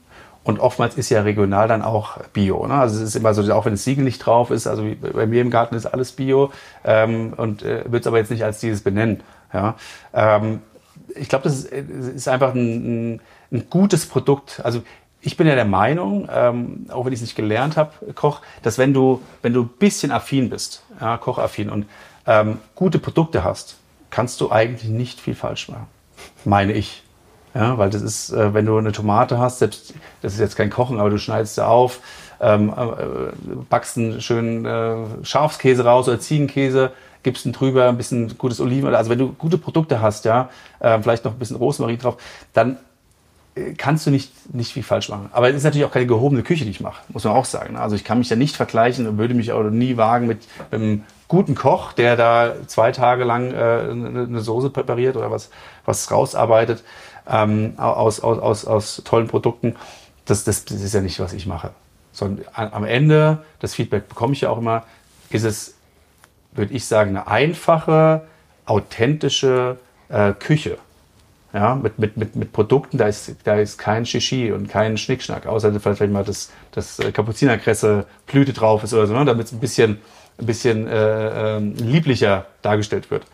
Und 0.44 0.59
oftmals 0.59 0.96
ist 0.96 1.09
ja 1.09 1.22
regional 1.22 1.68
dann 1.68 1.83
auch 1.83 2.18
Bio. 2.33 2.66
Ne? 2.66 2.74
Also 2.74 2.96
es 2.96 3.02
ist 3.02 3.16
immer 3.16 3.33
so, 3.33 3.52
auch 3.55 3.64
wenn 3.64 3.74
das 3.74 3.85
Siegel 3.85 4.02
nicht 4.02 4.18
drauf 4.18 4.50
ist, 4.50 4.66
also 4.66 4.85
bei 5.00 5.26
mir 5.26 5.40
im 5.40 5.50
Garten 5.50 5.76
ist 5.76 5.87
alles 5.87 6.12
Bio 6.12 6.50
ähm, 6.85 7.33
und 7.37 7.62
äh, 7.62 7.85
wird 7.90 8.02
es 8.02 8.07
aber 8.09 8.18
jetzt 8.18 8.31
nicht 8.31 8.44
als 8.44 8.59
dieses 8.59 8.83
benennen. 8.83 9.22
Ja? 9.52 9.76
Ähm, 10.12 10.61
ich 11.14 11.28
glaube, 11.28 11.44
das 11.44 11.64
ist, 11.64 11.72
ist, 11.72 12.28
einfach 12.28 12.55
ein, 12.55 13.14
ein, 13.14 13.20
ein, 13.52 13.70
gutes 13.70 14.07
Produkt. 14.07 14.61
Also 14.64 14.83
ich 15.22 15.37
bin 15.37 15.46
ja 15.46 15.54
der 15.54 15.64
Meinung, 15.64 16.28
ähm, 16.32 16.87
auch 16.90 17.04
wenn 17.04 17.12
ich 17.12 17.18
es 17.18 17.22
nicht 17.22 17.37
gelernt 17.37 17.76
habe, 17.76 17.92
Koch, 18.14 18.40
dass 18.62 18.76
wenn 18.76 18.92
du, 18.92 19.22
wenn 19.40 19.52
du 19.52 19.62
ein 19.62 19.70
bisschen 19.78 20.11
affin 20.11 20.50
bist, 20.50 20.82
ja, 21.00 21.16
kochaffin 21.16 21.70
und 21.70 21.87
ähm, 22.26 22.58
gute 22.74 22.98
Produkte 22.98 23.44
hast, 23.44 23.76
kannst 24.11 24.40
du 24.40 24.50
eigentlich 24.50 24.90
nicht 24.90 25.20
viel 25.20 25.35
falsch 25.35 25.68
machen. 25.68 25.87
Meine 26.44 26.72
ich. 26.72 27.02
Ja, 27.54 27.76
weil 27.76 27.90
das 27.90 28.02
ist, 28.02 28.30
äh, 28.30 28.54
wenn 28.54 28.66
du 28.66 28.76
eine 28.78 28.92
Tomate 28.92 29.38
hast, 29.38 29.58
selbst, 29.58 29.94
das 30.22 30.35
ist 30.35 30.40
jetzt 30.40 30.56
kein 30.56 30.70
Kochen, 30.70 30.98
aber 30.98 31.11
du 31.11 31.18
schneidest 31.18 31.56
sie 31.56 31.66
auf, 31.66 32.00
ähm, 32.40 32.70
äh, 32.70 33.54
backst 33.68 33.98
einen 33.98 34.20
schönen 34.22 34.64
äh, 34.64 34.96
Schafskäse 35.22 35.85
raus 35.85 36.08
oder 36.08 36.18
Ziegenkäse, 36.18 36.92
gibst 37.22 37.44
ihn 37.44 37.52
drüber, 37.52 37.88
ein 37.88 37.98
bisschen 37.98 38.38
gutes 38.38 38.58
Oliven, 38.61 38.94
also 38.94 39.11
wenn 39.11 39.18
du 39.18 39.32
gute 39.32 39.58
Produkte 39.58 40.00
hast, 40.00 40.24
ja, 40.24 40.48
äh, 40.80 40.98
vielleicht 41.00 41.24
noch 41.24 41.32
ein 41.32 41.38
bisschen 41.38 41.56
Rosmarin 41.56 41.98
drauf, 41.98 42.16
dann 42.54 42.72
äh, 42.72 42.91
kannst 43.76 44.06
du 44.06 44.10
nicht, 44.10 44.54
nicht 44.54 44.72
viel 44.72 44.82
falsch 44.82 45.08
machen. 45.10 45.28
Aber 45.32 45.50
es 45.50 45.56
ist 45.56 45.64
natürlich 45.64 45.84
auch 45.84 45.92
keine 45.92 46.06
gehobene 46.06 46.42
Küche, 46.42 46.64
die 46.64 46.70
ich 46.70 46.80
mache, 46.80 47.02
muss 47.08 47.24
man 47.24 47.34
auch 47.34 47.44
sagen. 47.44 47.76
Also 47.76 47.96
ich 47.96 48.04
kann 48.04 48.18
mich 48.18 48.30
ja 48.30 48.36
nicht 48.36 48.56
vergleichen 48.56 49.06
und 49.06 49.18
würde 49.18 49.34
mich 49.34 49.52
auch 49.52 49.62
nie 49.64 49.96
wagen 49.96 50.26
mit, 50.26 50.46
mit 50.70 50.80
einem 50.80 51.04
guten 51.28 51.54
Koch, 51.54 51.92
der 51.92 52.16
da 52.16 52.54
zwei 52.66 52.92
Tage 52.92 53.24
lang 53.24 53.52
äh, 53.52 53.90
eine 53.90 54.40
Soße 54.40 54.70
präpariert 54.70 55.16
oder 55.16 55.30
was, 55.30 55.50
was 55.84 56.10
rausarbeitet 56.10 56.82
ähm, 57.28 57.74
aus, 57.76 58.20
aus, 58.20 58.38
aus, 58.38 58.64
aus 58.64 59.02
tollen 59.04 59.28
Produkten. 59.28 59.76
Das, 60.24 60.44
das, 60.44 60.64
das 60.64 60.80
ist 60.80 60.94
ja 60.94 61.00
nicht, 61.00 61.20
was 61.20 61.32
ich 61.32 61.46
mache. 61.46 61.70
Sondern 62.12 62.44
am 62.54 62.84
Ende, 62.84 63.44
das 63.60 63.74
Feedback 63.74 64.08
bekomme 64.08 64.32
ich 64.34 64.42
ja 64.42 64.50
auch 64.50 64.58
immer, 64.58 64.84
ist 65.30 65.44
es, 65.44 65.74
würde 66.52 66.74
ich 66.74 66.86
sagen, 66.86 67.10
eine 67.10 67.26
einfache, 67.26 68.22
authentische 68.66 69.78
äh, 70.08 70.32
Küche. 70.32 70.78
Ja, 71.54 71.74
mit, 71.74 71.98
mit, 71.98 72.16
mit, 72.16 72.34
mit 72.34 72.52
Produkten, 72.52 72.96
da 72.96 73.08
ist, 73.08 73.36
da 73.44 73.56
ist 73.56 73.76
kein 73.76 74.06
Shishi 74.06 74.52
und 74.52 74.68
kein 74.70 74.96
Schnickschnack, 74.96 75.46
außer 75.46 75.78
vielleicht 75.78 76.00
mal 76.10 76.24
das, 76.24 76.50
das 76.70 76.98
äh, 76.98 77.12
Kapuzinerkresse 77.12 78.06
Blüte 78.26 78.54
drauf 78.54 78.82
ist 78.84 78.94
oder 78.94 79.06
so, 79.06 79.12
ne, 79.12 79.26
damit 79.26 79.46
es 79.46 79.52
ein 79.52 79.60
bisschen, 79.60 79.98
ein 80.38 80.46
bisschen 80.46 80.86
äh, 80.86 81.56
äh, 81.56 81.58
lieblicher 81.58 82.46
dargestellt 82.62 83.10
wird. 83.10 83.26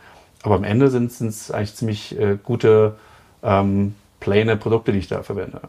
Aber 0.42 0.56
am 0.56 0.64
Ende 0.64 0.90
sind 0.90 1.12
es 1.12 1.52
eigentlich 1.52 1.76
ziemlich 1.76 2.18
äh, 2.18 2.38
gute, 2.42 2.96
ähm, 3.44 3.94
plane 4.20 4.56
Produkte, 4.56 4.92
die 4.92 4.98
ich 4.98 5.08
da 5.08 5.22
verwende. 5.22 5.60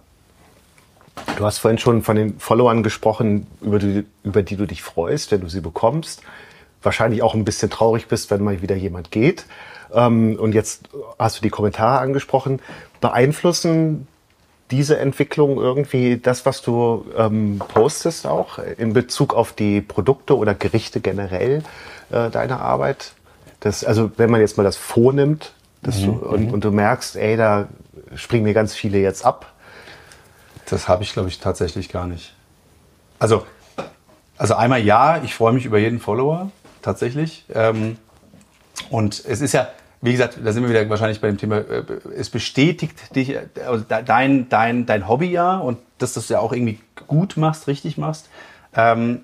Du 1.38 1.46
hast 1.46 1.60
vorhin 1.60 1.78
schon 1.78 2.02
von 2.02 2.16
den 2.16 2.40
Followern 2.40 2.84
gesprochen, 2.84 3.48
über 3.62 3.80
die, 3.80 4.06
über 4.24 4.42
die 4.42 4.56
du 4.56 4.66
dich 4.66 4.82
freust, 4.82 5.32
wenn 5.32 5.42
du 5.42 5.50
sie 5.50 5.62
bekommst. 5.62 6.22
Wahrscheinlich 6.82 7.22
auch 7.22 7.34
ein 7.34 7.46
bisschen 7.46 7.70
traurig 7.70 8.08
bist, 8.08 8.32
wenn 8.32 8.44
mal 8.44 8.62
wieder 8.62 8.76
jemand 8.76 9.12
geht. 9.12 9.46
Ähm, 9.94 10.38
und 10.40 10.54
jetzt 10.54 10.90
hast 11.18 11.38
du 11.38 11.42
die 11.42 11.50
Kommentare 11.50 12.00
angesprochen. 12.00 12.62
Beeinflussen 13.02 14.08
diese 14.72 15.00
Entwicklung 15.00 15.58
irgendwie 15.58 16.18
das, 16.18 16.46
was 16.46 16.62
du 16.62 17.06
ähm, 17.18 17.60
postest 17.74 18.28
auch 18.28 18.60
in 18.60 18.94
Bezug 18.94 19.34
auf 19.34 19.54
die 19.54 19.82
Produkte 19.82 20.38
oder 20.38 20.54
Gerichte 20.54 21.00
generell 21.00 21.64
äh, 22.12 22.30
deiner 22.30 22.62
Arbeit? 22.62 23.14
Das, 23.62 23.84
also 23.84 24.12
wenn 24.18 24.30
man 24.30 24.42
jetzt 24.42 24.58
mal 24.58 24.64
das 24.64 24.78
vornimmt 24.78 25.54
mhm, 25.82 26.06
du, 26.06 26.12
und, 26.12 26.48
mhm. 26.48 26.54
und, 26.54 26.64
du 26.64 26.72
merkst, 26.72 27.16
ey, 27.16 27.36
da 27.36 27.68
springen 28.16 28.44
mir 28.44 28.54
ganz 28.54 28.76
viele 28.76 29.00
jetzt 29.00 29.26
ab. 29.26 29.54
Das 30.70 30.88
habe 30.88 31.04
ich, 31.04 31.14
glaube 31.14 31.30
ich, 31.30 31.40
tatsächlich 31.40 31.90
gar 31.90 32.06
nicht. 32.06 32.36
Also, 33.18 33.46
also 34.38 34.56
einmal 34.56 34.82
ja, 34.82 35.22
ich 35.24 35.34
freue 35.34 35.52
mich 35.52 35.66
über 35.66 35.80
jeden 35.80 36.00
Follower, 36.00 36.52
tatsächlich. 36.82 37.46
Ähm, 37.54 37.98
und 38.90 39.24
es 39.26 39.42
ist 39.42 39.54
ja, 39.54 39.68
wie 40.02 40.12
gesagt, 40.12 40.40
da 40.44 40.52
sind 40.52 40.64
wir 40.64 40.70
wieder 40.70 40.90
wahrscheinlich 40.90 41.20
bei 41.20 41.28
dem 41.28 41.38
Thema, 41.38 41.58
äh, 41.58 41.84
es 42.16 42.30
bestätigt 42.30 43.16
dich, 43.16 43.36
also 43.66 43.84
dein, 43.88 44.50
dein, 44.50 44.86
dein 44.86 45.08
Hobby 45.08 45.32
ja 45.32 45.58
und 45.58 45.78
dass 45.98 46.14
du 46.14 46.22
es 46.22 46.30
ja 46.30 46.40
auch 46.40 46.54
irgendwie 46.54 46.80
gut 47.08 47.38
machst, 47.38 47.68
richtig 47.68 47.98
machst. 47.98 48.30
Ähm, 48.74 49.22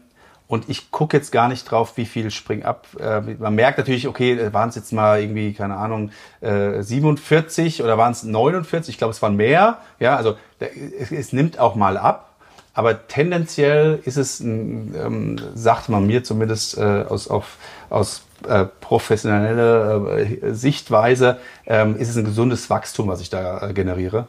und 0.47 0.69
ich 0.69 0.91
gucke 0.91 1.17
jetzt 1.17 1.31
gar 1.31 1.47
nicht 1.47 1.63
drauf, 1.63 1.97
wie 1.97 2.05
viel 2.05 2.29
spring 2.29 2.63
ab. 2.63 2.87
Äh, 2.99 3.21
man 3.39 3.55
merkt 3.55 3.79
natürlich, 3.79 4.07
okay, 4.07 4.53
waren 4.53 4.69
es 4.69 4.75
jetzt 4.75 4.93
mal 4.93 5.19
irgendwie, 5.19 5.53
keine 5.53 5.75
Ahnung, 5.75 6.11
äh, 6.41 6.83
47 6.83 7.81
oder 7.81 7.97
waren 7.97 8.11
es 8.11 8.23
49? 8.23 8.93
Ich 8.93 8.97
glaube, 8.99 9.11
es 9.11 9.21
waren 9.21 9.35
mehr. 9.35 9.79
Ja, 9.99 10.15
also 10.15 10.35
es, 10.59 11.11
es 11.11 11.33
nimmt 11.33 11.57
auch 11.57 11.75
mal 11.75 11.97
ab. 11.97 12.34
Aber 12.75 13.07
tendenziell 13.07 14.01
ist 14.03 14.17
es, 14.17 14.41
ähm, 14.41 15.37
sagt 15.55 15.87
man 15.87 16.05
mir 16.05 16.25
zumindest 16.25 16.77
äh, 16.77 17.05
aus, 17.07 17.29
auf, 17.29 17.57
aus 17.89 18.23
äh, 18.47 18.65
professionelle 18.65 20.27
äh, 20.43 20.53
Sichtweise, 20.53 21.39
ähm, 21.65 21.95
ist 21.95 22.09
es 22.09 22.17
ein 22.17 22.25
gesundes 22.25 22.69
Wachstum, 22.69 23.07
was 23.07 23.21
ich 23.21 23.29
da 23.29 23.69
äh, 23.69 23.73
generiere. 23.73 24.27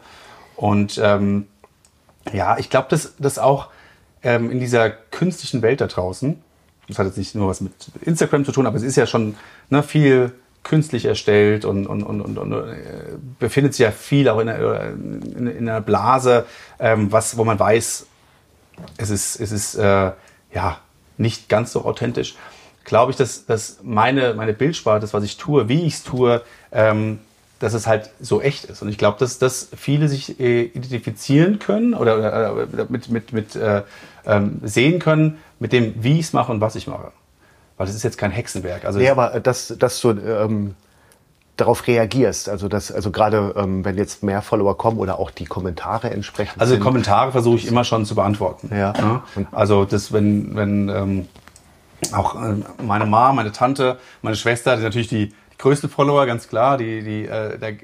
Und 0.54 1.00
ähm, 1.02 1.48
ja, 2.32 2.56
ich 2.58 2.70
glaube, 2.70 2.86
dass 2.88 3.14
das 3.18 3.40
auch 3.40 3.68
ähm, 4.22 4.52
in 4.52 4.60
dieser 4.60 4.90
künstlichen 4.90 5.60
Welt 5.60 5.80
da 5.80 5.88
draußen, 5.88 6.40
das 6.86 7.00
hat 7.00 7.06
jetzt 7.06 7.18
nicht 7.18 7.34
nur 7.34 7.48
was 7.48 7.60
mit 7.60 7.72
Instagram 8.02 8.44
zu 8.44 8.52
tun, 8.52 8.66
aber 8.66 8.76
es 8.76 8.84
ist 8.84 8.94
ja 8.94 9.08
schon 9.08 9.34
ne, 9.70 9.82
viel 9.82 10.32
künstlich 10.62 11.04
erstellt 11.04 11.64
und, 11.64 11.88
und, 11.88 12.04
und, 12.04 12.20
und, 12.20 12.38
und 12.38 12.52
äh, 12.52 12.74
befindet 13.40 13.74
sich 13.74 13.84
ja 13.84 13.90
viel 13.90 14.28
auch 14.28 14.38
in 14.38 14.48
einer, 14.48 14.84
in, 14.84 15.46
in 15.48 15.68
einer 15.68 15.80
Blase, 15.80 16.46
ähm, 16.78 17.10
was, 17.10 17.36
wo 17.36 17.44
man 17.44 17.58
weiß, 17.58 18.06
es 18.96 19.10
ist, 19.10 19.40
es 19.40 19.52
ist 19.52 19.74
äh, 19.76 20.12
ja 20.52 20.78
nicht 21.18 21.48
ganz 21.48 21.72
so 21.72 21.84
authentisch 21.84 22.36
glaube 22.86 23.10
ich, 23.10 23.18
dass, 23.18 23.44
dass 23.44 23.78
meine, 23.82 24.32
meine 24.34 24.54
Bildsprache, 24.54 25.00
das, 25.00 25.12
was 25.12 25.24
ich 25.24 25.36
tue, 25.36 25.68
wie 25.68 25.82
ich 25.82 25.94
es 25.94 26.04
tue, 26.04 26.42
ähm, 26.72 27.18
dass 27.58 27.74
es 27.74 27.86
halt 27.86 28.10
so 28.20 28.40
echt 28.40 28.64
ist. 28.64 28.80
Und 28.80 28.88
ich 28.88 28.96
glaube, 28.96 29.18
dass, 29.18 29.38
dass 29.38 29.68
viele 29.76 30.08
sich 30.08 30.40
äh, 30.40 30.62
identifizieren 30.62 31.58
können 31.58 31.94
oder, 31.94 32.16
oder 32.18 32.86
mit, 32.88 33.10
mit, 33.10 33.32
mit 33.32 33.56
äh, 33.56 33.82
ähm, 34.24 34.60
sehen 34.62 34.98
können 34.98 35.38
mit 35.58 35.72
dem, 35.72 35.94
wie 36.02 36.20
ich 36.20 36.26
es 36.26 36.32
mache 36.32 36.52
und 36.52 36.60
was 36.60 36.76
ich 36.76 36.86
mache. 36.86 37.12
Weil 37.76 37.86
das 37.86 37.96
ist 37.96 38.04
jetzt 38.04 38.18
kein 38.18 38.30
Hexenwerk. 38.30 38.84
Also 38.84 38.98
nee, 38.98 39.08
aber 39.08 39.40
dass, 39.40 39.74
dass 39.78 40.00
du 40.00 40.10
ähm, 40.10 40.74
darauf 41.56 41.86
reagierst, 41.86 42.48
also 42.48 42.68
dass, 42.68 42.92
also 42.92 43.10
gerade 43.10 43.54
ähm, 43.56 43.84
wenn 43.84 43.96
jetzt 43.96 44.22
mehr 44.22 44.42
Follower 44.42 44.76
kommen 44.76 44.98
oder 44.98 45.18
auch 45.18 45.30
die 45.30 45.46
Kommentare 45.46 46.10
entsprechend. 46.10 46.60
Also 46.60 46.74
sind. 46.74 46.82
Kommentare 46.82 47.32
versuche 47.32 47.56
ich 47.56 47.66
immer 47.66 47.84
schon 47.84 48.04
zu 48.04 48.14
beantworten. 48.14 48.70
Ja. 48.70 48.92
ja? 48.92 49.22
Also 49.52 49.84
das, 49.84 50.12
wenn, 50.12 50.54
wenn 50.54 50.88
ähm, 50.88 51.28
auch 52.12 52.34
äh, 52.34 52.56
meine 52.82 53.06
Mama, 53.06 53.32
meine 53.32 53.52
Tante, 53.52 53.98
meine 54.20 54.36
Schwester, 54.36 54.76
die 54.76 54.82
natürlich 54.82 55.08
die, 55.08 55.28
die 55.28 55.58
größten 55.58 55.88
Follower, 55.88 56.26
ganz 56.26 56.48
klar. 56.48 56.76
Die, 56.76 57.02
die, 57.02 57.26
äh, 57.26 57.58
der, 57.58 57.74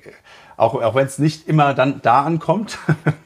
auch 0.57 0.75
auch 0.75 0.95
wenn 0.95 1.07
es 1.07 1.19
nicht 1.19 1.49
immer 1.49 1.73
dann 1.73 2.01
da 2.03 2.23
ankommt, 2.23 2.79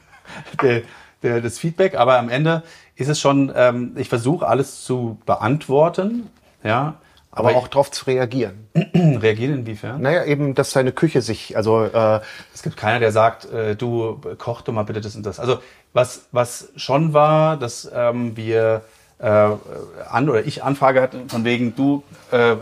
der, 0.61 0.83
der, 1.23 1.41
das 1.41 1.59
Feedback, 1.59 1.95
aber 1.95 2.17
am 2.17 2.29
Ende 2.29 2.63
ist 2.95 3.09
es 3.09 3.19
schon, 3.19 3.51
ähm, 3.53 3.91
ich 3.95 4.07
versuche 4.07 4.47
alles 4.47 4.83
zu 4.85 5.17
beantworten, 5.25 6.29
ja. 6.63 6.95
Aber, 7.37 7.49
aber 7.49 7.57
auch 7.57 7.67
darauf 7.67 7.91
zu 7.91 8.05
reagieren. 8.05 8.67
reagieren 8.75 9.59
inwiefern? 9.59 10.01
Naja, 10.01 10.25
eben, 10.25 10.55
dass 10.55 10.71
seine 10.71 10.91
Küche 10.91 11.21
sich, 11.21 11.55
also 11.55 11.83
äh, 11.83 12.21
es 12.53 12.63
gibt 12.63 12.77
keiner, 12.77 12.99
der 12.99 13.11
sagt, 13.11 13.51
äh, 13.51 13.75
du 13.75 14.19
koch 14.37 14.61
doch 14.61 14.73
mal 14.73 14.83
bitte 14.83 15.01
das 15.01 15.15
und 15.15 15.25
das. 15.25 15.39
Also 15.39 15.59
was 15.93 16.27
was 16.31 16.69
schon 16.75 17.13
war, 17.13 17.57
dass 17.57 17.89
ähm, 17.93 18.35
wir 18.35 18.81
äh, 19.19 19.27
an 19.27 20.29
oder 20.29 20.45
ich 20.45 20.63
Anfrage 20.63 21.01
hatte, 21.01 21.21
von 21.27 21.43
wegen, 21.43 21.75
du, 21.75 22.03
äh, 22.31 22.55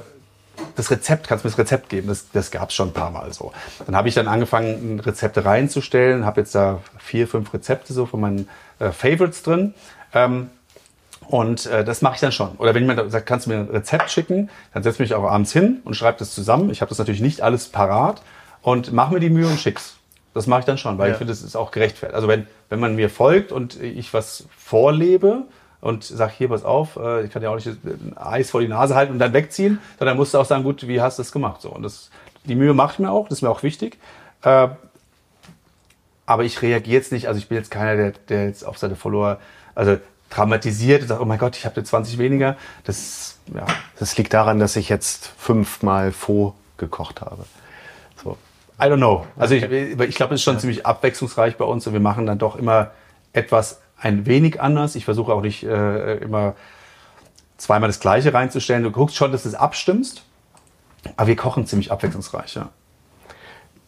das 0.76 0.90
Rezept, 0.90 1.28
kannst 1.28 1.44
du 1.44 1.48
mir 1.48 1.52
das 1.52 1.60
Rezept 1.60 1.90
geben? 1.90 2.08
Das, 2.08 2.32
das 2.32 2.52
gab 2.52 2.70
es 2.70 2.76
schon 2.76 2.90
ein 2.90 2.94
paar 2.94 3.12
Mal 3.12 3.34
so. 3.34 3.52
Dann 3.86 3.96
habe 3.96 4.08
ich 4.08 4.16
dann 4.16 4.28
angefangen, 4.28 5.00
Rezepte 5.00 5.44
reinzustellen, 5.44 6.26
habe 6.26 6.42
jetzt 6.42 6.56
da 6.56 6.82
vier, 6.98 7.28
fünf 7.28 7.54
Rezepte 7.54 7.94
so 7.94 8.06
von 8.06 8.22
meinen 8.22 8.50
äh, 8.80 8.92
Favorites 8.92 9.44
drin. 9.44 9.74
Ähm, 10.14 10.50
und 11.28 11.66
äh, 11.66 11.84
das 11.84 12.02
mache 12.02 12.16
ich 12.16 12.22
dann 12.22 12.32
schon. 12.32 12.52
Oder 12.58 12.74
wenn 12.74 12.88
jemand 12.88 13.12
sagt, 13.12 13.26
kannst 13.26 13.46
du 13.46 13.52
mir 13.52 13.58
ein 13.58 13.70
Rezept 13.70 14.12
schicken, 14.12 14.50
dann 14.74 14.84
setze 14.84 15.04
ich 15.04 15.10
mich 15.12 15.16
auch 15.16 15.24
abends 15.24 15.52
hin 15.52 15.82
und 15.84 15.96
schreibe 15.96 16.20
das 16.20 16.34
zusammen. 16.34 16.70
Ich 16.70 16.82
habe 16.82 16.90
das 16.90 16.98
natürlich 16.98 17.22
nicht 17.22 17.42
alles 17.42 17.68
parat 17.68 18.22
und 18.62 18.94
mache 18.94 19.14
mir 19.14 19.20
die 19.20 19.30
Mühe 19.30 19.48
und 19.48 19.60
schick's. 19.60 19.96
Das 20.34 20.48
mache 20.48 20.62
ich 20.62 20.66
dann 20.66 20.78
schon, 20.78 20.98
weil 20.98 21.08
ja. 21.08 21.14
ich 21.14 21.18
finde, 21.18 21.32
das 21.32 21.42
ist 21.42 21.56
auch 21.56 21.72
gerechtfertigt. 21.72 22.16
Also 22.16 22.28
wenn, 22.28 22.46
wenn 22.70 22.80
man 22.80 22.96
mir 22.96 23.10
folgt 23.10 23.52
und 23.52 23.82
ich 23.82 24.14
was 24.14 24.46
vorlebe, 24.56 25.44
und 25.86 26.04
sag 26.04 26.32
hier, 26.32 26.50
pass 26.50 26.66
auf, 26.66 26.96
äh, 26.96 27.26
ich 27.26 27.32
kann 27.32 27.44
ja 27.44 27.52
auch 27.52 27.56
nicht 27.56 27.68
ein 27.68 28.18
Eis 28.18 28.50
vor 28.50 28.60
die 28.60 28.68
Nase 28.68 28.96
halten 28.96 29.14
und 29.14 29.20
dann 29.20 29.34
wegziehen, 29.34 29.80
sondern 30.00 30.18
musst 30.18 30.34
du 30.34 30.40
auch 30.40 30.46
sagen, 30.46 30.64
gut, 30.64 30.88
wie 30.88 31.00
hast 31.00 31.20
du 31.20 31.22
das 31.22 31.32
gemacht? 31.32 31.62
So, 31.62 31.70
und 31.70 31.84
das, 31.84 32.10
die 32.46 32.56
Mühe 32.56 32.74
mache 32.74 32.94
ich 32.94 33.00
mir 33.00 33.12
auch, 33.12 33.28
das 33.28 33.38
ist 33.38 33.42
mir 33.44 33.52
auch 33.52 33.62
wichtig. 33.62 34.00
Äh, 34.42 34.70
aber 36.26 36.44
ich 36.44 36.60
reagiere 36.64 36.96
jetzt 36.96 37.12
nicht, 37.12 37.28
also 37.28 37.38
ich 37.38 37.50
bin 37.50 37.60
jetzt 37.60 37.70
keiner, 37.70 37.96
der, 37.96 38.14
der 38.30 38.48
jetzt 38.48 38.66
auf 38.66 38.80
seine 38.80 38.96
Follower, 38.96 39.38
also 39.76 40.00
dramatisiert 40.30 41.04
und 41.04 41.08
sagt, 41.08 41.22
oh 41.22 41.26
mein 41.26 41.38
Gott, 41.38 41.56
ich 41.56 41.66
habe 41.66 41.76
jetzt 41.78 41.90
20 41.90 42.18
weniger. 42.18 42.58
Das, 42.84 43.38
ja. 43.54 43.66
das 44.00 44.18
liegt 44.18 44.34
daran, 44.34 44.60
dass 44.60 44.76
ich 44.76 44.90
jetzt 44.90 45.32
fünfmal 45.38 46.12
Faux 46.12 46.56
gekocht 46.78 47.22
habe. 47.22 47.46
So. 48.22 48.38
I 48.80 48.86
don't 48.86 48.98
know. 48.98 49.26
Also 49.38 49.56
ich, 49.56 49.64
ich 49.64 50.16
glaube, 50.16 50.34
es 50.34 50.42
ist 50.42 50.44
schon 50.44 50.56
ja. 50.56 50.60
ziemlich 50.60 50.86
abwechslungsreich 50.86 51.58
bei 51.58 51.66
uns 51.66 51.88
und 51.88 51.94
wir 51.94 52.00
machen 52.00 52.26
dann 52.26 52.38
doch 52.38 52.56
immer 52.56 52.92
etwas 53.34 53.82
ein 53.98 54.26
wenig 54.26 54.62
anders. 54.62 54.96
Ich 54.96 55.06
versuche 55.06 55.34
auch 55.34 55.42
nicht 55.42 55.64
äh, 55.64 56.18
immer 56.18 56.56
zweimal 57.58 57.88
das 57.88 58.00
Gleiche 58.00 58.34
reinzustellen. 58.34 58.84
Du 58.84 58.92
guckst 58.92 59.16
schon, 59.16 59.32
dass 59.32 59.44
du 59.44 59.50
es 59.50 59.56
abstimmst. 59.56 60.24
Aber 61.18 61.28
wir 61.28 61.36
kochen 61.36 61.66
ziemlich 61.68 61.92
abwechslungsreich, 61.92 62.56
ja. 62.56 62.70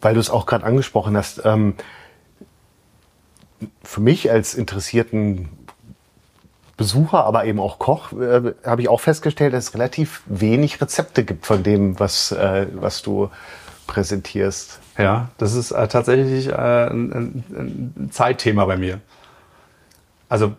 Weil 0.01 0.13
du 0.13 0.19
es 0.19 0.29
auch 0.29 0.45
gerade 0.45 0.65
angesprochen 0.65 1.17
hast. 1.17 1.41
Ähm, 1.43 1.75
für 3.83 4.01
mich 4.01 4.29
als 4.29 4.53
interessierten 4.53 5.49
Besucher, 6.77 7.25
aber 7.25 7.45
eben 7.45 7.59
auch 7.59 7.79
Koch, 7.79 8.13
äh, 8.13 8.53
habe 8.63 8.81
ich 8.81 8.87
auch 8.87 9.01
festgestellt, 9.01 9.53
dass 9.53 9.69
es 9.69 9.73
relativ 9.73 10.21
wenig 10.27 10.79
Rezepte 10.79 11.23
gibt 11.25 11.47
von 11.47 11.63
dem, 11.63 11.99
was, 11.99 12.31
äh, 12.31 12.67
was 12.75 13.01
du 13.01 13.29
präsentierst. 13.87 14.79
Ja, 14.97 15.29
das 15.39 15.53
ist 15.53 15.71
äh, 15.71 15.87
tatsächlich 15.87 16.49
äh, 16.49 16.51
ein, 16.51 17.43
ein, 17.49 18.09
Zeitthema 18.11 18.65
bei 18.65 18.77
mir. 18.77 18.99
Also 20.29 20.53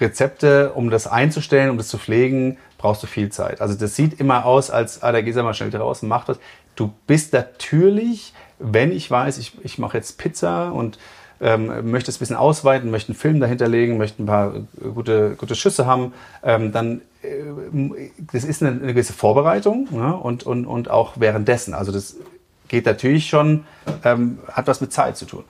Rezepte, 0.00 0.72
um 0.72 0.90
das 0.90 1.06
einzustellen, 1.06 1.70
um 1.70 1.78
das 1.78 1.88
zu 1.88 1.98
pflegen, 1.98 2.58
brauchst 2.76 3.02
du 3.02 3.06
viel 3.06 3.30
Zeit. 3.30 3.60
Also 3.60 3.74
das 3.74 3.96
sieht 3.96 4.20
immer 4.20 4.44
aus, 4.44 4.70
als, 4.70 5.02
ah, 5.02 5.12
da 5.12 5.20
gehst 5.22 5.38
du 5.38 5.42
mal 5.42 5.54
schnell 5.54 5.70
draußen, 5.70 6.08
mach 6.08 6.28
was. 6.28 6.38
Du 6.76 6.92
bist 7.06 7.32
natürlich, 7.32 8.34
wenn 8.58 8.92
ich 8.92 9.10
weiß, 9.10 9.38
ich, 9.38 9.52
ich 9.62 9.78
mache 9.78 9.96
jetzt 9.96 10.18
Pizza 10.18 10.72
und 10.72 10.98
ähm, 11.44 11.90
möchte 11.90 12.10
es 12.10 12.16
ein 12.16 12.20
bisschen 12.20 12.36
ausweiten, 12.36 12.90
möchte 12.90 13.12
einen 13.12 13.18
Film 13.18 13.38
dahinter 13.38 13.68
legen, 13.68 13.98
möchte 13.98 14.22
ein 14.22 14.26
paar 14.26 14.54
gute, 14.94 15.36
gute 15.36 15.54
Schüsse 15.54 15.84
haben, 15.84 16.14
ähm, 16.42 16.72
dann 16.72 17.02
äh, 17.22 18.08
das 18.32 18.44
ist 18.44 18.62
eine, 18.62 18.72
eine 18.80 18.94
gewisse 18.94 19.12
Vorbereitung 19.12 19.88
ne? 19.90 20.16
und, 20.16 20.44
und, 20.44 20.64
und 20.66 20.90
auch 20.90 21.12
währenddessen. 21.16 21.74
Also 21.74 21.92
das 21.92 22.16
geht 22.68 22.86
natürlich 22.86 23.28
schon, 23.28 23.64
ähm, 24.04 24.38
hat 24.50 24.66
was 24.66 24.80
mit 24.80 24.92
Zeit 24.92 25.18
zu 25.18 25.26
tun. 25.26 25.44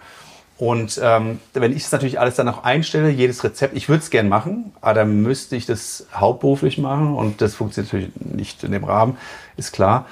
Und 0.59 1.01
ähm, 1.03 1.39
wenn 1.53 1.73
ich 1.73 1.83
das 1.83 1.93
natürlich 1.93 2.19
alles 2.19 2.35
dann 2.35 2.49
auch 2.49 2.65
einstelle, 2.65 3.09
jedes 3.09 3.45
Rezept, 3.45 3.77
ich 3.77 3.89
würde 3.89 4.03
es 4.03 4.11
gern 4.11 4.29
machen, 4.29 4.73
aber 4.81 4.95
dann 4.95 5.23
müsste 5.23 5.55
ich 5.55 5.67
das 5.67 6.07
hauptberuflich 6.13 6.79
machen 6.79 7.15
und 7.15 7.41
das 7.41 7.55
funktioniert 7.55 7.93
natürlich 7.93 8.35
nicht 8.35 8.65
in 8.65 8.73
dem 8.73 8.85
Rahmen, 8.85 9.17
ist 9.57 9.73
klar. 9.73 10.07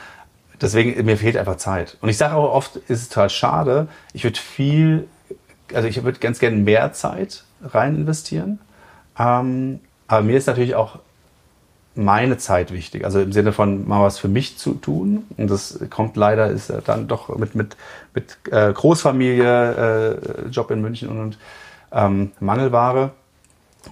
Deswegen, 0.61 1.05
mir 1.05 1.17
fehlt 1.17 1.37
einfach 1.37 1.57
Zeit. 1.57 1.97
Und 2.01 2.09
ich 2.09 2.17
sage 2.17 2.37
auch 2.37 2.53
oft, 2.53 2.77
ist 2.77 3.03
es 3.03 3.09
total 3.09 3.31
schade, 3.31 3.89
ich 4.13 4.23
würde 4.23 4.39
viel, 4.39 5.09
also 5.75 5.89
ich 5.89 6.03
würde 6.03 6.19
ganz 6.19 6.39
gerne 6.39 6.57
mehr 6.57 6.93
Zeit 6.93 7.45
rein 7.63 7.97
investieren. 7.97 8.59
Ähm, 9.19 9.81
aber 10.07 10.23
mir 10.23 10.37
ist 10.37 10.47
natürlich 10.47 10.75
auch 10.75 10.99
meine 11.95 12.39
Zeit 12.39 12.73
wichtig. 12.73 13.05
Also 13.05 13.21
im 13.21 13.33
Sinne 13.33 13.53
von 13.53 13.87
mal 13.87 14.03
was 14.03 14.19
für 14.19 14.29
mich 14.29 14.59
zu 14.59 14.75
tun. 14.75 15.25
Und 15.37 15.51
das 15.51 15.79
kommt 15.91 16.17
leider, 16.17 16.49
ist 16.49 16.73
dann 16.87 17.09
doch 17.09 17.37
mit, 17.37 17.55
mit, 17.55 17.77
mit 18.15 18.39
äh, 18.51 18.73
Großfamilie, 18.73 20.15
äh, 20.45 20.49
Job 20.49 20.71
in 20.71 20.81
München 20.81 21.09
und, 21.09 21.21
und 21.21 21.39
ähm, 21.93 22.33
Mangelware. 22.41 23.11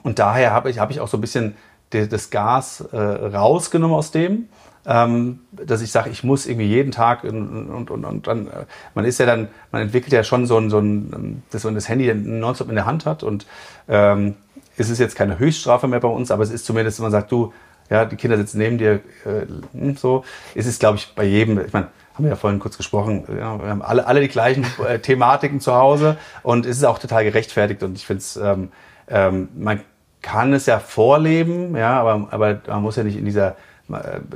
Und 0.02 0.18
daher 0.18 0.52
habe 0.52 0.70
ich, 0.70 0.78
hab 0.78 0.90
ich 0.90 1.00
auch 1.00 1.08
so 1.08 1.18
ein 1.18 1.20
bisschen 1.20 1.56
das 1.90 2.30
Gas 2.30 2.82
äh, 2.92 2.96
rausgenommen 2.96 3.96
aus 3.96 4.12
dem. 4.12 4.48
Ähm, 4.86 5.40
dass 5.52 5.82
ich 5.82 5.92
sage, 5.92 6.08
ich 6.08 6.24
muss 6.24 6.46
irgendwie 6.46 6.66
jeden 6.66 6.90
Tag 6.90 7.24
und, 7.24 7.68
und, 7.68 7.90
und, 7.90 8.26
dann, 8.26 8.46
äh, 8.46 8.64
man 8.94 9.04
ist 9.04 9.20
ja 9.20 9.26
dann, 9.26 9.48
man 9.72 9.82
entwickelt 9.82 10.12
ja 10.12 10.24
schon 10.24 10.46
so 10.46 10.56
ein, 10.56 10.70
so 10.70 10.78
ein 10.78 11.42
dass 11.50 11.64
man 11.64 11.74
das 11.74 11.88
Handy 11.88 12.12
nonstop 12.14 12.70
in 12.70 12.76
der 12.76 12.86
Hand 12.86 13.04
hat 13.04 13.22
und 13.22 13.46
ähm, 13.88 14.36
es 14.78 14.88
ist 14.88 14.98
jetzt 14.98 15.16
keine 15.16 15.38
Höchststrafe 15.38 15.86
mehr 15.86 16.00
bei 16.00 16.08
uns, 16.08 16.30
aber 16.30 16.42
es 16.42 16.50
ist 16.50 16.64
zumindest, 16.64 16.98
man 17.00 17.10
sagt, 17.10 17.30
du, 17.30 17.52
ja, 17.90 18.06
die 18.06 18.16
Kinder 18.16 18.38
sitzen 18.38 18.58
neben 18.58 18.78
dir, 18.78 19.00
äh, 19.24 19.94
so. 19.96 20.24
Es 20.54 20.66
ist, 20.66 20.80
glaube 20.80 20.96
ich, 20.96 21.12
bei 21.14 21.24
jedem, 21.24 21.62
ich 21.64 21.72
meine, 21.72 21.88
haben 22.14 22.24
wir 22.24 22.30
ja 22.30 22.36
vorhin 22.36 22.60
kurz 22.60 22.76
gesprochen, 22.76 23.24
ja, 23.28 23.58
wir 23.60 23.68
haben 23.68 23.82
alle, 23.82 24.06
alle 24.06 24.20
die 24.20 24.28
gleichen 24.28 24.64
äh, 24.86 24.98
Thematiken 25.00 25.60
zu 25.60 25.74
Hause 25.74 26.16
und 26.42 26.66
es 26.66 26.78
ist 26.78 26.84
auch 26.84 26.98
total 26.98 27.24
gerechtfertigt 27.24 27.82
und 27.82 27.96
ich 27.96 28.06
finde 28.06 28.20
es, 28.20 28.36
ähm, 28.36 28.70
ähm, 29.08 29.48
man 29.56 29.80
kann 30.22 30.52
es 30.52 30.66
ja 30.66 30.78
vorleben, 30.78 31.76
ja, 31.76 32.00
aber, 32.00 32.28
aber 32.30 32.60
man 32.66 32.82
muss 32.82 32.96
ja 32.96 33.04
nicht 33.04 33.16
in 33.16 33.24
dieser, 33.24 33.56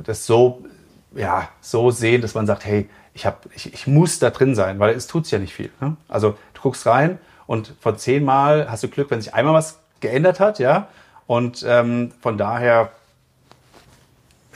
das 0.04 0.26
so, 0.26 0.64
ja, 1.14 1.48
so 1.60 1.90
sehen, 1.90 2.22
dass 2.22 2.34
man 2.34 2.46
sagt, 2.46 2.64
hey, 2.64 2.88
ich, 3.14 3.26
hab, 3.26 3.46
ich, 3.54 3.72
ich 3.72 3.86
muss 3.86 4.18
da 4.18 4.30
drin 4.30 4.54
sein, 4.54 4.78
weil 4.78 4.94
es 4.94 5.06
tut 5.06 5.30
ja 5.30 5.38
nicht 5.38 5.54
viel. 5.54 5.70
Ne? 5.80 5.96
Also 6.08 6.36
du 6.54 6.60
guckst 6.62 6.86
rein 6.86 7.18
und 7.46 7.72
von 7.80 7.96
zehnmal 7.98 8.70
hast 8.70 8.82
du 8.82 8.88
Glück, 8.88 9.10
wenn 9.10 9.20
sich 9.20 9.34
einmal 9.34 9.54
was 9.54 9.78
geändert 10.00 10.40
hat, 10.40 10.58
ja, 10.58 10.88
und 11.26 11.64
ähm, 11.66 12.12
von 12.20 12.36
daher 12.36 12.90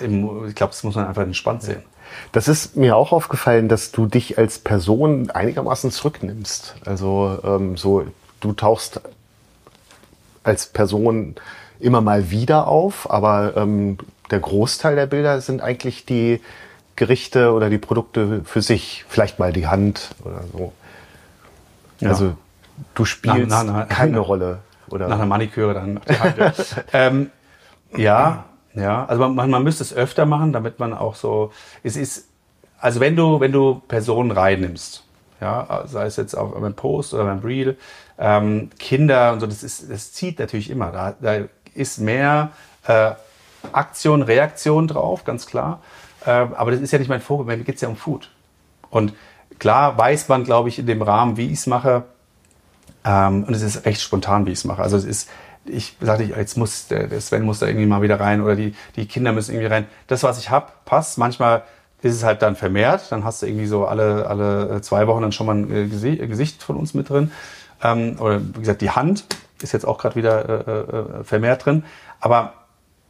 ich 0.01 0.55
glaube, 0.55 0.73
das 0.73 0.85
muss 0.85 0.95
man 0.95 1.07
einfach 1.07 1.23
entspannt 1.23 1.63
sehen. 1.63 1.83
Das 2.33 2.49
ist 2.49 2.77
mir 2.77 2.97
auch 2.97 3.13
aufgefallen, 3.13 3.69
dass 3.69 3.93
du 3.93 4.07
dich 4.07 4.39
als 4.39 4.59
Person 4.59 5.31
einigermaßen 5.31 5.91
zurücknimmst. 5.91 6.77
Also 6.85 7.39
ähm, 7.45 7.77
so, 7.77 8.07
du 8.41 8.53
tauchst 8.53 9.01
als 10.43 10.67
Person 10.67 11.35
immer 11.81 12.01
mal 12.01 12.31
wieder 12.31 12.67
auf, 12.67 13.11
aber 13.11 13.57
ähm, 13.57 13.99
der 14.31 14.41
Großteil 14.41 14.97
der 14.97 15.07
Bilder 15.07 15.41
sind 15.41 15.63
eigentlich 15.63 16.05
die 16.05 16.41
Gerichte 16.97 17.53
oder 17.53 17.71
die 17.71 17.79
Produkte 17.79 18.43
für 18.45 18.63
sich. 18.63 19.05
Vielleicht 19.09 19.39
mal 19.39 19.53
die 19.53 19.67
Hand 19.67 20.11
oder 20.25 20.43
so. 20.53 20.73
Ja. 22.01 22.11
Also 22.11 22.35
du 22.95 23.05
spielst 23.05 23.49
na, 23.49 23.65
na, 23.65 23.73
na, 23.73 23.85
keine 23.85 24.19
Rolle. 24.19 24.59
Oder? 24.91 25.09
Nach 25.09 25.17
einer 25.17 25.27
Maniküre 25.27 25.75
dann 25.75 26.01
ähm, 26.93 27.31
ja, 27.97 28.45
ja, 28.75 29.05
also 29.07 29.29
man, 29.29 29.51
man 29.51 29.63
müsste 29.63 29.83
es 29.83 29.95
öfter 29.95 30.27
machen, 30.27 30.53
damit 30.53 30.79
man 30.79 30.95
auch 30.95 31.15
so, 31.15 31.53
es 31.83 31.97
ist, 31.97 32.29
also 32.79 33.01
wenn 33.01 33.17
du, 33.17 33.41
wenn 33.41 33.53
du 33.53 33.83
Personen 33.89 34.31
reinnimmst, 34.31 35.05
ja, 35.41 35.85
sei 35.87 36.07
es 36.07 36.17
jetzt 36.17 36.35
auch 36.37 36.53
beim 36.53 36.75
Post 36.75 37.15
oder 37.15 37.25
beim 37.25 37.41
Reel, 37.41 37.77
ähm, 38.19 38.71
Kinder 38.79 39.33
und 39.33 39.41
so, 39.41 39.47
das 39.47 39.63
ist, 39.63 39.91
das 39.91 40.13
zieht 40.13 40.39
natürlich 40.39 40.71
immer. 40.71 40.91
Da, 40.91 41.15
da 41.21 41.45
ist 41.75 41.99
mehr 41.99 42.51
äh, 42.87 43.13
Aktion, 43.73 44.23
Reaktion 44.23 44.89
drauf, 44.89 45.25
ganz 45.25 45.47
klar. 45.47 45.81
Äh, 46.25 46.31
aber 46.31 46.71
das 46.71 46.81
ist 46.81 46.93
ja 46.93 46.99
nicht 46.99 47.09
mein 47.09 47.21
Fokus, 47.21 47.47
mir 47.47 47.57
geht 47.59 47.77
es 47.77 47.81
ja 47.81 47.89
um 47.89 47.97
Food. 47.97 48.31
Und 48.91 49.15
klar 49.59 49.97
weiß 49.99 50.29
man, 50.29 50.45
glaube 50.45 50.69
ich, 50.69 50.79
in 50.79 50.87
dem 50.87 51.03
Rahmen, 51.03 51.37
wie 51.37 51.47
ich 51.47 51.61
es 51.61 51.67
mache, 51.67 52.05
ähm, 53.05 53.45
und 53.45 53.55
es 53.55 53.63
ist 53.63 53.85
recht 53.85 54.01
spontan, 54.01 54.47
wie 54.47 54.53
ich 54.53 54.59
es 54.59 54.65
mache. 54.65 54.83
Also 54.83 54.97
es 54.97 55.05
ist 55.05 55.29
ich 55.69 55.97
sagte, 56.01 56.25
jetzt 56.25 56.57
muss 56.57 56.89
der, 56.89 57.21
Sven 57.21 57.43
muss 57.43 57.59
da 57.59 57.67
irgendwie 57.67 57.87
mal 57.87 58.03
wieder 58.03 58.21
rein 58.21 58.41
oder 58.41 58.57
die, 58.57 58.75
die 58.97 59.07
Kinder 59.07 59.33
müssen 59.33 59.53
irgendwie 59.53 59.73
rein. 59.73 59.87
Das, 60.07 60.23
was 60.23 60.39
ich 60.39 60.51
habe, 60.51 60.73
passt. 60.85 61.19
Manchmal 61.19 61.63
ist 62.03 62.15
es 62.15 62.25
halt 62.25 62.43
dann 62.43 62.57
vermehrt. 62.57 63.11
Dann 63.11 63.25
hast 63.25 63.43
du 63.43 63.47
irgendwie 63.47 63.67
so 63.67 63.87
alle, 63.87 64.27
alle 64.27 64.81
zwei 64.83 65.07
Wochen 65.07 65.23
dann 65.23 65.33
schon 65.33 65.47
mal 65.47 65.57
ein 65.57 65.71
äh, 65.71 66.27
Gesicht 66.27 66.63
von 66.63 66.77
uns 66.77 66.95
mit 66.95 67.11
drin. 67.11 67.33
Ähm, 67.83 68.17
oder 68.19 68.41
wie 68.41 68.61
gesagt, 68.61 68.81
die 68.81 68.91
Hand 68.91 69.27
ist 69.61 69.73
jetzt 69.73 69.87
auch 69.87 69.99
gerade 69.99 70.15
wieder 70.15 70.49
äh, 70.49 71.21
äh, 71.21 71.25
vermehrt 71.25 71.67
drin. 71.67 71.85
Aber 72.21 72.55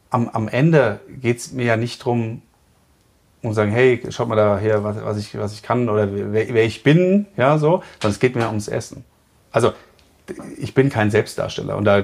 am, 0.09 0.29
am 0.29 0.47
Ende 0.47 0.99
geht's 1.21 1.51
mir 1.51 1.65
ja 1.65 1.77
nicht 1.77 2.03
drum 2.03 2.41
und 3.41 3.53
sagen, 3.53 3.71
hey, 3.71 4.01
schaut 4.09 4.27
mal 4.27 4.35
da 4.35 4.57
her, 4.57 4.83
was, 4.83 5.03
was, 5.03 5.17
ich, 5.17 5.37
was 5.37 5.53
ich 5.53 5.63
kann 5.63 5.87
oder 5.89 6.09
wer, 6.11 6.53
wer 6.53 6.65
ich 6.65 6.83
bin, 6.83 7.25
ja, 7.37 7.57
so, 7.57 7.83
sondern 8.01 8.11
es 8.11 8.19
geht 8.19 8.35
mir 8.35 8.47
ums 8.47 8.67
Essen. 8.67 9.05
Also 9.51 9.73
ich 10.57 10.73
bin 10.73 10.89
kein 10.89 11.11
Selbstdarsteller. 11.11 11.77
Und 11.77 11.85
da, 11.85 12.03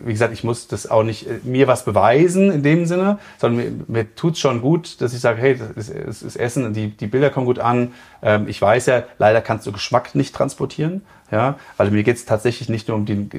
wie 0.00 0.12
gesagt, 0.12 0.32
ich 0.32 0.44
muss 0.44 0.68
das 0.68 0.90
auch 0.90 1.02
nicht 1.02 1.26
äh, 1.26 1.38
mir 1.44 1.66
was 1.66 1.84
beweisen 1.84 2.50
in 2.50 2.62
dem 2.62 2.86
Sinne, 2.86 3.18
sondern 3.38 3.64
mir, 3.64 3.84
mir 3.86 4.14
tut 4.14 4.34
es 4.34 4.40
schon 4.40 4.60
gut, 4.60 5.00
dass 5.00 5.14
ich 5.14 5.20
sage, 5.20 5.40
hey, 5.40 5.56
das 5.56 5.88
ist, 5.88 6.06
das 6.06 6.22
ist 6.22 6.36
Essen, 6.36 6.72
die, 6.72 6.88
die 6.88 7.06
Bilder 7.06 7.30
kommen 7.30 7.46
gut 7.46 7.58
an. 7.58 7.92
Ähm, 8.22 8.48
ich 8.48 8.60
weiß 8.60 8.86
ja, 8.86 9.04
leider 9.18 9.40
kannst 9.40 9.66
du 9.66 9.72
Geschmack 9.72 10.14
nicht 10.14 10.34
transportieren. 10.34 11.02
Ja, 11.30 11.58
weil 11.78 11.90
mir 11.90 12.02
geht 12.04 12.16
es 12.16 12.26
tatsächlich 12.26 12.68
nicht 12.68 12.86
nur 12.86 12.96
um 12.96 13.06
den, 13.06 13.30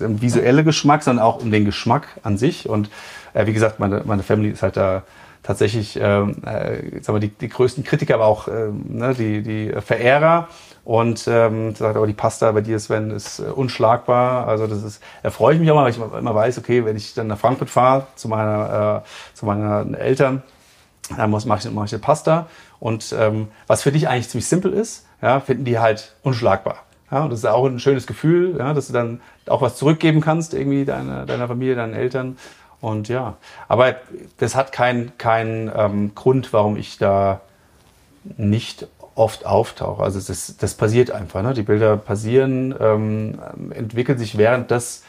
um 0.00 0.20
visuelle 0.20 0.64
Geschmack, 0.64 1.02
sondern 1.02 1.24
auch 1.24 1.40
um 1.40 1.52
den 1.52 1.64
Geschmack 1.64 2.08
an 2.22 2.38
sich. 2.38 2.68
Und 2.68 2.90
äh, 3.34 3.46
wie 3.46 3.52
gesagt, 3.52 3.78
meine, 3.78 4.02
meine 4.04 4.22
Family 4.22 4.50
ist 4.50 4.62
halt 4.62 4.76
da 4.76 5.02
tatsächlich 5.42 5.98
ähm, 6.00 6.36
äh, 6.44 7.00
sagen 7.00 7.16
wir, 7.16 7.20
die, 7.20 7.30
die 7.30 7.48
größten 7.48 7.84
Kritiker, 7.84 8.14
aber 8.14 8.26
auch 8.26 8.48
ähm, 8.48 8.84
ne, 8.88 9.14
die, 9.14 9.42
die 9.42 9.72
Verehrer. 9.80 10.48
Und 10.84 11.28
ähm, 11.28 11.74
sagt 11.74 11.96
aber, 11.96 12.06
die 12.06 12.14
Pasta 12.14 12.50
bei 12.52 12.62
dir, 12.62 12.78
Sven, 12.78 13.10
ist 13.10 13.40
äh, 13.40 13.42
unschlagbar. 13.42 14.48
Also 14.48 14.66
das 14.66 14.82
ist, 14.82 15.02
da 15.22 15.30
freue 15.30 15.54
ich 15.54 15.60
mich 15.60 15.70
auch 15.70 15.74
mal, 15.74 15.84
weil 15.84 15.90
ich 15.90 15.98
immer 15.98 16.34
weiß, 16.34 16.58
okay, 16.58 16.84
wenn 16.84 16.96
ich 16.96 17.12
dann 17.14 17.26
nach 17.26 17.38
Frankfurt 17.38 17.68
fahre 17.68 18.06
zu 18.14 18.28
meiner, 18.28 19.04
äh, 19.04 19.36
zu 19.36 19.44
meinen 19.44 19.94
Eltern, 19.94 20.42
dann 21.16 21.30
muss 21.30 21.44
mache 21.44 21.66
ich, 21.66 21.74
mach 21.74 21.84
ich 21.84 21.92
eine 21.92 22.00
Pasta. 22.00 22.46
Und 22.80 23.14
ähm, 23.18 23.48
was 23.66 23.82
für 23.82 23.92
dich 23.92 24.08
eigentlich 24.08 24.28
ziemlich 24.28 24.48
simpel 24.48 24.72
ist, 24.72 25.06
ja, 25.20 25.40
finden 25.40 25.64
die 25.64 25.78
halt 25.78 26.14
unschlagbar. 26.22 26.76
Ja, 27.10 27.24
und 27.24 27.30
das 27.30 27.40
ist 27.40 27.46
auch 27.46 27.66
ein 27.66 27.80
schönes 27.80 28.06
Gefühl, 28.06 28.56
ja, 28.58 28.74
dass 28.74 28.88
du 28.88 28.92
dann 28.92 29.20
auch 29.46 29.62
was 29.62 29.76
zurückgeben 29.76 30.20
kannst, 30.20 30.52
irgendwie 30.52 30.84
deiner, 30.84 31.26
deiner 31.26 31.48
Familie, 31.48 31.74
deinen 31.74 31.94
Eltern. 31.94 32.36
Und 32.80 33.08
ja, 33.08 33.36
aber 33.66 33.96
das 34.38 34.54
hat 34.54 34.72
keinen 34.72 35.16
kein, 35.18 35.70
ähm, 35.74 36.14
Grund, 36.14 36.52
warum 36.52 36.76
ich 36.76 36.98
da 36.98 37.40
nicht 38.36 38.86
oft 39.14 39.44
auftauche. 39.46 40.02
Also 40.02 40.20
das, 40.20 40.56
das 40.56 40.74
passiert 40.74 41.10
einfach. 41.10 41.42
Ne? 41.42 41.54
Die 41.54 41.62
Bilder 41.62 41.96
passieren, 41.96 42.74
ähm, 42.78 43.40
entwickeln 43.70 44.18
sich 44.18 44.38
während 44.38 44.70
das 44.70 45.02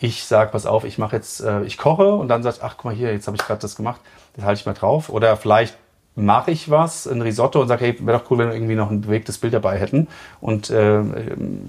ich 0.00 0.24
sage, 0.24 0.50
pass 0.50 0.66
auf, 0.66 0.84
ich 0.84 0.98
mache 0.98 1.16
jetzt, 1.16 1.40
äh, 1.40 1.62
ich 1.62 1.78
koche 1.78 2.12
und 2.14 2.28
dann 2.28 2.42
sagt, 2.42 2.58
ach 2.62 2.74
guck 2.76 2.86
mal 2.86 2.94
hier, 2.94 3.12
jetzt 3.12 3.26
habe 3.26 3.36
ich 3.36 3.44
gerade 3.44 3.60
das 3.60 3.76
gemacht, 3.76 4.00
das 4.36 4.44
halte 4.44 4.60
ich 4.60 4.66
mal 4.66 4.74
drauf. 4.74 5.08
Oder 5.08 5.36
vielleicht 5.36 5.76
mache 6.16 6.52
ich 6.52 6.70
was, 6.70 7.06
ein 7.06 7.22
Risotto 7.22 7.60
und 7.60 7.68
sage, 7.68 7.84
hey, 7.84 8.06
wäre 8.06 8.18
doch 8.18 8.30
cool, 8.30 8.38
wenn 8.38 8.48
wir 8.48 8.54
irgendwie 8.54 8.76
noch 8.76 8.90
ein 8.90 9.00
bewegtes 9.00 9.38
Bild 9.38 9.52
dabei 9.52 9.78
hätten 9.78 10.06
und 10.40 10.70
äh, 10.70 11.00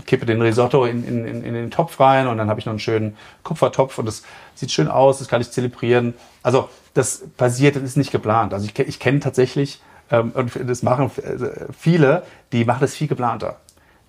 kippe 0.05 0.25
den 0.25 0.41
Risotto 0.41 0.85
in, 0.85 1.03
in, 1.03 1.43
in 1.43 1.53
den 1.53 1.71
Topf 1.71 1.99
rein 1.99 2.27
und 2.27 2.37
dann 2.37 2.49
habe 2.49 2.59
ich 2.59 2.65
noch 2.65 2.71
einen 2.71 2.79
schönen 2.79 3.17
Kupfertopf 3.43 3.97
und 3.97 4.05
das 4.05 4.23
sieht 4.53 4.71
schön 4.71 4.87
aus, 4.87 5.17
das 5.19 5.27
kann 5.27 5.41
ich 5.41 5.49
zelebrieren. 5.49 6.13
Also 6.43 6.69
das 6.93 7.23
passiert, 7.37 7.75
das 7.75 7.83
ist 7.83 7.97
nicht 7.97 8.11
geplant. 8.11 8.53
Also 8.53 8.67
ich, 8.67 8.77
ich 8.77 8.99
kenne 8.99 9.19
tatsächlich 9.19 9.81
ähm, 10.11 10.31
und 10.35 10.51
das 10.69 10.83
machen 10.83 11.09
äh, 11.17 11.65
viele, 11.77 12.23
die 12.51 12.65
machen 12.65 12.81
das 12.81 12.93
viel 12.93 13.07
geplanter. 13.07 13.57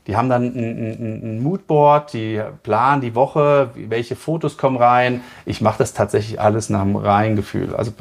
Die 0.06 0.16
haben 0.16 0.28
dann 0.28 0.44
ein, 0.44 0.54
ein, 0.54 1.22
ein 1.22 1.42
Moodboard, 1.42 2.12
die 2.12 2.40
planen 2.62 3.00
die 3.00 3.14
Woche, 3.14 3.70
welche 3.74 4.14
Fotos 4.14 4.56
kommen 4.56 4.76
rein. 4.76 5.22
Ich 5.46 5.60
mache 5.60 5.78
das 5.78 5.94
tatsächlich 5.94 6.40
alles 6.40 6.68
nach 6.68 6.82
dem 6.82 6.94
reinen 6.94 7.36
Gefühl. 7.36 7.74
Also 7.74 7.92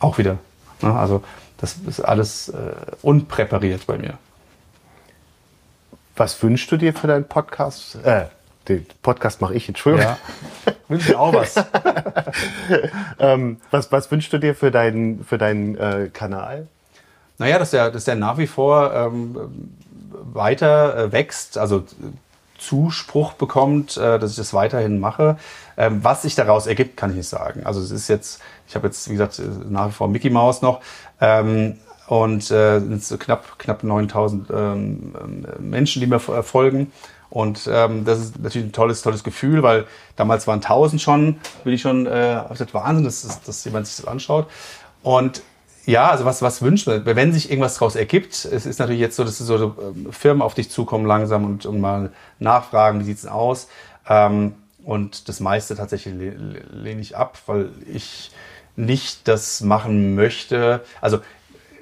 auch 0.00 0.18
wieder. 0.18 0.38
Ne? 0.82 0.92
Also 0.92 1.22
das 1.58 1.76
ist 1.86 2.00
alles 2.00 2.48
äh, 2.48 2.74
unpräpariert 3.02 3.86
bei 3.86 3.98
mir. 3.98 4.18
Was 6.16 6.42
wünschst 6.42 6.70
du 6.70 6.76
dir 6.76 6.92
für 6.92 7.06
deinen 7.06 7.24
Podcast? 7.24 7.96
Äh, 8.04 8.26
den 8.68 8.86
Podcast 9.02 9.40
mache 9.40 9.54
ich, 9.54 9.68
Entschuldigung. 9.68 10.06
Ja. 10.06 10.74
Wünsche 10.88 11.12
dir 11.12 11.20
auch 11.20 11.32
was. 11.32 11.54
ähm, 13.18 13.60
was. 13.70 13.90
Was 13.90 14.10
wünschst 14.10 14.32
du 14.32 14.38
dir 14.38 14.54
für 14.54 14.70
deinen, 14.70 15.24
für 15.24 15.38
deinen 15.38 15.76
äh, 15.76 16.10
Kanal? 16.12 16.68
Naja, 17.38 17.58
dass 17.58 17.70
der, 17.70 17.90
dass 17.90 18.04
der 18.04 18.14
nach 18.14 18.38
wie 18.38 18.46
vor 18.46 18.92
ähm, 18.92 19.72
weiter 20.10 20.96
äh, 20.96 21.12
wächst, 21.12 21.58
also 21.58 21.84
Zuspruch 22.58 23.32
bekommt, 23.32 23.96
äh, 23.96 24.18
dass 24.18 24.32
ich 24.32 24.36
das 24.36 24.54
weiterhin 24.54 25.00
mache. 25.00 25.36
Ähm, 25.76 26.02
was 26.02 26.22
sich 26.22 26.34
daraus 26.34 26.66
ergibt, 26.66 26.96
kann 26.96 27.10
ich 27.10 27.16
nicht 27.16 27.28
sagen. 27.28 27.64
Also 27.64 27.80
es 27.80 27.90
ist 27.90 28.08
jetzt, 28.08 28.40
ich 28.68 28.74
habe 28.74 28.86
jetzt, 28.86 29.08
wie 29.08 29.12
gesagt, 29.12 29.40
nach 29.68 29.88
wie 29.88 29.92
vor 29.92 30.08
Mickey 30.08 30.30
Mouse 30.30 30.62
noch. 30.62 30.80
Ähm, 31.20 31.78
und 32.06 32.50
äh, 32.50 32.80
so 32.98 33.16
knapp, 33.16 33.58
knapp 33.58 33.84
9000 33.84 34.50
ähm, 34.50 35.12
Menschen, 35.58 36.00
die 36.00 36.06
mir 36.06 36.20
folgen. 36.20 36.92
Und 37.30 37.66
ähm, 37.72 38.04
das 38.04 38.18
ist 38.18 38.38
natürlich 38.38 38.68
ein 38.68 38.72
tolles, 38.72 39.00
tolles 39.00 39.24
Gefühl, 39.24 39.62
weil 39.62 39.86
damals 40.16 40.46
waren 40.46 40.58
1000 40.58 41.00
schon, 41.00 41.36
bin 41.64 41.72
ich 41.72 41.80
schon, 41.80 42.06
äh, 42.06 42.42
das 42.50 42.74
Wahnsinn, 42.74 43.04
dass, 43.04 43.40
dass 43.40 43.64
jemand 43.64 43.86
sich 43.86 43.96
das 43.96 44.06
anschaut. 44.06 44.48
Und 45.02 45.42
ja, 45.86 46.10
also 46.10 46.26
was, 46.26 46.42
was 46.42 46.60
wünscht 46.60 46.86
man? 46.86 47.06
Wenn 47.06 47.32
sich 47.32 47.50
irgendwas 47.50 47.74
daraus 47.74 47.96
ergibt, 47.96 48.34
es 48.44 48.66
ist 48.66 48.78
natürlich 48.78 49.00
jetzt 49.00 49.16
so, 49.16 49.24
dass 49.24 49.38
so 49.38 49.74
ähm, 49.80 50.12
Firmen 50.12 50.42
auf 50.42 50.52
dich 50.52 50.70
zukommen 50.70 51.06
langsam 51.06 51.44
und, 51.44 51.64
und 51.64 51.80
mal 51.80 52.12
nachfragen, 52.38 53.00
wie 53.00 53.04
sieht's 53.04 53.22
denn 53.22 53.30
aus? 53.30 53.68
Ähm, 54.06 54.54
und 54.84 55.28
das 55.28 55.40
meiste 55.40 55.76
tatsächlich 55.76 56.14
lehne 56.14 57.00
ich 57.00 57.16
ab, 57.16 57.38
weil 57.46 57.70
ich 57.86 58.30
nicht 58.76 59.28
das 59.28 59.60
machen 59.60 60.14
möchte. 60.14 60.80
Also 61.00 61.20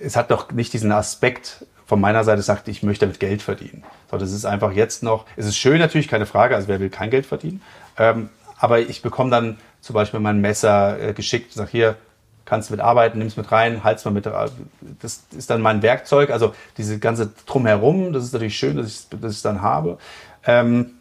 es 0.02 0.16
hat 0.16 0.30
doch 0.30 0.50
nicht 0.50 0.72
diesen 0.72 0.92
Aspekt 0.92 1.66
von 1.86 2.00
meiner 2.00 2.24
Seite 2.24 2.42
sagt, 2.42 2.68
ich 2.68 2.82
möchte 2.82 3.06
damit 3.06 3.20
Geld 3.20 3.42
verdienen. 3.42 3.82
So, 4.10 4.16
das 4.16 4.32
ist 4.32 4.44
einfach 4.44 4.72
jetzt 4.72 5.02
noch, 5.02 5.26
es 5.36 5.46
ist 5.46 5.56
schön 5.56 5.78
natürlich, 5.78 6.08
keine 6.08 6.26
Frage, 6.26 6.54
also 6.54 6.68
wer 6.68 6.80
will 6.80 6.90
kein 6.90 7.10
Geld 7.10 7.26
verdienen. 7.26 7.62
Ähm, 7.98 8.28
aber 8.58 8.80
ich 8.80 9.02
bekomme 9.02 9.30
dann 9.30 9.58
zum 9.80 9.94
Beispiel 9.94 10.20
mein 10.20 10.40
Messer 10.40 11.00
äh, 11.00 11.12
geschickt, 11.14 11.52
sag 11.52 11.70
hier, 11.70 11.96
kannst 12.44 12.68
du 12.68 12.74
mit 12.74 12.80
arbeiten, 12.80 13.18
nimm's 13.18 13.36
mit 13.36 13.50
rein, 13.52 13.84
halt's 13.84 14.04
mal 14.04 14.10
mit. 14.10 14.26
Das 14.26 15.22
ist 15.36 15.50
dann 15.50 15.62
mein 15.62 15.82
Werkzeug. 15.82 16.30
Also 16.30 16.54
diese 16.76 16.98
ganze 16.98 17.30
Drumherum, 17.46 18.12
das 18.12 18.24
ist 18.24 18.32
natürlich 18.32 18.58
schön, 18.58 18.76
dass 18.76 18.86
ich 18.86 19.06
ich 19.22 19.42
dann 19.42 19.62
habe. 19.62 19.98
Ähm, 20.44 20.94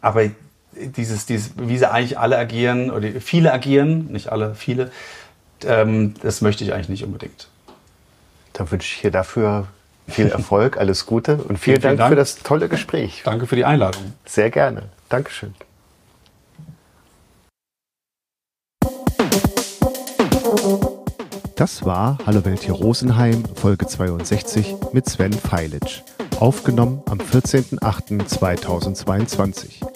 aber 0.00 0.24
dieses, 0.78 1.26
dieses, 1.26 1.52
wie 1.56 1.78
sie 1.78 1.90
eigentlich 1.90 2.18
alle 2.18 2.38
agieren, 2.38 2.90
oder 2.90 3.08
viele 3.20 3.52
agieren, 3.52 4.12
nicht 4.12 4.32
alle, 4.32 4.54
viele, 4.54 4.90
ähm, 5.64 6.14
das 6.22 6.40
möchte 6.40 6.64
ich 6.64 6.72
eigentlich 6.72 6.88
nicht 6.88 7.04
unbedingt. 7.04 7.48
Dann 8.52 8.70
wünsche 8.70 8.94
ich 8.94 9.02
dir 9.02 9.10
dafür 9.10 9.68
viel 10.08 10.28
Erfolg, 10.28 10.76
alles 10.78 11.06
Gute 11.06 11.36
und 11.36 11.58
vielen, 11.58 11.80
vielen 11.80 11.82
Dank, 11.82 11.98
Dank, 11.98 12.10
für 12.10 12.16
das 12.16 12.36
tolle 12.36 12.68
Gespräch. 12.68 13.22
Danke 13.24 13.46
für 13.46 13.56
die 13.56 13.64
Einladung. 13.64 14.12
Sehr 14.24 14.50
gerne. 14.50 14.84
Dankeschön. 15.08 15.54
Das 21.56 21.84
war 21.86 22.18
Hallo 22.26 22.44
Welt 22.44 22.62
hier 22.62 22.74
Rosenheim, 22.74 23.42
Folge 23.54 23.86
62 23.86 24.74
mit 24.92 25.08
Sven 25.08 25.32
Feilitsch. 25.32 26.02
Aufgenommen 26.38 27.00
am 27.06 27.18
14.08.2022. 27.18 29.95